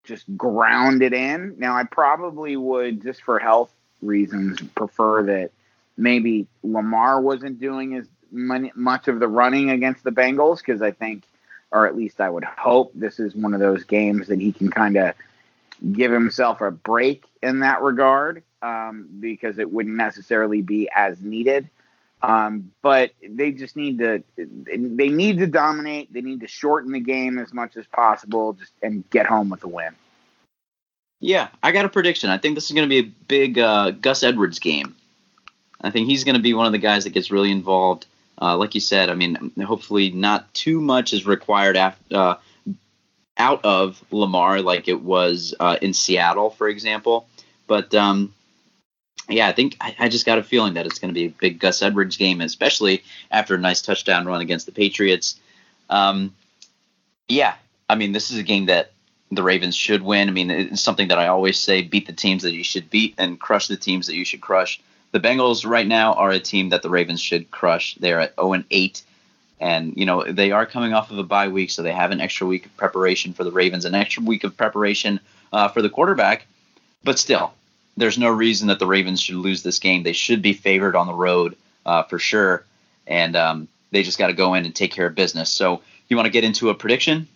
Just 0.04 0.24
ground 0.36 1.02
it 1.02 1.14
in. 1.14 1.54
Now, 1.58 1.76
I 1.76 1.84
probably 1.84 2.56
would 2.56 3.02
just 3.02 3.22
for 3.22 3.38
health 3.38 3.72
reasons 4.02 4.60
prefer 4.74 5.22
that 5.24 5.50
maybe 5.96 6.46
Lamar 6.62 7.20
wasn't 7.20 7.60
doing 7.60 7.94
as 7.94 8.06
much 8.30 9.08
of 9.08 9.20
the 9.20 9.28
running 9.28 9.70
against 9.70 10.04
the 10.04 10.10
Bengals 10.10 10.58
because 10.58 10.82
I 10.82 10.90
think, 10.90 11.24
or 11.74 11.88
at 11.88 11.96
least 11.96 12.20
I 12.20 12.30
would 12.30 12.44
hope, 12.44 12.92
this 12.94 13.18
is 13.18 13.34
one 13.34 13.52
of 13.52 13.58
those 13.58 13.82
games 13.82 14.28
that 14.28 14.40
he 14.40 14.52
can 14.52 14.70
kind 14.70 14.96
of 14.96 15.14
give 15.92 16.12
himself 16.12 16.60
a 16.60 16.70
break 16.70 17.24
in 17.42 17.58
that 17.60 17.82
regard 17.82 18.44
um, 18.62 19.08
because 19.18 19.58
it 19.58 19.70
wouldn't 19.70 19.96
necessarily 19.96 20.62
be 20.62 20.88
as 20.94 21.20
needed. 21.20 21.68
Um, 22.22 22.70
but 22.80 23.10
they 23.28 23.50
just 23.50 23.76
need 23.76 23.98
to 23.98 24.22
they 24.38 25.08
need 25.08 25.38
to 25.38 25.46
dominate. 25.46 26.10
They 26.10 26.22
need 26.22 26.40
to 26.40 26.48
shorten 26.48 26.92
the 26.92 27.00
game 27.00 27.38
as 27.38 27.52
much 27.52 27.76
as 27.76 27.86
possible, 27.86 28.54
just 28.54 28.72
and 28.82 29.04
get 29.10 29.26
home 29.26 29.50
with 29.50 29.62
a 29.64 29.68
win. 29.68 29.94
Yeah, 31.20 31.48
I 31.62 31.72
got 31.72 31.84
a 31.84 31.90
prediction. 31.90 32.30
I 32.30 32.38
think 32.38 32.54
this 32.54 32.66
is 32.66 32.72
going 32.72 32.88
to 32.88 33.02
be 33.02 33.08
a 33.08 33.12
big 33.26 33.58
uh, 33.58 33.90
Gus 33.90 34.22
Edwards 34.22 34.58
game. 34.58 34.94
I 35.82 35.90
think 35.90 36.06
he's 36.06 36.24
going 36.24 36.36
to 36.36 36.42
be 36.42 36.54
one 36.54 36.66
of 36.66 36.72
the 36.72 36.78
guys 36.78 37.04
that 37.04 37.10
gets 37.10 37.30
really 37.30 37.50
involved. 37.50 38.06
Uh, 38.40 38.56
like 38.56 38.74
you 38.74 38.80
said, 38.80 39.10
I 39.10 39.14
mean, 39.14 39.52
hopefully 39.64 40.10
not 40.10 40.52
too 40.54 40.80
much 40.80 41.12
is 41.12 41.26
required 41.26 41.76
after, 41.76 42.16
uh, 42.16 42.36
out 43.36 43.64
of 43.64 44.02
Lamar 44.10 44.60
like 44.60 44.88
it 44.88 45.02
was 45.02 45.54
uh, 45.58 45.76
in 45.82 45.92
Seattle, 45.92 46.50
for 46.50 46.68
example. 46.68 47.26
But 47.66 47.94
um, 47.94 48.34
yeah, 49.28 49.48
I 49.48 49.52
think 49.52 49.76
I, 49.80 49.94
I, 49.98 50.08
just 50.08 50.26
got 50.26 50.38
a 50.38 50.42
feeling 50.42 50.74
that 50.74 50.86
it's 50.86 50.98
going 50.98 51.12
to 51.12 51.18
be 51.18 51.26
a 51.26 51.30
big 51.30 51.58
Gus 51.58 51.82
Edwards 51.82 52.16
game, 52.16 52.40
especially 52.40 53.02
after 53.30 53.54
a 53.54 53.58
nice 53.58 53.82
touchdown 53.82 54.26
run 54.26 54.40
against 54.40 54.66
the 54.66 54.72
Patriots. 54.72 55.40
Um, 55.88 56.34
yeah, 57.28 57.54
I 57.88 57.94
mean, 57.94 58.12
this 58.12 58.30
is 58.30 58.38
a 58.38 58.42
game 58.42 58.66
that 58.66 58.92
the 59.30 59.42
Ravens 59.42 59.74
should 59.74 60.02
win. 60.02 60.28
I 60.28 60.32
mean, 60.32 60.50
it's 60.50 60.80
something 60.80 61.08
that 61.08 61.18
I 61.18 61.28
always 61.28 61.58
say: 61.58 61.82
beat 61.82 62.06
the 62.06 62.12
teams 62.12 62.42
that 62.42 62.52
you 62.52 62.64
should 62.64 62.90
beat 62.90 63.14
and 63.18 63.40
crush 63.40 63.66
the 63.68 63.76
teams 63.76 64.06
that 64.06 64.16
you 64.16 64.24
should 64.24 64.40
crush. 64.40 64.80
The 65.14 65.20
Bengals 65.20 65.64
right 65.64 65.86
now 65.86 66.14
are 66.14 66.32
a 66.32 66.40
team 66.40 66.70
that 66.70 66.82
the 66.82 66.90
Ravens 66.90 67.20
should 67.20 67.48
crush. 67.52 67.94
They're 67.94 68.18
at 68.18 68.34
0 68.34 68.54
and 68.54 68.64
8, 68.68 69.00
and 69.60 69.96
you 69.96 70.06
know 70.06 70.24
they 70.24 70.50
are 70.50 70.66
coming 70.66 70.92
off 70.92 71.12
of 71.12 71.18
a 71.18 71.22
bye 71.22 71.46
week, 71.46 71.70
so 71.70 71.82
they 71.82 71.92
have 71.92 72.10
an 72.10 72.20
extra 72.20 72.48
week 72.48 72.66
of 72.66 72.76
preparation 72.76 73.32
for 73.32 73.44
the 73.44 73.52
Ravens, 73.52 73.84
an 73.84 73.94
extra 73.94 74.24
week 74.24 74.42
of 74.42 74.56
preparation 74.56 75.20
uh, 75.52 75.68
for 75.68 75.82
the 75.82 75.88
quarterback. 75.88 76.48
But 77.04 77.20
still, 77.20 77.54
there's 77.96 78.18
no 78.18 78.28
reason 78.28 78.66
that 78.66 78.80
the 78.80 78.88
Ravens 78.88 79.20
should 79.20 79.36
lose 79.36 79.62
this 79.62 79.78
game. 79.78 80.02
They 80.02 80.14
should 80.14 80.42
be 80.42 80.52
favored 80.52 80.96
on 80.96 81.06
the 81.06 81.14
road 81.14 81.56
uh, 81.86 82.02
for 82.02 82.18
sure, 82.18 82.64
and 83.06 83.36
um, 83.36 83.68
they 83.92 84.02
just 84.02 84.18
got 84.18 84.26
to 84.26 84.32
go 84.32 84.54
in 84.54 84.64
and 84.64 84.74
take 84.74 84.90
care 84.90 85.06
of 85.06 85.14
business. 85.14 85.48
So, 85.48 85.80
you 86.08 86.16
want 86.16 86.26
to 86.26 86.32
get 86.32 86.42
into 86.42 86.70
a 86.70 86.74
prediction? 86.74 87.28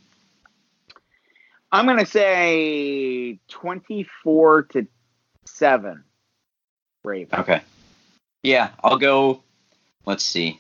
I'm 1.70 1.86
going 1.86 1.98
to 1.98 2.06
say 2.06 3.38
24 3.46 4.62
to 4.64 4.88
7 5.44 6.02
Ravens. 7.08 7.40
Okay. 7.40 7.62
Yeah, 8.42 8.70
I'll 8.84 8.98
go 8.98 9.42
let's 10.08 10.24
see. 10.24 10.58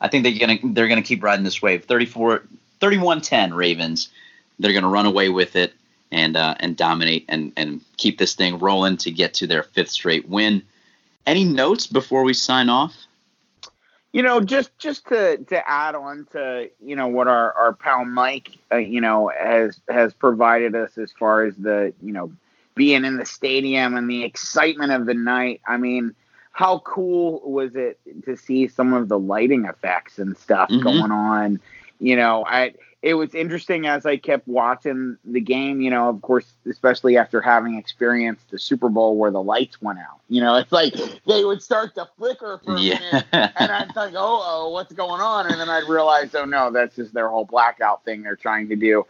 I 0.00 0.08
think 0.08 0.24
they're 0.24 0.46
going 0.46 0.58
to 0.58 0.72
they're 0.72 0.88
to 0.88 1.02
keep 1.02 1.22
riding 1.22 1.44
this 1.44 1.62
wave. 1.62 1.84
34 1.84 2.42
31-10 2.80 3.54
Ravens. 3.54 4.10
They're 4.58 4.72
going 4.72 4.84
to 4.84 4.88
run 4.88 5.06
away 5.06 5.28
with 5.30 5.56
it 5.56 5.72
and 6.10 6.36
uh, 6.36 6.56
and 6.60 6.76
dominate 6.76 7.24
and 7.28 7.52
and 7.56 7.80
keep 7.96 8.18
this 8.18 8.34
thing 8.34 8.58
rolling 8.58 8.96
to 8.98 9.10
get 9.10 9.34
to 9.34 9.46
their 9.46 9.62
fifth 9.62 9.90
straight 9.90 10.28
win. 10.28 10.62
Any 11.26 11.44
notes 11.44 11.86
before 11.86 12.24
we 12.24 12.34
sign 12.34 12.68
off? 12.68 12.94
You 14.12 14.22
know, 14.22 14.40
just 14.40 14.76
just 14.78 15.06
to 15.08 15.36
to 15.36 15.68
add 15.68 15.94
on 15.94 16.26
to 16.32 16.70
you 16.80 16.96
know 16.96 17.08
what 17.08 17.28
our 17.28 17.52
our 17.52 17.72
pal 17.72 18.04
Mike 18.04 18.50
uh, 18.72 18.76
you 18.76 19.00
know 19.00 19.28
has 19.28 19.80
has 19.88 20.12
provided 20.14 20.74
us 20.74 20.96
as 20.98 21.12
far 21.12 21.44
as 21.44 21.54
the 21.56 21.92
you 22.02 22.12
know 22.12 22.32
being 22.78 23.04
in 23.04 23.18
the 23.18 23.26
stadium 23.26 23.96
and 23.96 24.08
the 24.08 24.24
excitement 24.24 24.92
of 24.92 25.04
the 25.04 25.12
night. 25.12 25.60
I 25.66 25.76
mean, 25.76 26.14
how 26.52 26.78
cool 26.78 27.42
was 27.44 27.76
it 27.76 27.98
to 28.24 28.36
see 28.36 28.68
some 28.68 28.94
of 28.94 29.08
the 29.08 29.18
lighting 29.18 29.66
effects 29.66 30.18
and 30.18 30.36
stuff 30.38 30.70
mm-hmm. 30.70 30.82
going 30.82 31.12
on? 31.12 31.60
You 32.00 32.16
know, 32.16 32.46
I 32.46 32.74
it 33.00 33.14
was 33.14 33.34
interesting 33.34 33.86
as 33.86 34.06
I 34.06 34.16
kept 34.16 34.48
watching 34.48 35.18
the 35.24 35.40
game, 35.40 35.80
you 35.80 35.90
know, 35.90 36.08
of 36.08 36.20
course, 36.20 36.46
especially 36.68 37.16
after 37.16 37.40
having 37.40 37.76
experienced 37.76 38.50
the 38.50 38.58
Super 38.58 38.88
Bowl 38.88 39.16
where 39.16 39.30
the 39.30 39.42
lights 39.42 39.80
went 39.80 40.00
out. 40.00 40.20
You 40.28 40.40
know, 40.40 40.56
it's 40.56 40.72
like 40.72 40.94
they 41.26 41.44
would 41.44 41.62
start 41.62 41.94
to 41.94 42.08
flicker 42.16 42.60
for 42.64 42.74
a 42.74 42.80
Yeah. 42.80 42.98
minute, 42.98 43.26
and 43.32 43.72
I'd 43.72 43.94
think, 43.94 44.14
oh, 44.16 44.42
oh, 44.44 44.70
what's 44.70 44.92
going 44.92 45.20
on? 45.20 45.46
And 45.46 45.60
then 45.60 45.68
I'd 45.68 45.88
realize, 45.88 46.34
oh, 46.34 46.44
no, 46.44 46.72
that's 46.72 46.96
just 46.96 47.14
their 47.14 47.28
whole 47.28 47.44
blackout 47.44 48.04
thing 48.04 48.22
they're 48.22 48.36
trying 48.36 48.68
to 48.68 48.76
do. 48.76 49.06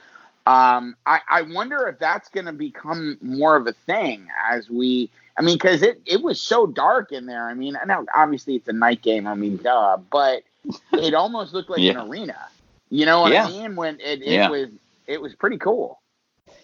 Um, 0.49 0.97
I, 1.05 1.21
I 1.29 1.43
wonder 1.43 1.87
if 1.89 1.99
that's 1.99 2.29
going 2.31 2.47
to 2.47 2.53
become 2.53 3.19
more 3.21 3.57
of 3.57 3.67
a 3.67 3.73
thing 3.73 4.29
as 4.51 4.71
we. 4.71 5.11
I 5.37 5.43
mean, 5.43 5.57
because 5.57 5.83
it, 5.83 6.01
it 6.07 6.23
was 6.23 6.41
so 6.41 6.67
dark 6.67 7.13
in 7.13 7.27
there. 7.27 7.47
I 7.49 7.55
mean, 7.55 7.77
I 7.81 7.85
know 7.85 8.05
obviously 8.15 8.57
it's 8.57 8.67
a 8.69 8.73
night 8.73 9.03
game. 9.03 9.27
I 9.27 9.35
mean, 9.35 9.59
duh, 9.59 9.99
but 10.11 10.43
it 10.95 11.15
almost 11.15 11.53
looked 11.53 11.71
like 11.71 11.81
Yeah. 11.81 11.93
an 12.01 12.09
arena. 12.09 12.37
You 12.91 13.07
know 13.07 13.21
what 13.21 13.33
Yeah. 13.33 13.47
I 13.47 13.51
mean? 13.51 13.77
When 13.77 14.01
it, 14.01 14.23
it 14.23 14.33
Yeah. 14.33 14.49
was 14.49 14.69
it 15.07 15.21
was 15.21 15.35
pretty 15.35 15.59
cool. 15.59 16.01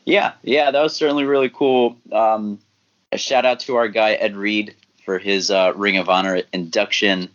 Yeah, 0.06 0.32
yeah, 0.42 0.70
that 0.70 0.82
was 0.82 0.94
certainly 0.96 1.24
really 1.24 1.48
cool. 1.50 1.96
Um, 2.12 2.58
a 3.12 3.18
shout 3.18 3.46
out 3.46 3.60
to 3.60 3.76
our 3.76 3.88
guy 3.88 4.14
Ed 4.14 4.36
Reed 4.36 4.74
for 5.04 5.18
his 5.18 5.50
uh, 5.50 5.72
Ring 5.76 5.96
of 5.98 6.08
Honor 6.08 6.42
induction. 6.52 7.28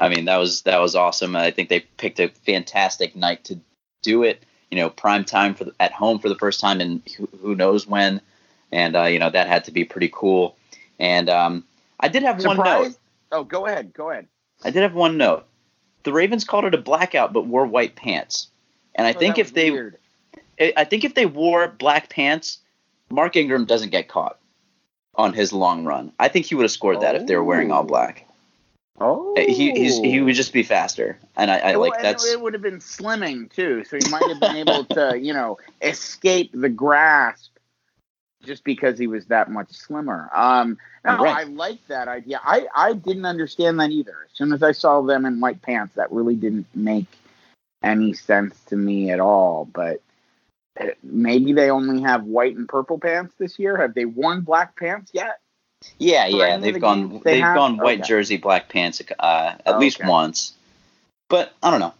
I 0.00 0.08
mean, 0.08 0.24
that 0.26 0.36
was 0.38 0.62
that 0.62 0.78
was 0.80 0.94
awesome. 0.94 1.36
I 1.36 1.50
think 1.50 1.68
they 1.68 1.80
picked 1.80 2.18
a 2.20 2.28
fantastic 2.28 3.14
night 3.14 3.44
to 3.44 3.58
do 4.02 4.22
it. 4.24 4.42
You 4.70 4.78
know, 4.78 4.90
prime 4.90 5.24
time 5.24 5.54
for 5.54 5.64
the, 5.64 5.74
at 5.78 5.92
home 5.92 6.18
for 6.18 6.28
the 6.28 6.34
first 6.34 6.60
time 6.60 6.80
in 6.80 7.02
who, 7.16 7.28
who 7.40 7.54
knows 7.54 7.86
when, 7.86 8.20
and 8.72 8.96
uh, 8.96 9.04
you 9.04 9.18
know 9.18 9.30
that 9.30 9.46
had 9.46 9.64
to 9.64 9.70
be 9.70 9.84
pretty 9.84 10.10
cool. 10.12 10.56
And 10.98 11.28
um, 11.30 11.64
I 12.00 12.08
did 12.08 12.22
have 12.24 12.44
one 12.44 12.56
note. 12.58 12.96
Oh, 13.32 13.44
go 13.44 13.66
ahead, 13.66 13.92
go 13.94 14.10
ahead. 14.10 14.26
I 14.64 14.70
did 14.70 14.82
have 14.82 14.94
one 14.94 15.16
note. 15.18 15.46
The 16.02 16.12
Ravens 16.12 16.44
called 16.44 16.64
it 16.64 16.74
a 16.74 16.78
blackout, 16.78 17.32
but 17.32 17.46
wore 17.46 17.66
white 17.66 17.96
pants. 17.96 18.48
And 18.94 19.06
I 19.06 19.10
Oh, 19.12 19.18
think 19.18 19.38
if 19.38 19.52
they 19.54 19.70
weird. 19.70 19.98
I 20.58 20.84
think 20.84 21.04
if 21.04 21.14
they 21.14 21.26
wore 21.26 21.68
black 21.68 22.08
pants, 22.08 22.58
Mark 23.10 23.36
Ingram 23.36 23.66
doesn't 23.66 23.90
get 23.90 24.08
caught 24.08 24.38
on 25.14 25.32
his 25.32 25.52
long 25.52 25.84
run. 25.84 26.12
I 26.18 26.28
think 26.28 26.46
he 26.46 26.54
would 26.54 26.62
have 26.62 26.70
scored 26.70 27.00
that 27.02 27.14
if 27.14 27.26
they 27.26 27.36
were 27.36 27.44
wearing 27.44 27.70
all 27.70 27.82
Oh. 27.82 27.86
black. 27.86 28.25
Oh, 29.00 29.34
He 29.36 29.72
he's, 29.72 29.98
he 29.98 30.20
would 30.20 30.34
just 30.34 30.52
be 30.52 30.62
faster, 30.62 31.18
and 31.36 31.50
I, 31.50 31.58
I 31.58 31.76
Well, 31.76 31.90
like 31.90 32.02
that's 32.02 32.26
it 32.26 32.40
would 32.40 32.52
have 32.52 32.62
been 32.62 32.78
slimming 32.78 33.50
too, 33.50 33.84
so 33.84 33.96
he 33.96 34.10
might 34.10 34.24
have 34.24 34.40
been 34.40 34.56
able 34.56 34.84
to, 34.86 35.18
you 35.18 35.32
know, 35.34 35.58
escape 35.82 36.50
the 36.52 36.68
grasp 36.68 37.52
just 38.42 38.64
because 38.64 38.98
he 38.98 39.06
was 39.06 39.26
that 39.26 39.50
much 39.50 39.70
slimmer. 39.72 40.30
Um, 40.34 40.78
no, 41.04 41.16
Right. 41.16 41.36
I 41.36 41.42
like 41.44 41.86
that 41.88 42.08
idea. 42.08 42.40
I 42.42 42.66
I 42.74 42.92
didn't 42.94 43.26
understand 43.26 43.78
that 43.80 43.90
either. 43.90 44.16
As 44.24 44.36
soon 44.36 44.52
as 44.52 44.62
I 44.62 44.72
saw 44.72 45.02
them 45.02 45.26
in 45.26 45.40
white 45.40 45.62
pants, 45.62 45.94
that 45.96 46.10
really 46.12 46.36
didn't 46.36 46.66
make 46.74 47.06
any 47.82 48.14
sense 48.14 48.58
to 48.66 48.76
me 48.76 49.10
at 49.10 49.20
all. 49.20 49.66
But 49.66 50.00
uh, 50.80 50.86
maybe 51.02 51.52
they 51.52 51.70
only 51.70 52.02
have 52.02 52.24
white 52.24 52.56
and 52.56 52.68
purple 52.68 52.98
pants 52.98 53.34
this 53.38 53.58
year. 53.58 53.76
Have 53.76 53.94
they 53.94 54.04
worn 54.04 54.40
black 54.40 54.76
pants 54.76 55.10
yet? 55.14 55.40
Yeah 55.98 56.26
yeah 56.26 56.56
they've 56.58 56.78
the 56.78 56.78
gone 56.78 57.22
they 57.24 57.36
they've 57.36 57.38
have? 57.38 57.52
gone 57.52 57.78
white 57.80 58.00
Okay. 58.00 58.04
jersey 58.04 58.36
black 58.36 58.68
pants 58.68 59.02
uh, 59.18 59.54
at 59.66 59.78
least 59.78 60.00
Okay. 60.00 60.04
once, 60.04 60.52
but 61.28 61.52
I 61.62 61.70
don't 61.70 61.80
know. 61.80 61.94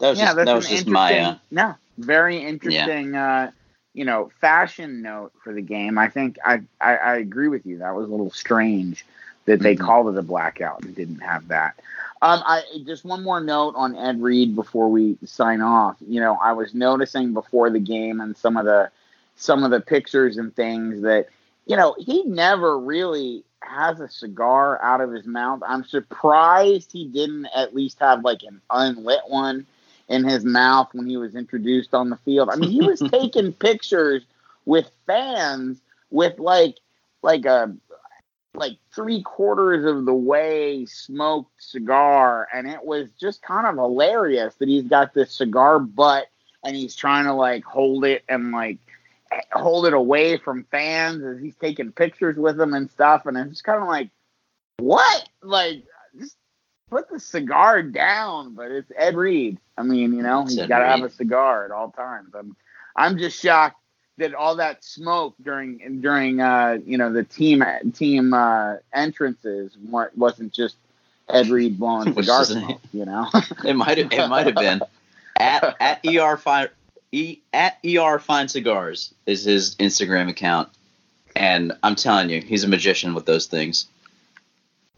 That 0.00 0.10
was 0.10 0.18
yeah, 0.18 0.20
just 0.20 0.36
that 0.42 0.54
was 0.54 0.68
just 0.68 0.86
my 0.86 1.18
uh, 1.18 1.36
no, 1.50 1.74
very 1.98 2.38
interesting. 2.38 3.14
Uh, 3.14 3.50
you 3.94 4.04
know, 4.04 4.30
fashion 4.40 5.02
note 5.02 5.32
for 5.42 5.52
the 5.52 5.62
game. 5.62 5.98
I 5.98 6.08
think 6.08 6.38
I, 6.44 6.62
I 6.80 6.96
I 6.96 7.16
agree 7.16 7.48
with 7.48 7.66
you. 7.66 7.78
That 7.78 7.94
was 7.94 8.06
a 8.08 8.10
little 8.10 8.30
strange 8.30 9.04
that 9.46 9.62
they 9.62 9.74
Mhm. 9.74 9.78
called 9.78 10.08
it 10.08 10.18
a 10.18 10.22
blackout 10.22 10.82
and 10.84 10.94
didn't 10.94 11.20
have 11.20 11.48
that. 11.48 11.74
Um, 12.22 12.42
I 12.44 12.62
just 12.86 13.04
one 13.04 13.22
more 13.22 13.40
note 13.40 13.74
on 13.76 13.94
Ed 13.96 14.22
Reed 14.22 14.54
before 14.54 14.90
we 14.90 15.16
sign 15.24 15.60
off. 15.60 15.96
You 16.06 16.20
know, 16.20 16.38
I 16.42 16.52
was 16.52 16.74
noticing 16.74 17.32
before 17.34 17.70
the 17.70 17.80
game 17.80 18.20
and 18.20 18.36
some 18.36 18.56
of 18.56 18.64
the 18.64 18.90
some 19.36 19.64
of 19.64 19.70
the 19.70 19.80
pictures 19.80 20.36
and 20.38 20.54
things 20.54 21.02
that 21.02 21.26
you 21.66 21.76
know 21.76 21.94
he 21.98 22.24
never 22.24 22.78
really 22.78 23.44
has 23.60 24.00
a 24.00 24.08
cigar 24.08 24.80
out 24.82 25.00
of 25.00 25.12
his 25.12 25.26
mouth. 25.26 25.60
I'm 25.66 25.84
surprised 25.84 26.92
he 26.92 27.06
didn't 27.06 27.46
at 27.54 27.74
least 27.74 27.98
have 28.00 28.24
like 28.24 28.42
an 28.42 28.60
unlit 28.70 29.22
one 29.28 29.66
in 30.08 30.24
his 30.24 30.44
mouth 30.44 30.88
when 30.92 31.06
he 31.06 31.16
was 31.16 31.34
introduced 31.34 31.94
on 31.94 32.10
the 32.10 32.18
field. 32.18 32.50
I 32.50 32.56
mean, 32.56 32.70
he 32.70 32.82
was 32.82 33.00
taking 33.10 33.52
pictures 33.52 34.22
with 34.66 34.90
fans 35.06 35.80
with 36.10 36.38
like 36.38 36.76
like 37.22 37.44
a 37.46 37.74
like 38.54 38.76
three 38.94 39.22
quarters 39.22 39.84
of 39.84 40.04
the 40.04 40.14
way 40.14 40.86
smoked 40.86 41.50
cigar, 41.62 42.48
and 42.54 42.68
it 42.68 42.84
was 42.84 43.10
just 43.12 43.42
kind 43.42 43.66
of 43.66 43.76
hilarious 43.76 44.54
that 44.56 44.68
he's 44.68 44.86
got 44.86 45.14
this 45.14 45.32
cigar 45.32 45.78
butt 45.78 46.26
and 46.64 46.76
he's 46.76 46.96
trying 46.96 47.24
to 47.24 47.32
like 47.34 47.64
hold 47.64 48.04
it 48.04 48.24
and 48.28 48.52
like 48.52 48.78
hold 49.52 49.86
it 49.86 49.92
away 49.92 50.36
from 50.36 50.64
fans 50.70 51.22
as 51.24 51.40
he's 51.40 51.56
taking 51.56 51.92
pictures 51.92 52.36
with 52.36 52.56
them 52.56 52.74
and 52.74 52.90
stuff, 52.90 53.26
and 53.26 53.36
it's 53.36 53.62
kind 53.62 53.82
of 53.82 53.88
like 53.88 54.10
what 54.78 55.28
like 55.42 55.84
just 56.18 56.36
put 56.90 57.08
the 57.08 57.20
cigar 57.20 57.82
down, 57.82 58.54
but 58.54 58.70
it's 58.70 58.90
Ed 58.96 59.16
Reed. 59.16 59.58
I 59.76 59.82
mean, 59.82 60.12
you 60.12 60.22
know, 60.22 60.44
he's 60.44 60.56
got 60.56 60.78
to 60.78 60.86
have 60.86 61.02
a 61.02 61.10
cigar 61.10 61.64
at 61.64 61.70
all 61.70 61.90
times. 61.90 62.34
I'm, 62.34 62.56
I'm 62.96 63.18
just 63.18 63.40
shocked 63.40 63.80
that 64.18 64.34
all 64.34 64.56
that 64.56 64.84
smoke 64.84 65.34
during 65.42 66.00
during 66.00 66.40
uh 66.40 66.78
you 66.86 66.96
know 66.96 67.12
the 67.12 67.24
team 67.24 67.64
team 67.94 68.32
uh 68.32 68.76
entrances 68.92 69.76
weren't 69.90 70.16
wasn't 70.16 70.52
just 70.52 70.76
Ed 71.28 71.48
Reed 71.48 71.78
blowing 71.78 72.14
cigar 72.22 72.44
smoke. 72.44 72.80
You 72.92 73.06
know, 73.06 73.28
It 73.64 73.74
might 73.74 73.98
have. 73.98 74.12
It 74.12 74.28
might 74.28 74.46
have 74.46 74.54
been 74.54 74.82
at 75.40 75.76
at 75.80 76.00
er 76.06 76.36
fine 76.36 76.68
e, 77.14 77.42
at 77.52 77.78
er 77.84 78.18
fine 78.18 78.48
cigars 78.48 79.14
is 79.26 79.44
his 79.44 79.76
Instagram 79.76 80.28
account, 80.28 80.68
and 81.36 81.72
I'm 81.82 81.94
telling 81.94 82.28
you, 82.28 82.40
he's 82.40 82.64
a 82.64 82.68
magician 82.68 83.14
with 83.14 83.24
those 83.24 83.46
things. 83.46 83.86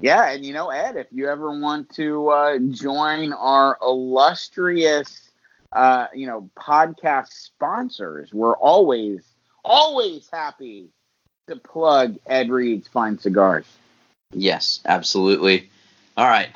Yeah, 0.00 0.30
and 0.30 0.44
you 0.44 0.52
know, 0.52 0.70
Ed, 0.70 0.96
if 0.96 1.06
you 1.10 1.28
ever 1.28 1.58
want 1.58 1.94
to 1.96 2.28
uh, 2.28 2.58
join 2.70 3.32
our 3.32 3.78
illustrious, 3.82 5.30
uh, 5.72 6.06
you 6.14 6.26
know, 6.26 6.50
podcast 6.56 7.32
sponsors, 7.32 8.32
we're 8.32 8.56
always, 8.56 9.22
always 9.64 10.28
happy 10.32 10.88
to 11.46 11.56
plug 11.56 12.18
Ed 12.26 12.50
Reed's 12.50 12.88
Fine 12.88 13.18
Cigars. 13.18 13.66
Yes, 14.32 14.80
absolutely. 14.84 15.70
All 16.16 16.26
right, 16.26 16.48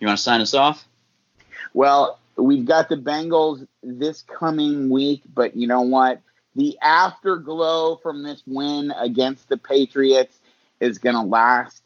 you 0.00 0.06
want 0.06 0.18
to 0.18 0.22
sign 0.22 0.40
us 0.40 0.54
off? 0.54 0.86
Well, 1.74 2.18
we've 2.36 2.64
got 2.64 2.88
the 2.88 2.96
Bengals 2.96 3.66
this 3.82 4.22
coming 4.22 4.90
week, 4.90 5.22
but 5.34 5.56
you 5.56 5.66
know 5.66 5.82
what? 5.82 6.20
The 6.54 6.78
afterglow 6.82 7.96
from 7.96 8.22
this 8.22 8.42
win 8.46 8.92
against 8.98 9.48
the 9.48 9.56
Patriots 9.56 10.38
is 10.80 10.98
going 10.98 11.14
to 11.14 11.22
last 11.22 11.82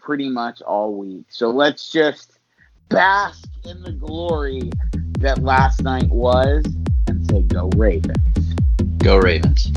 pretty 0.00 0.28
much 0.28 0.62
all 0.62 0.94
week. 0.94 1.26
So 1.30 1.50
let's 1.50 1.90
just 1.90 2.38
bask 2.88 3.48
in 3.64 3.82
the 3.82 3.92
glory 3.92 4.70
that 5.20 5.42
last 5.42 5.82
night 5.82 6.08
was 6.08 6.64
and 7.06 7.26
say, 7.30 7.42
Go 7.42 7.68
Ravens. 7.76 8.54
Go 8.98 9.16
Ravens. 9.16 9.72